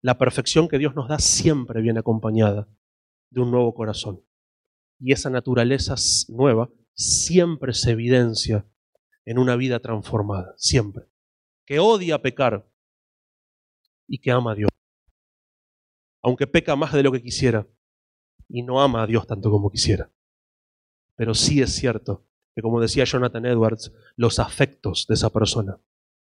La 0.03 0.19
perfección 0.19 0.69
que 0.69 0.79
Dios 0.79 0.95
nos 0.95 1.09
da 1.09 1.19
siempre 1.19 1.81
viene 1.81 2.01
acompañada 2.01 2.69
de 3.31 3.41
un 3.41 3.51
nuevo 3.51 3.73
corazón. 3.75 4.25
Y 4.99 5.13
esa 5.13 5.31
naturaleza 5.31 5.95
nueva 6.29 6.71
siempre 6.95 7.73
se 7.73 7.93
evidencia 7.93 8.67
en 9.25 9.39
una 9.39 9.57
vida 9.57 9.79
transformada, 9.81 10.55
siempre. 10.57 11.07
Que 11.67 11.79
odia 11.79 12.21
pecar 12.21 12.69
y 14.09 14.19
que 14.19 14.33
ama 14.33 14.53
a 14.53 14.55
Dios. 14.57 14.71
Aunque 16.23 16.47
peca 16.47 16.75
más 16.77 16.93
de 16.93 17.03
lo 17.03 17.13
que 17.13 17.23
quisiera 17.23 17.67
y 18.51 18.63
no 18.63 18.83
ama 18.83 19.03
a 19.03 19.07
Dios 19.07 19.27
tanto 19.27 19.51
como 19.51 19.71
quisiera. 19.71 20.11
Pero 21.17 21.35
sí 21.35 21.63
es 21.63 21.73
cierto 21.73 22.27
que, 22.55 22.63
como 22.63 22.81
decía 22.81 23.05
Jonathan 23.05 23.47
Edwards, 23.47 23.93
los 24.17 24.39
afectos 24.39 25.07
de 25.09 25.15
esa 25.15 25.31
persona 25.31 25.79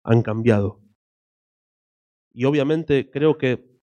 han 0.02 0.22
cambiado 0.22 0.84
y 2.34 2.44
obviamente 2.46 3.10
creo 3.10 3.38
que 3.38 3.80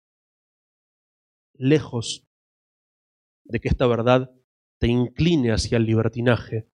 lejos 1.53 2.25
de 3.43 3.59
que 3.59 3.67
esta 3.67 3.85
verdad 3.87 4.31
te 4.79 4.87
incline 4.87 5.51
hacia 5.51 5.77
el 5.77 5.85
libertinaje, 5.85 6.69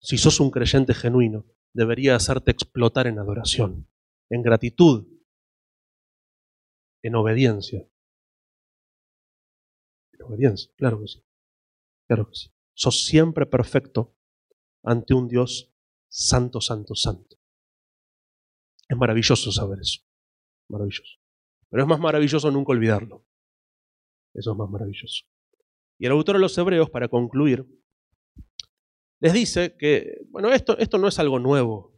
si 0.00 0.18
sos 0.18 0.40
un 0.40 0.50
creyente 0.50 0.92
genuino, 0.92 1.46
debería 1.72 2.16
hacerte 2.16 2.50
explotar 2.50 3.06
en 3.06 3.20
adoración, 3.20 3.88
en 4.30 4.42
gratitud, 4.42 5.06
en 7.02 7.14
obediencia. 7.14 7.88
Claro 10.76 11.00
que 11.00 11.08
sí. 11.08 11.22
Claro 12.06 12.28
que 12.28 12.34
sí. 12.34 12.50
Sos 12.74 13.04
siempre 13.04 13.46
perfecto 13.46 14.16
ante 14.82 15.14
un 15.14 15.28
Dios 15.28 15.72
santo, 16.08 16.60
santo, 16.60 16.94
santo. 16.94 17.36
Es 18.88 18.96
maravilloso 18.96 19.50
saber 19.50 19.80
eso 19.80 20.04
maravilloso. 20.68 21.18
Pero 21.70 21.82
es 21.82 21.88
más 21.88 22.00
maravilloso 22.00 22.50
nunca 22.50 22.72
olvidarlo. 22.72 23.24
Eso 24.34 24.52
es 24.52 24.58
más 24.58 24.68
maravilloso. 24.70 25.24
Y 25.98 26.06
el 26.06 26.12
autor 26.12 26.36
de 26.36 26.40
los 26.40 26.56
Hebreos, 26.58 26.90
para 26.90 27.08
concluir, 27.08 27.66
les 29.20 29.32
dice 29.32 29.76
que, 29.76 30.22
bueno, 30.28 30.52
esto, 30.52 30.76
esto 30.78 30.98
no 30.98 31.08
es 31.08 31.18
algo 31.18 31.38
nuevo. 31.38 31.94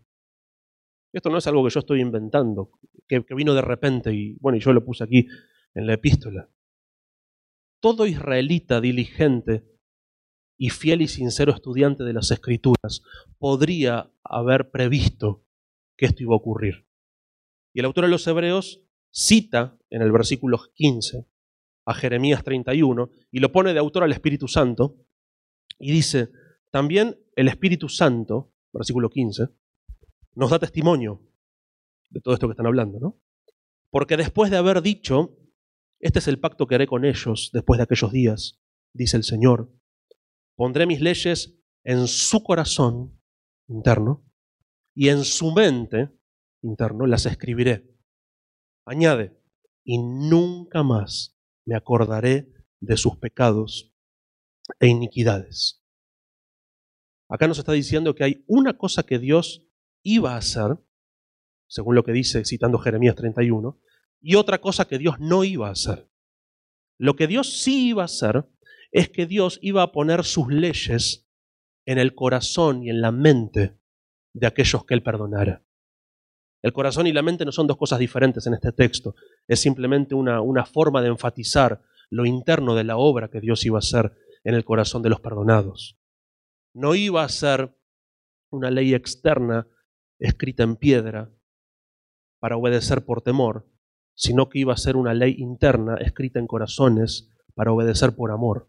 Esto 1.13 1.31
no 1.31 1.39
es 1.39 1.47
algo 1.47 1.65
que 1.65 1.71
yo 1.71 1.81
estoy 1.81 2.01
inventando, 2.01 2.73
que, 3.09 3.25
que 3.25 3.35
vino 3.35 3.55
de 3.55 3.63
repente 3.63 4.13
y, 4.13 4.35
bueno, 4.35 4.59
y 4.59 4.61
yo 4.61 4.73
lo 4.73 4.85
puse 4.85 5.05
aquí 5.05 5.27
en 5.75 5.87
la 5.87 5.95
epístola. 5.95 6.49
Todo 7.87 8.05
israelita 8.05 8.81
diligente 8.81 9.65
y 10.59 10.71
fiel 10.71 11.03
y 11.03 11.07
sincero 11.07 11.53
estudiante 11.53 12.03
de 12.03 12.13
las 12.15 12.33
escrituras 12.33 13.05
podría 13.39 14.11
haber 14.25 14.73
previsto 14.73 15.45
que 15.97 16.07
esto 16.07 16.25
iba 16.25 16.33
a 16.35 16.39
ocurrir. 16.39 16.89
Y 17.73 17.79
el 17.79 17.85
autor 17.85 18.07
de 18.07 18.11
los 18.11 18.27
Hebreos 18.27 18.83
cita 19.13 19.79
en 19.89 20.03
el 20.03 20.11
versículo 20.11 20.59
15 20.75 21.29
a 21.85 21.95
Jeremías 21.95 22.43
31 22.43 23.09
y 23.31 23.39
lo 23.39 23.53
pone 23.53 23.73
de 23.73 23.79
autor 23.79 24.03
al 24.03 24.11
Espíritu 24.11 24.49
Santo 24.49 24.97
y 25.79 25.93
dice, 25.93 26.31
también 26.73 27.17
el 27.37 27.47
Espíritu 27.47 27.89
Santo, 27.89 28.53
versículo 28.73 29.11
15, 29.11 29.47
nos 30.35 30.51
da 30.51 30.59
testimonio 30.59 31.23
de 32.11 32.21
todo 32.21 32.35
esto 32.35 32.49
que 32.49 32.55
están 32.55 32.67
hablando, 32.67 32.99
¿no? 32.99 33.21
Porque 33.91 34.17
después 34.17 34.51
de 34.51 34.57
haber 34.57 34.83
dicho, 34.83 35.39
este 36.01 36.19
es 36.19 36.29
el 36.29 36.41
pacto 36.41 36.67
que 36.67 36.75
haré 36.75 36.87
con 36.87 37.05
ellos 37.05 37.51
después 37.53 37.79
de 37.79 37.85
aquellos 37.85 38.13
días, 38.13 38.61
dice 38.93 39.17
el 39.17 39.25
Señor, 39.25 39.73
pondré 40.57 40.87
mis 40.87 41.01
leyes 41.01 41.59
en 41.85 42.07
su 42.07 42.43
corazón 42.43 43.21
interno 43.69 44.25
y 44.95 45.09
en 45.09 45.25
su 45.25 45.53
mente 45.53 46.11
interno 46.63 47.07
las 47.07 47.27
escribiré. 47.27 47.95
Añade, 48.87 49.41
y 49.85 49.99
nunca 49.99 50.83
más 50.83 51.39
me 51.65 51.77
acordaré 51.77 52.53
de 52.81 52.97
sus 52.97 53.17
pecados 53.17 53.95
e 54.81 54.89
iniquidades. 54.89 55.83
Acá 57.29 57.49
nos 57.49 57.59
está 57.59 57.73
diciendo 57.73 58.15
que 58.15 58.25
hay 58.25 58.45
una 58.47 58.77
cosa 58.77 59.03
que 59.03 59.19
Dios 59.19 59.67
iba 60.03 60.35
a 60.35 60.39
hacer, 60.39 60.79
según 61.69 61.95
lo 61.95 62.05
que 62.05 62.13
dice 62.13 62.45
citando 62.45 62.79
Jeremías 62.79 63.17
31, 63.17 63.81
y 64.21 64.35
otra 64.35 64.61
cosa 64.61 64.87
que 64.87 64.99
Dios 64.99 65.21
no 65.21 65.45
iba 65.45 65.69
a 65.69 65.73
hacer. 65.73 66.09
Lo 66.99 67.17
que 67.17 67.27
Dios 67.27 67.61
sí 67.61 67.89
iba 67.89 68.03
a 68.03 68.07
hacer 68.07 68.47
es 68.91 69.09
que 69.11 69.27
Dios 69.27 69.59
iba 69.63 69.83
a 69.83 69.93
poner 69.93 70.25
sus 70.25 70.49
leyes 70.49 71.29
en 71.85 71.99
el 71.99 72.15
corazón 72.15 72.83
y 72.83 72.91
en 72.91 73.01
la 73.01 73.13
mente 73.13 73.79
de 74.33 74.47
aquellos 74.47 74.85
que 74.85 74.95
Él 74.95 75.03
perdonara. 75.03 75.63
El 76.63 76.73
corazón 76.73 77.07
y 77.07 77.13
la 77.13 77.23
mente 77.23 77.45
no 77.45 77.53
son 77.53 77.67
dos 77.67 77.77
cosas 77.77 77.99
diferentes 77.99 78.47
en 78.47 78.55
este 78.55 78.73
texto, 78.73 79.15
es 79.47 79.61
simplemente 79.61 80.15
una, 80.15 80.41
una 80.41 80.65
forma 80.65 81.01
de 81.03 81.09
enfatizar 81.09 81.83
lo 82.11 82.25
interno 82.25 82.75
de 82.75 82.85
la 82.85 82.97
obra 82.97 83.29
que 83.29 83.41
Dios 83.41 83.65
iba 83.65 83.79
a 83.79 83.81
hacer 83.81 84.17
en 84.43 84.55
el 84.55 84.65
corazón 84.65 85.03
de 85.03 85.11
los 85.11 85.21
perdonados. 85.21 85.99
No 86.75 86.95
iba 86.95 87.23
a 87.23 87.29
ser 87.29 87.77
una 88.51 88.71
ley 88.71 88.95
externa 88.95 89.69
escrita 90.19 90.63
en 90.63 90.77
piedra 90.77 91.31
para 92.39 92.57
obedecer 92.57 93.05
por 93.05 93.23
temor, 93.23 93.67
sino 94.17 94.49
que 94.49 94.59
iba 94.59 94.73
a 94.73 94.79
ser 94.79 94.97
una 94.97 95.15
ley 95.15 95.37
interna 95.39 95.97
escrita 95.97 96.41
en 96.41 96.47
corazones 96.47 97.31
para 97.55 97.73
obedecer 97.73 98.17
por 98.17 98.33
amor. 98.33 98.69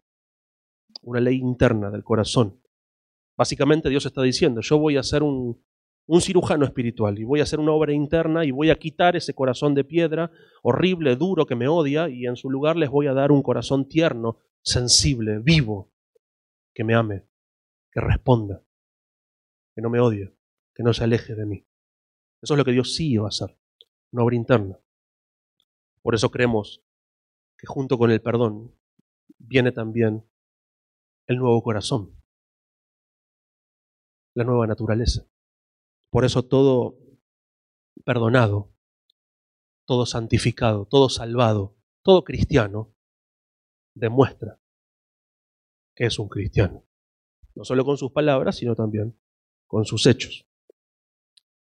Una 1.02 1.22
ley 1.22 1.38
interna 1.38 1.90
del 1.90 2.04
corazón. 2.04 2.62
Básicamente 3.38 3.90
Dios 3.90 4.06
está 4.06 4.22
diciendo, 4.22 4.62
yo 4.62 4.78
voy 4.78 4.98
a 4.98 5.04
ser 5.04 5.24
un, 5.24 5.64
un 6.06 6.22
cirujano 6.22 6.66
espiritual 6.66 7.18
y 7.18 7.24
voy 7.24 7.40
a 7.40 7.44
hacer 7.44 7.60
una 7.60 7.72
obra 7.72 7.94
interna 7.94 8.44
y 8.44 8.52
voy 8.52 8.70
a 8.70 8.76
quitar 8.76 9.16
ese 9.16 9.34
corazón 9.34 9.74
de 9.74 9.86
piedra 9.86 10.32
horrible, 10.64 11.16
duro, 11.16 11.46
que 11.46 11.56
me 11.56 11.68
odia 11.68 12.10
y 12.10 12.26
en 12.26 12.36
su 12.36 12.50
lugar 12.50 12.76
les 12.76 12.90
voy 12.90 13.08
a 13.08 13.14
dar 13.14 13.32
un 13.32 13.42
corazón 13.42 13.88
tierno, 13.88 14.40
sensible, 14.62 15.40
vivo, 15.40 15.94
que 16.74 16.84
me 16.84 16.94
ame, 16.94 17.26
que 17.92 18.02
responda, 18.02 18.64
que 19.76 19.82
no 19.82 19.90
me 19.90 20.02
odie, 20.02 20.36
que 20.76 20.84
no 20.84 20.94
se 20.94 21.06
aleje 21.06 21.36
de 21.36 21.46
mí. 21.46 21.66
Eso 22.42 22.54
es 22.54 22.58
lo 22.58 22.66
que 22.66 22.74
Dios 22.74 22.96
sí 22.96 23.12
iba 23.12 23.26
a 23.26 23.30
hacer, 23.30 23.58
una 24.12 24.24
obra 24.24 24.36
interna. 24.36 24.80
Por 26.02 26.16
eso 26.16 26.30
creemos 26.32 26.84
que 27.58 27.68
junto 27.68 27.98
con 27.98 28.12
el 28.12 28.22
perdón 28.22 28.76
viene 29.38 29.72
también 29.72 30.28
el 31.28 31.38
nuevo 31.38 31.62
corazón, 31.62 32.16
la 34.34 34.44
nueva 34.44 34.68
naturaleza. 34.68 35.28
Por 36.10 36.24
eso 36.24 36.44
todo 36.44 36.98
perdonado, 38.06 38.72
todo 39.86 40.06
santificado, 40.06 40.86
todo 40.86 41.10
salvado, 41.10 41.76
todo 42.04 42.24
cristiano, 42.24 42.94
demuestra 43.94 44.60
que 45.96 46.06
es 46.06 46.20
un 46.20 46.30
cristiano. 46.30 46.86
No 47.56 47.66
solo 47.66 47.84
con 47.84 47.98
sus 47.98 48.12
palabras, 48.12 48.58
sino 48.58 48.76
también 48.76 49.20
con 49.66 49.84
sus 49.84 50.06
hechos. 50.06 50.48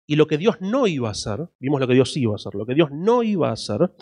Y 0.06 0.16
lo 0.16 0.26
que 0.26 0.38
Dios 0.38 0.56
no 0.60 0.86
iba 0.86 1.08
a 1.08 1.12
hacer, 1.12 1.48
vimos 1.58 1.80
lo 1.80 1.88
que 1.88 1.94
Dios 1.94 2.16
iba 2.16 2.32
a 2.32 2.36
hacer, 2.36 2.54
lo 2.54 2.64
que 2.64 2.74
Dios 2.74 2.90
no 2.92 3.22
iba 3.22 3.48
a 3.48 3.52
hacer 3.52 3.92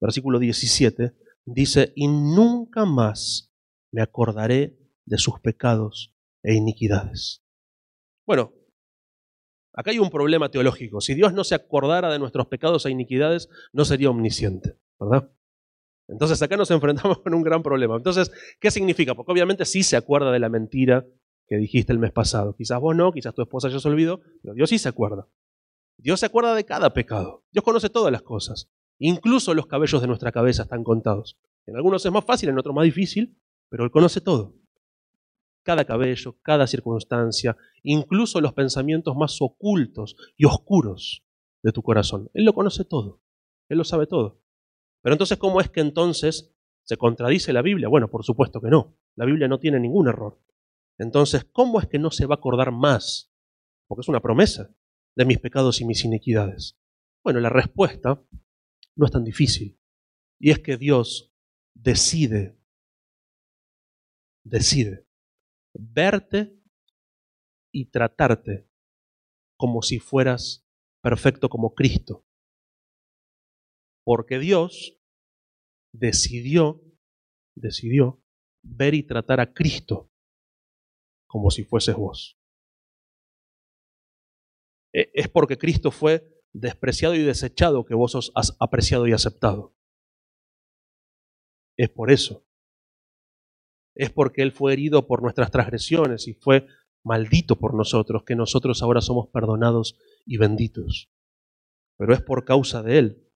versículo 0.00 0.38
17, 0.38 1.14
dice, 1.44 1.92
y 1.94 2.08
nunca 2.08 2.84
más 2.84 3.52
me 3.92 4.02
acordaré 4.02 4.78
de 5.04 5.18
sus 5.18 5.40
pecados 5.40 6.14
e 6.42 6.54
iniquidades. 6.54 7.42
Bueno, 8.26 8.52
acá 9.72 9.90
hay 9.90 9.98
un 9.98 10.10
problema 10.10 10.50
teológico. 10.50 11.00
Si 11.00 11.14
Dios 11.14 11.32
no 11.32 11.44
se 11.44 11.54
acordara 11.54 12.12
de 12.12 12.18
nuestros 12.18 12.46
pecados 12.48 12.84
e 12.86 12.90
iniquidades, 12.90 13.48
no 13.72 13.84
sería 13.84 14.10
omnisciente, 14.10 14.76
¿verdad? 14.98 15.30
Entonces 16.08 16.40
acá 16.42 16.56
nos 16.56 16.70
enfrentamos 16.72 17.20
con 17.20 17.34
un 17.34 17.42
gran 17.42 17.62
problema. 17.62 17.96
Entonces, 17.96 18.30
¿qué 18.60 18.70
significa? 18.70 19.14
Porque 19.14 19.32
obviamente 19.32 19.64
sí 19.64 19.82
se 19.82 19.96
acuerda 19.96 20.32
de 20.32 20.40
la 20.40 20.48
mentira 20.48 21.06
que 21.46 21.56
dijiste 21.56 21.92
el 21.92 21.98
mes 21.98 22.12
pasado. 22.12 22.54
Quizás 22.54 22.80
vos 22.80 22.94
no, 22.94 23.12
quizás 23.12 23.34
tu 23.34 23.42
esposa 23.42 23.68
ya 23.68 23.78
se 23.78 23.88
olvidó, 23.88 24.20
pero 24.42 24.54
Dios 24.54 24.70
sí 24.70 24.78
se 24.78 24.88
acuerda. 24.88 25.28
Dios 25.96 26.20
se 26.20 26.26
acuerda 26.26 26.54
de 26.54 26.64
cada 26.64 26.92
pecado. 26.92 27.44
Dios 27.52 27.64
conoce 27.64 27.88
todas 27.88 28.12
las 28.12 28.22
cosas. 28.22 28.70
Incluso 28.98 29.54
los 29.54 29.66
cabellos 29.66 30.00
de 30.00 30.06
nuestra 30.08 30.32
cabeza 30.32 30.62
están 30.62 30.84
contados. 30.84 31.38
En 31.66 31.76
algunos 31.76 32.04
es 32.04 32.12
más 32.12 32.24
fácil, 32.24 32.48
en 32.48 32.58
otros 32.58 32.74
más 32.74 32.84
difícil, 32.84 33.38
pero 33.68 33.84
Él 33.84 33.90
conoce 33.90 34.20
todo. 34.20 34.54
Cada 35.62 35.84
cabello, 35.84 36.36
cada 36.42 36.66
circunstancia, 36.66 37.56
incluso 37.82 38.40
los 38.40 38.52
pensamientos 38.52 39.16
más 39.16 39.36
ocultos 39.40 40.16
y 40.36 40.44
oscuros 40.44 41.24
de 41.62 41.72
tu 41.72 41.82
corazón. 41.82 42.30
Él 42.34 42.44
lo 42.44 42.52
conoce 42.54 42.84
todo. 42.84 43.20
Él 43.68 43.78
lo 43.78 43.84
sabe 43.84 44.06
todo. 44.06 44.40
Pero 45.02 45.14
entonces, 45.14 45.38
¿cómo 45.38 45.60
es 45.60 45.68
que 45.68 45.80
entonces 45.80 46.54
se 46.84 46.96
contradice 46.96 47.52
la 47.52 47.62
Biblia? 47.62 47.88
Bueno, 47.88 48.08
por 48.08 48.24
supuesto 48.24 48.60
que 48.60 48.70
no. 48.70 48.96
La 49.16 49.24
Biblia 49.24 49.48
no 49.48 49.58
tiene 49.58 49.80
ningún 49.80 50.08
error. 50.08 50.38
Entonces, 50.98 51.44
¿cómo 51.44 51.80
es 51.80 51.86
que 51.86 51.98
no 51.98 52.10
se 52.10 52.26
va 52.26 52.34
a 52.34 52.38
acordar 52.38 52.72
más? 52.72 53.32
Porque 53.86 54.00
es 54.00 54.08
una 54.08 54.20
promesa 54.20 54.74
de 55.16 55.24
mis 55.24 55.38
pecados 55.38 55.80
y 55.80 55.84
mis 55.84 56.04
iniquidades. 56.04 56.78
Bueno, 57.22 57.40
la 57.40 57.50
respuesta 57.50 58.22
no 58.94 59.06
es 59.06 59.12
tan 59.12 59.24
difícil. 59.24 59.80
Y 60.38 60.50
es 60.50 60.58
que 60.58 60.76
Dios 60.76 61.32
decide, 61.74 62.58
decide 64.44 65.06
verte 65.74 66.58
y 67.72 67.86
tratarte 67.86 68.68
como 69.58 69.82
si 69.82 69.98
fueras 69.98 70.66
perfecto 71.02 71.48
como 71.48 71.74
Cristo. 71.74 72.26
Porque 74.04 74.38
Dios 74.38 74.98
decidió, 75.92 76.82
decidió 77.54 78.22
ver 78.62 78.94
y 78.94 79.02
tratar 79.02 79.40
a 79.40 79.52
Cristo 79.52 80.10
como 81.26 81.50
si 81.50 81.64
fueses 81.64 81.94
vos. 81.96 82.38
E, 84.92 85.10
es 85.14 85.28
porque 85.28 85.58
Cristo 85.58 85.90
fue 85.90 86.42
despreciado 86.52 87.14
y 87.14 87.22
desechado 87.22 87.84
que 87.84 87.94
vos 87.94 88.14
os 88.14 88.32
has 88.34 88.56
apreciado 88.60 89.06
y 89.06 89.12
aceptado. 89.12 89.76
Es 91.76 91.90
por 91.90 92.10
eso. 92.10 92.46
Es 93.94 94.10
porque 94.10 94.42
Él 94.42 94.52
fue 94.52 94.72
herido 94.72 95.06
por 95.06 95.22
nuestras 95.22 95.50
transgresiones 95.50 96.28
y 96.28 96.34
fue 96.34 96.66
maldito 97.04 97.56
por 97.58 97.74
nosotros, 97.74 98.24
que 98.24 98.34
nosotros 98.34 98.82
ahora 98.82 99.00
somos 99.00 99.28
perdonados 99.28 99.98
y 100.24 100.38
benditos. 100.38 101.10
Pero 101.98 102.14
es 102.14 102.22
por 102.22 102.44
causa 102.44 102.82
de 102.82 102.98
Él. 102.98 103.30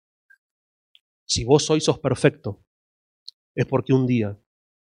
Si 1.26 1.44
vos 1.44 1.70
hoy 1.70 1.80
sos 1.80 1.98
perfecto, 1.98 2.64
es 3.54 3.66
porque 3.66 3.92
un 3.92 4.06
día, 4.06 4.38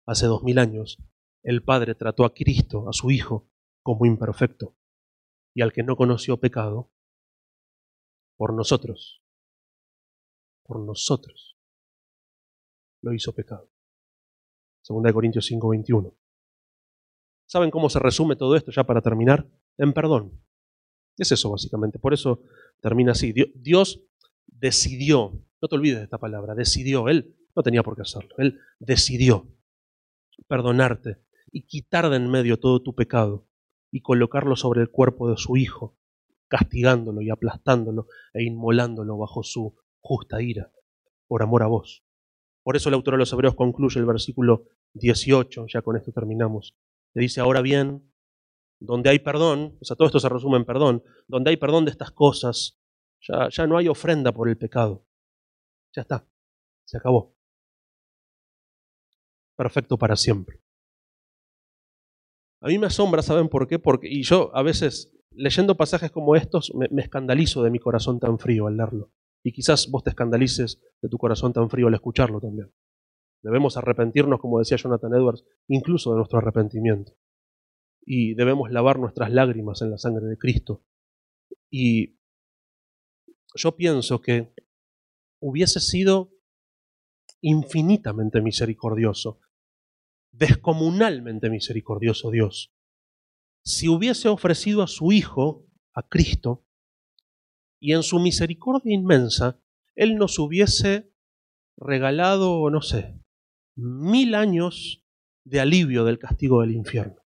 hace 0.07 0.27
dos 0.27 0.43
mil 0.43 0.59
años, 0.59 0.99
el 1.47 1.63
Padre 1.63 1.95
trató 1.95 2.25
a 2.25 2.35
Cristo, 2.35 2.89
a 2.89 2.93
su 2.93 3.13
Hijo, 3.13 3.49
como 3.81 4.05
imperfecto. 4.05 4.75
Y 5.55 5.63
al 5.63 5.73
que 5.73 5.85
no 5.85 5.97
conoció 5.97 6.41
pecado, 6.41 6.91
por 8.37 8.53
nosotros, 8.53 9.23
por 10.65 10.81
nosotros, 10.81 11.57
lo 13.01 13.13
hizo 13.15 13.33
pecado. 13.33 13.71
Segunda 14.83 15.09
de 15.09 15.15
Corintios 15.15 15.47
5:21. 15.47 16.17
¿Saben 17.47 17.71
cómo 17.71 17.89
se 17.91 18.01
resume 18.01 18.35
todo 18.35 18.57
esto 18.57 18.73
ya 18.73 18.83
para 18.83 19.01
terminar? 19.01 19.49
En 19.79 19.93
perdón. 19.93 20.43
Es 21.17 21.31
eso 21.31 21.53
básicamente. 21.53 22.01
Por 22.01 22.13
eso 22.13 22.43
termina 22.81 23.13
así. 23.13 23.33
Dios 23.55 24.03
decidió, 24.47 25.41
no 25.63 25.69
te 25.69 25.77
olvides 25.77 25.99
de 25.99 26.05
esta 26.05 26.19
palabra, 26.19 26.57
decidió. 26.57 27.09
Él 27.09 27.37
No 27.55 27.63
tenía 27.63 27.85
por 27.85 27.95
qué 27.95 28.03
hacerlo. 28.03 28.35
Él 28.37 28.61
decidió 28.81 29.47
perdonarte 30.49 31.25
y 31.51 31.63
quitar 31.63 32.09
de 32.11 32.17
en 32.17 32.31
medio 32.31 32.59
todo 32.59 32.83
tu 32.83 32.95
pecado 32.95 33.49
y 33.91 34.01
colocarlo 34.01 34.57
sobre 34.57 34.83
el 34.83 34.91
cuerpo 34.91 35.31
de 35.31 35.37
su 35.37 35.57
Hijo, 35.57 35.97
castigándolo 36.49 37.23
y 37.23 37.31
aplastándolo 37.31 38.09
e 38.35 38.45
inmolándolo 38.45 39.17
bajo 39.17 39.43
su 39.43 39.77
justa 40.01 40.43
ira, 40.43 40.73
por 41.27 41.43
amor 41.43 41.63
a 41.63 41.67
vos. 41.67 42.05
Por 42.63 42.77
eso 42.77 42.89
el 42.89 42.95
autor 42.95 43.15
de 43.15 43.19
los 43.19 43.33
Hebreos 43.33 43.55
concluye 43.55 43.99
el 44.01 44.07
versículo 44.07 44.65
18, 44.95 45.67
ya 45.69 45.83
con 45.83 45.97
esto 45.97 46.13
terminamos. 46.13 46.77
Le 47.15 47.23
dice, 47.23 47.41
ahora 47.41 47.63
bien, 47.63 48.13
donde 48.81 49.11
hay 49.11 49.19
perdón, 49.19 49.79
o 49.81 49.85
sea, 49.85 49.97
todo 49.97 50.07
esto 50.07 50.21
se 50.21 50.29
resume 50.29 50.57
en 50.57 50.65
perdón, 50.65 51.03
donde 51.29 51.51
hay 51.51 51.57
perdón 51.57 51.85
de 51.85 51.93
estas 51.93 52.11
cosas, 52.11 52.79
ya, 53.21 53.49
ya 53.51 53.67
no 53.67 53.79
hay 53.79 53.89
ofrenda 53.89 54.33
por 54.33 54.49
el 54.49 54.59
pecado. 54.59 55.07
Ya 55.95 56.03
está, 56.03 56.27
se 56.85 56.99
acabó. 56.99 57.35
Perfecto 59.57 59.97
para 59.97 60.17
siempre. 60.17 60.66
A 62.61 62.69
mí 62.69 62.79
me 62.79 62.87
asombra, 62.87 63.23
¿saben 63.23 63.49
por 63.49 63.69
qué? 63.69 63.79
Porque, 63.79 64.09
y 64.09 64.23
yo 64.23 64.55
a 64.55 64.63
veces, 64.63 65.13
leyendo 65.31 65.77
pasajes 65.77 66.11
como 66.11 66.37
estos, 66.37 66.73
me, 66.75 66.89
me 66.91 67.03
escandalizo 67.03 67.63
de 67.63 67.71
mi 67.71 67.79
corazón 67.79 68.19
tan 68.19 68.39
frío 68.39 68.67
al 68.67 68.77
leerlo. 68.77 69.13
Y 69.45 69.53
quizás 69.53 69.91
vos 69.91 70.03
te 70.03 70.11
escandalices 70.11 70.81
de 71.01 71.09
tu 71.09 71.19
corazón 71.19 71.53
tan 71.53 71.71
frío 71.71 71.87
al 71.87 71.95
escucharlo 71.95 72.41
también. 72.41 72.73
Debemos 73.43 73.77
arrepentirnos, 73.77 74.41
como 74.41 74.59
decía 74.59 74.77
Jonathan 74.77 75.15
Edwards, 75.15 75.45
incluso 75.69 76.11
de 76.11 76.17
nuestro 76.17 76.39
arrepentimiento. 76.39 77.13
Y 78.05 78.35
debemos 78.35 78.71
lavar 78.73 78.99
nuestras 78.99 79.31
lágrimas 79.31 79.83
en 79.83 79.91
la 79.93 79.99
sangre 79.99 80.27
de 80.27 80.37
Cristo. 80.37 80.85
Y 81.71 82.19
yo 83.55 83.77
pienso 83.77 84.21
que 84.21 84.53
hubiese 85.41 85.81
sido 85.81 86.33
infinitamente 87.41 88.41
misericordioso, 88.41 89.41
descomunalmente 90.37 91.51
misericordioso 91.51 92.30
Dios, 92.30 92.72
si 93.64 93.89
hubiese 93.89 94.28
ofrecido 94.28 94.82
a 94.82 94.87
su 94.87 95.12
Hijo, 95.12 95.66
a 95.93 96.03
Cristo, 96.03 96.64
y 97.80 97.93
en 97.93 98.03
su 98.03 98.18
misericordia 98.18 98.95
inmensa, 98.95 99.61
Él 99.95 100.16
nos 100.16 100.39
hubiese 100.39 101.12
regalado, 101.76 102.70
no 102.70 102.80
sé, 102.80 103.20
mil 103.76 104.34
años 104.34 105.05
de 105.45 105.61
alivio 105.61 106.05
del 106.05 106.18
castigo 106.18 106.61
del 106.61 106.72
infierno. 106.72 107.22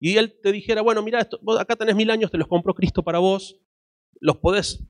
Y 0.00 0.16
Él 0.16 0.38
te 0.42 0.52
dijera, 0.52 0.82
bueno, 0.82 1.02
mira, 1.02 1.20
esto, 1.20 1.40
acá 1.58 1.76
tenés 1.76 1.96
mil 1.96 2.10
años, 2.10 2.30
te 2.30 2.38
los 2.38 2.48
compró 2.48 2.74
Cristo 2.74 3.02
para 3.02 3.18
vos, 3.18 3.60
los 4.20 4.38
podés 4.38 4.84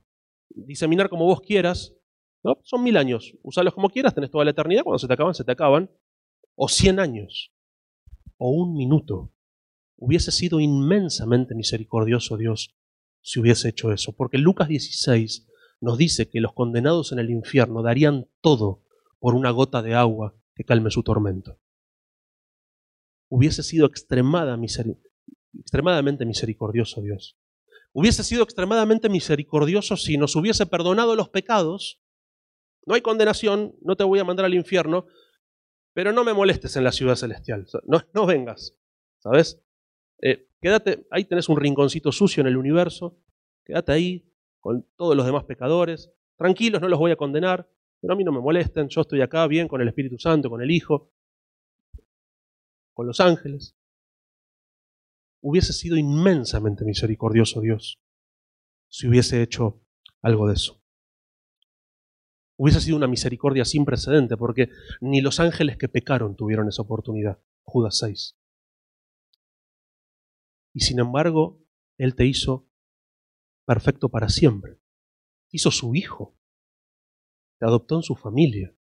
diseminar 0.49 1.09
como 1.09 1.25
vos 1.25 1.41
quieras, 1.41 1.95
¿no? 2.43 2.59
Son 2.63 2.83
mil 2.83 2.97
años, 2.97 3.35
usalos 3.43 3.73
como 3.73 3.89
quieras, 3.89 4.13
tenés 4.13 4.31
toda 4.31 4.45
la 4.45 4.51
eternidad, 4.51 4.83
cuando 4.83 4.99
se 4.99 5.07
te 5.07 5.13
acaban, 5.13 5.33
se 5.33 5.43
te 5.43 5.51
acaban, 5.51 5.89
o 6.61 6.67
cien 6.67 6.99
años, 6.99 7.53
o 8.37 8.51
un 8.51 8.75
minuto. 8.75 9.31
Hubiese 9.95 10.33
sido 10.33 10.59
inmensamente 10.59 11.55
misericordioso 11.55 12.35
Dios 12.35 12.75
si 13.21 13.39
hubiese 13.39 13.69
hecho 13.69 13.93
eso, 13.93 14.11
porque 14.11 14.37
Lucas 14.37 14.67
16 14.67 15.47
nos 15.79 15.97
dice 15.97 16.27
que 16.27 16.41
los 16.41 16.51
condenados 16.51 17.13
en 17.13 17.19
el 17.19 17.29
infierno 17.29 17.81
darían 17.81 18.27
todo 18.41 18.83
por 19.19 19.35
una 19.35 19.51
gota 19.51 19.81
de 19.81 19.95
agua 19.95 20.35
que 20.53 20.65
calme 20.65 20.91
su 20.91 21.01
tormento. 21.01 21.61
Hubiese 23.29 23.63
sido 23.63 23.85
extremadamente 23.85 26.25
misericordioso 26.25 27.01
Dios. 27.01 27.37
Hubiese 27.93 28.25
sido 28.25 28.43
extremadamente 28.43 29.07
misericordioso 29.07 29.95
si 29.95 30.17
nos 30.17 30.35
hubiese 30.35 30.65
perdonado 30.65 31.15
los 31.15 31.29
pecados. 31.29 32.01
No 32.85 32.95
hay 32.95 33.01
condenación, 33.01 33.77
no 33.81 33.95
te 33.95 34.03
voy 34.03 34.19
a 34.19 34.25
mandar 34.25 34.45
al 34.45 34.55
infierno, 34.55 35.07
pero 35.93 36.11
no 36.11 36.23
me 36.23 36.33
molestes 36.33 36.75
en 36.75 36.83
la 36.83 36.91
ciudad 36.91 37.15
celestial. 37.15 37.67
No, 37.85 38.01
no 38.13 38.25
vengas, 38.25 38.75
¿sabes? 39.19 39.61
Eh, 40.21 40.47
quédate, 40.61 41.07
ahí 41.11 41.25
tenés 41.25 41.49
un 41.49 41.57
rinconcito 41.57 42.11
sucio 42.11 42.41
en 42.41 42.47
el 42.47 42.57
universo, 42.57 43.17
quédate 43.65 43.91
ahí 43.91 44.33
con 44.59 44.85
todos 44.95 45.15
los 45.15 45.25
demás 45.25 45.45
pecadores, 45.45 46.11
tranquilos, 46.35 46.81
no 46.81 46.87
los 46.87 46.99
voy 46.99 47.11
a 47.11 47.15
condenar, 47.15 47.69
pero 48.01 48.13
a 48.13 48.15
mí 48.15 48.23
no 48.23 48.31
me 48.31 48.39
molesten, 48.39 48.87
yo 48.89 49.01
estoy 49.01 49.21
acá 49.21 49.47
bien 49.47 49.67
con 49.67 49.81
el 49.81 49.87
Espíritu 49.87 50.17
Santo, 50.17 50.49
con 50.49 50.61
el 50.61 50.71
Hijo, 50.71 51.11
con 52.93 53.07
los 53.07 53.19
ángeles. 53.19 53.75
Hubiese 55.41 55.71
sido 55.71 55.95
inmensamente 55.95 56.83
misericordioso 56.83 57.61
Dios 57.61 57.99
si 58.89 59.07
hubiese 59.07 59.41
hecho 59.41 59.81
algo 60.21 60.47
de 60.47 60.55
eso. 60.55 60.78
Hubiese 62.61 62.81
sido 62.81 62.97
una 62.97 63.07
misericordia 63.07 63.63
sin 63.63 63.85
precedente, 63.85 64.35
porque 64.35 64.69
ni 64.99 65.21
los 65.21 65.39
ángeles 65.39 65.77
que 65.77 65.87
pecaron 65.87 66.35
tuvieron 66.35 66.67
esa 66.67 66.81
oportunidad. 66.81 67.41
Judas 67.63 67.99
6. 67.99 68.37
Y 70.73 70.81
sin 70.81 70.99
embargo, 70.99 71.63
Él 71.97 72.15
te 72.15 72.25
hizo 72.25 72.67
perfecto 73.65 74.09
para 74.09 74.27
siempre. 74.27 74.77
Hizo 75.51 75.71
su 75.71 75.95
hijo. 75.95 76.37
Te 77.59 77.65
adoptó 77.65 77.95
en 77.95 78.03
su 78.03 78.17
familia. 78.17 78.75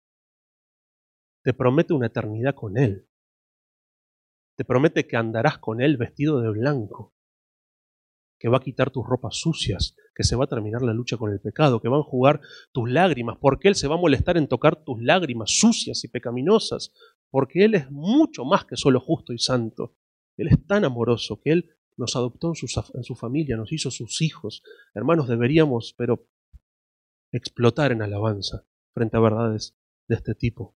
Te 1.43 1.53
promete 1.53 1.95
una 1.95 2.07
eternidad 2.07 2.55
con 2.55 2.79
Él. 2.79 3.09
Te 4.57 4.65
promete 4.65 5.09
que 5.09 5.17
andarás 5.17 5.59
con 5.59 5.81
Él 5.81 5.97
vestido 5.97 6.41
de 6.41 6.51
blanco. 6.51 7.13
Que 8.39 8.49
va 8.49 8.59
a 8.59 8.61
quitar 8.61 8.91
tus 8.91 9.07
ropas 9.07 9.37
sucias. 9.37 9.97
Que 10.15 10.25
se 10.25 10.37
va 10.37 10.45
a 10.45 10.49
terminar 10.49 10.83
la 10.83 10.93
lucha 10.93 11.17
con 11.17 11.33
el 11.33 11.41
pecado. 11.41 11.81
Que 11.81 11.89
van 11.89 12.01
a 12.01 12.05
jugar 12.05 12.41
tus 12.73 12.91
lágrimas. 12.91 13.39
Porque 13.41 13.69
Él 13.69 13.75
se 13.75 13.89
va 13.89 13.95
a 13.95 13.99
molestar 13.99 14.37
en 14.37 14.49
tocar 14.49 14.85
tus 14.85 15.03
lágrimas 15.03 15.51
sucias 15.59 16.05
y 16.05 16.09
pecaminosas. 16.09 16.93
Porque 17.31 17.65
Él 17.65 17.75
es 17.75 17.91
mucho 17.91 18.45
más 18.45 18.65
que 18.65 18.77
solo 18.77 19.01
justo 19.01 19.33
y 19.33 19.39
santo. 19.39 19.97
Él 20.37 20.49
es 20.49 20.67
tan 20.67 20.85
amoroso 20.85 21.41
que 21.41 21.53
Él 21.53 21.71
nos 21.97 22.17
adoptó 22.17 22.49
en 22.49 22.55
su, 22.57 22.67
en 22.95 23.05
su, 23.05 23.15
familia, 23.15 23.57
nos 23.57 23.73
hizo 23.73 23.91
sus 23.91 24.21
hijos. 24.21 24.63
Hermanos, 24.95 25.29
deberíamos, 25.29 25.95
pero, 25.97 26.27
explotar 27.35 27.91
en 27.91 28.03
alabanza 28.03 28.65
frente 28.93 29.17
a 29.17 29.21
verdades 29.21 29.77
de 30.09 30.15
este 30.15 30.35
tipo. 30.35 30.77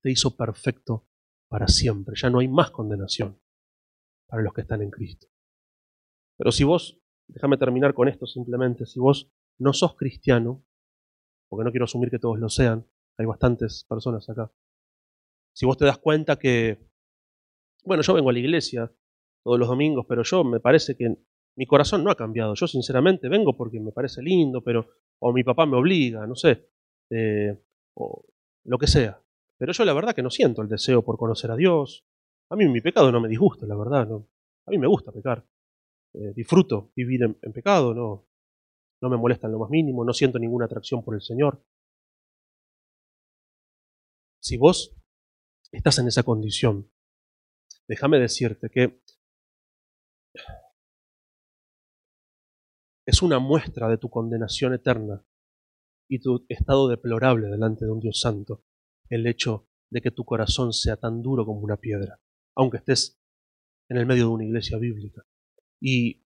Te 0.00 0.10
hizo 0.10 0.36
perfecto 0.36 1.08
para 1.48 1.68
siempre. 1.68 2.16
Ya 2.16 2.30
no 2.30 2.40
hay 2.40 2.48
más 2.48 2.70
condenación 2.70 3.40
para 4.26 4.42
los 4.42 4.52
que 4.52 4.62
están 4.62 4.82
en 4.82 4.90
Cristo. 4.90 5.28
Pero 6.36 6.52
si 6.52 6.64
vos, 6.64 6.98
déjame 7.28 7.56
terminar 7.56 7.94
con 7.94 8.08
esto 8.08 8.26
simplemente, 8.26 8.86
si 8.86 9.00
vos 9.00 9.30
no 9.58 9.72
sos 9.72 9.96
cristiano, 9.96 10.64
porque 11.48 11.64
no 11.64 11.70
quiero 11.70 11.84
asumir 11.84 12.10
que 12.10 12.18
todos 12.18 12.38
lo 12.38 12.48
sean, 12.48 12.86
hay 13.18 13.26
bastantes 13.26 13.84
personas 13.88 14.28
acá. 14.28 14.50
Si 15.54 15.66
vos 15.66 15.76
te 15.76 15.84
das 15.84 15.98
cuenta 15.98 16.38
que 16.38 16.92
bueno, 17.84 18.02
yo 18.02 18.14
vengo 18.14 18.30
a 18.30 18.32
la 18.32 18.38
iglesia 18.38 18.92
todos 19.42 19.58
los 19.58 19.68
domingos, 19.68 20.06
pero 20.08 20.22
yo 20.22 20.44
me 20.44 20.60
parece 20.60 20.96
que 20.96 21.16
mi 21.56 21.66
corazón 21.66 22.04
no 22.04 22.10
ha 22.10 22.14
cambiado. 22.14 22.54
Yo 22.54 22.66
sinceramente 22.66 23.28
vengo 23.28 23.56
porque 23.56 23.80
me 23.80 23.92
parece 23.92 24.22
lindo, 24.22 24.62
pero 24.62 24.88
o 25.18 25.32
mi 25.32 25.42
papá 25.42 25.66
me 25.66 25.76
obliga, 25.76 26.26
no 26.26 26.34
sé, 26.36 26.68
eh, 27.10 27.58
o 27.94 28.24
lo 28.64 28.78
que 28.78 28.86
sea. 28.86 29.20
Pero 29.58 29.72
yo 29.72 29.84
la 29.84 29.92
verdad 29.92 30.14
que 30.14 30.22
no 30.22 30.30
siento 30.30 30.62
el 30.62 30.68
deseo 30.68 31.02
por 31.02 31.18
conocer 31.18 31.50
a 31.50 31.56
Dios. 31.56 32.04
A 32.50 32.56
mí 32.56 32.68
mi 32.68 32.80
pecado 32.80 33.10
no 33.10 33.20
me 33.20 33.28
disgusta, 33.28 33.66
la 33.66 33.76
verdad. 33.76 34.06
No. 34.06 34.28
A 34.66 34.70
mí 34.70 34.78
me 34.78 34.86
gusta 34.86 35.12
pecar. 35.12 35.44
Eh, 36.14 36.32
disfruto 36.34 36.92
vivir 36.94 37.22
en, 37.22 37.52
pecado, 37.52 37.94
no, 37.94 38.28
no 39.00 39.10
me 39.10 39.16
molesta 39.16 39.46
en 39.46 39.52
lo 39.52 39.60
más 39.60 39.70
mínimo, 39.70 40.04
no 40.04 40.12
siento 40.12 40.38
ninguna 40.38 40.66
atracción 40.66 41.02
por 41.02 41.14
el 41.14 41.22
Señor. 41.22 41.64
Si 44.40 44.56
vos 44.56 44.94
estás 45.70 45.98
en 45.98 46.08
esa 46.08 46.22
condición, 46.22 46.90
déjame 47.88 48.18
decirte 48.18 48.68
que 48.68 49.00
es 53.06 53.22
una 53.22 53.38
muestra 53.38 53.88
de 53.88 53.98
tu 53.98 54.10
condenación 54.10 54.74
eterna 54.74 55.24
y 56.08 56.20
tu 56.20 56.44
estado 56.48 56.88
deplorable 56.88 57.48
delante 57.48 57.84
de 57.84 57.90
un 57.90 58.00
Dios 58.00 58.20
santo 58.20 58.64
el 59.08 59.26
hecho 59.26 59.68
de 59.90 60.00
que 60.00 60.10
tu 60.10 60.24
corazón 60.24 60.72
sea 60.72 60.96
tan 60.96 61.22
duro 61.22 61.44
como 61.44 61.60
una 61.60 61.76
piedra, 61.76 62.20
aunque 62.54 62.78
estés 62.78 63.20
en 63.88 63.96
el 63.96 64.06
medio 64.06 64.24
de 64.24 64.30
una 64.30 64.44
iglesia 64.44 64.78
bíblica. 64.78 65.22
Y 65.84 66.22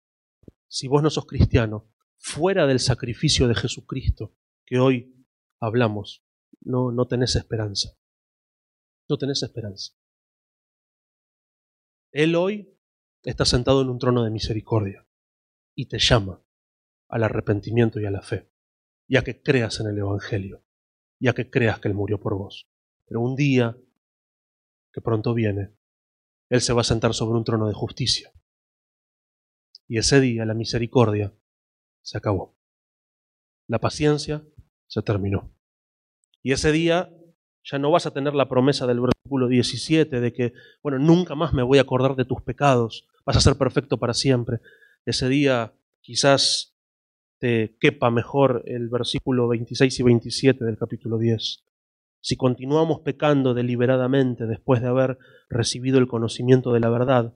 si 0.66 0.88
vos 0.88 1.00
no 1.00 1.10
sos 1.10 1.26
cristiano, 1.26 1.88
fuera 2.16 2.66
del 2.66 2.80
sacrificio 2.80 3.46
de 3.46 3.54
Jesucristo 3.54 4.34
que 4.66 4.80
hoy 4.80 5.24
hablamos, 5.60 6.24
no, 6.60 6.90
no 6.90 7.06
tenés 7.06 7.36
esperanza. 7.36 7.96
No 9.08 9.16
tenés 9.16 9.44
esperanza. 9.44 9.92
Él 12.10 12.34
hoy 12.34 12.76
está 13.22 13.44
sentado 13.44 13.82
en 13.82 13.90
un 13.90 14.00
trono 14.00 14.24
de 14.24 14.30
misericordia 14.30 15.06
y 15.76 15.86
te 15.86 16.00
llama 16.00 16.42
al 17.08 17.22
arrepentimiento 17.22 18.00
y 18.00 18.06
a 18.06 18.10
la 18.10 18.22
fe, 18.22 18.50
y 19.06 19.18
a 19.18 19.22
que 19.22 19.40
creas 19.40 19.78
en 19.78 19.86
el 19.86 19.98
Evangelio, 19.98 20.64
y 21.20 21.28
a 21.28 21.32
que 21.32 21.48
creas 21.48 21.78
que 21.78 21.86
Él 21.86 21.94
murió 21.94 22.18
por 22.18 22.36
vos. 22.36 22.68
Pero 23.06 23.20
un 23.20 23.36
día, 23.36 23.76
que 24.92 25.00
pronto 25.00 25.32
viene, 25.32 25.76
Él 26.48 26.60
se 26.60 26.72
va 26.72 26.80
a 26.80 26.84
sentar 26.84 27.14
sobre 27.14 27.38
un 27.38 27.44
trono 27.44 27.68
de 27.68 27.74
justicia. 27.74 28.32
Y 29.88 29.98
ese 29.98 30.20
día 30.20 30.44
la 30.44 30.54
misericordia 30.54 31.32
se 32.02 32.18
acabó. 32.18 32.56
La 33.66 33.78
paciencia 33.78 34.44
se 34.86 35.02
terminó. 35.02 35.52
Y 36.42 36.52
ese 36.52 36.72
día 36.72 37.10
ya 37.64 37.78
no 37.78 37.90
vas 37.90 38.06
a 38.06 38.12
tener 38.12 38.34
la 38.34 38.48
promesa 38.48 38.86
del 38.86 39.00
versículo 39.00 39.48
17 39.48 40.20
de 40.20 40.32
que, 40.32 40.52
bueno, 40.82 40.98
nunca 40.98 41.34
más 41.34 41.54
me 41.54 41.62
voy 41.62 41.78
a 41.78 41.82
acordar 41.82 42.14
de 42.14 42.26
tus 42.26 42.42
pecados, 42.42 43.08
vas 43.24 43.36
a 43.36 43.40
ser 43.40 43.56
perfecto 43.56 43.98
para 43.98 44.12
siempre. 44.12 44.60
Ese 45.06 45.28
día 45.28 45.74
quizás 46.00 46.76
te 47.38 47.76
quepa 47.80 48.10
mejor 48.10 48.62
el 48.66 48.88
versículo 48.88 49.48
26 49.48 49.98
y 49.98 50.02
27 50.02 50.64
del 50.64 50.76
capítulo 50.76 51.18
10. 51.18 51.64
Si 52.20 52.36
continuamos 52.36 53.00
pecando 53.00 53.54
deliberadamente 53.54 54.46
después 54.46 54.80
de 54.80 54.88
haber 54.88 55.18
recibido 55.48 55.98
el 55.98 56.06
conocimiento 56.06 56.72
de 56.72 56.80
la 56.80 56.90
verdad, 56.90 57.34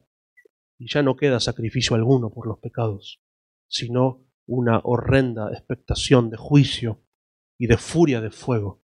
y 0.79 0.89
ya 0.89 1.03
no 1.03 1.17
queda 1.17 1.41
sacrificio 1.41 1.97
alguno 1.97 2.31
por 2.31 2.47
los 2.47 2.59
pecados, 2.59 3.21
sino 3.69 4.27
una 4.47 4.81
horrenda 4.85 5.51
expectación 5.53 6.31
de 6.31 6.37
juicio 6.37 7.05
y 7.59 7.67
de 7.67 7.77
furia 7.77 8.21
de 8.21 8.31
fuego 8.31 8.83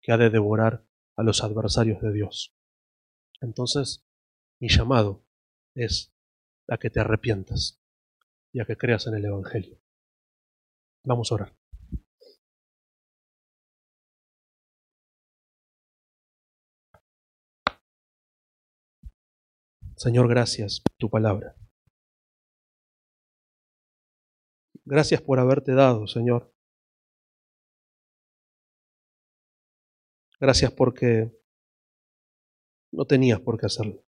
que 0.00 0.12
ha 0.12 0.16
de 0.16 0.30
devorar 0.30 0.84
a 1.16 1.22
los 1.22 1.42
adversarios 1.42 2.00
de 2.02 2.12
Dios. 2.12 2.54
Entonces, 3.40 4.04
mi 4.60 4.68
llamado 4.68 5.24
es 5.74 6.12
a 6.68 6.78
que 6.78 6.90
te 6.90 7.00
arrepientas 7.00 7.80
y 8.52 8.60
a 8.60 8.64
que 8.64 8.76
creas 8.76 9.06
en 9.06 9.14
el 9.14 9.24
Evangelio. 9.24 9.80
Vamos 11.04 11.30
a 11.30 11.36
orar. 11.36 11.65
Señor, 19.96 20.28
gracias 20.28 20.80
por 20.80 20.94
tu 20.98 21.08
palabra. 21.08 21.56
Gracias 24.84 25.22
por 25.22 25.40
haberte 25.40 25.72
dado, 25.72 26.06
Señor. 26.06 26.54
Gracias 30.38 30.70
porque 30.70 31.32
no 32.92 33.06
tenías 33.06 33.40
por 33.40 33.58
qué 33.58 33.66
hacerlo. 33.66 34.04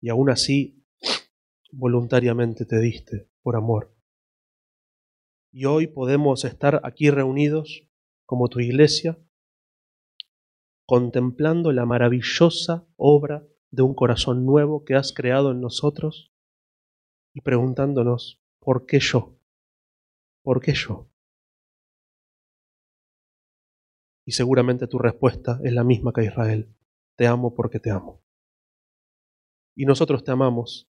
Y 0.00 0.10
aún 0.10 0.30
así, 0.30 0.86
voluntariamente 1.72 2.64
te 2.64 2.78
diste 2.78 3.28
por 3.42 3.56
amor. 3.56 3.92
Y 5.50 5.64
hoy 5.64 5.88
podemos 5.88 6.44
estar 6.44 6.80
aquí 6.84 7.10
reunidos 7.10 7.82
como 8.24 8.48
tu 8.48 8.60
iglesia 8.60 9.18
contemplando 10.90 11.70
la 11.70 11.86
maravillosa 11.86 12.84
obra 12.96 13.46
de 13.70 13.82
un 13.82 13.94
corazón 13.94 14.44
nuevo 14.44 14.84
que 14.84 14.96
has 14.96 15.12
creado 15.12 15.52
en 15.52 15.60
nosotros 15.60 16.32
y 17.32 17.42
preguntándonos, 17.42 18.42
¿por 18.58 18.86
qué 18.86 18.98
yo? 18.98 19.38
¿Por 20.42 20.60
qué 20.60 20.74
yo? 20.74 21.08
Y 24.26 24.32
seguramente 24.32 24.88
tu 24.88 24.98
respuesta 24.98 25.60
es 25.62 25.72
la 25.72 25.84
misma 25.84 26.12
que 26.12 26.24
Israel. 26.24 26.74
Te 27.14 27.28
amo 27.28 27.54
porque 27.54 27.78
te 27.78 27.92
amo. 27.92 28.24
Y 29.76 29.84
nosotros 29.84 30.24
te 30.24 30.32
amamos 30.32 30.90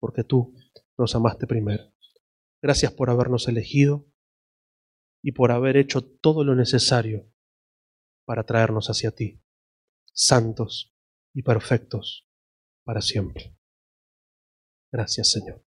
porque 0.00 0.22
tú 0.22 0.54
nos 0.98 1.14
amaste 1.14 1.46
primero. 1.46 1.84
Gracias 2.60 2.92
por 2.92 3.08
habernos 3.08 3.48
elegido 3.48 4.04
y 5.22 5.32
por 5.32 5.50
haber 5.50 5.78
hecho 5.78 6.04
todo 6.04 6.44
lo 6.44 6.54
necesario 6.54 7.33
para 8.24 8.44
traernos 8.44 8.88
hacia 8.88 9.10
ti, 9.10 9.40
santos 10.12 10.92
y 11.32 11.42
perfectos 11.42 12.28
para 12.84 13.00
siempre. 13.00 13.56
Gracias 14.90 15.30
Señor. 15.30 15.64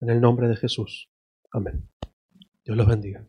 En 0.00 0.10
el 0.10 0.20
nombre 0.20 0.48
de 0.48 0.56
Jesús. 0.56 1.10
Amén. 1.52 1.90
Dios 2.64 2.76
los 2.76 2.86
bendiga. 2.86 3.26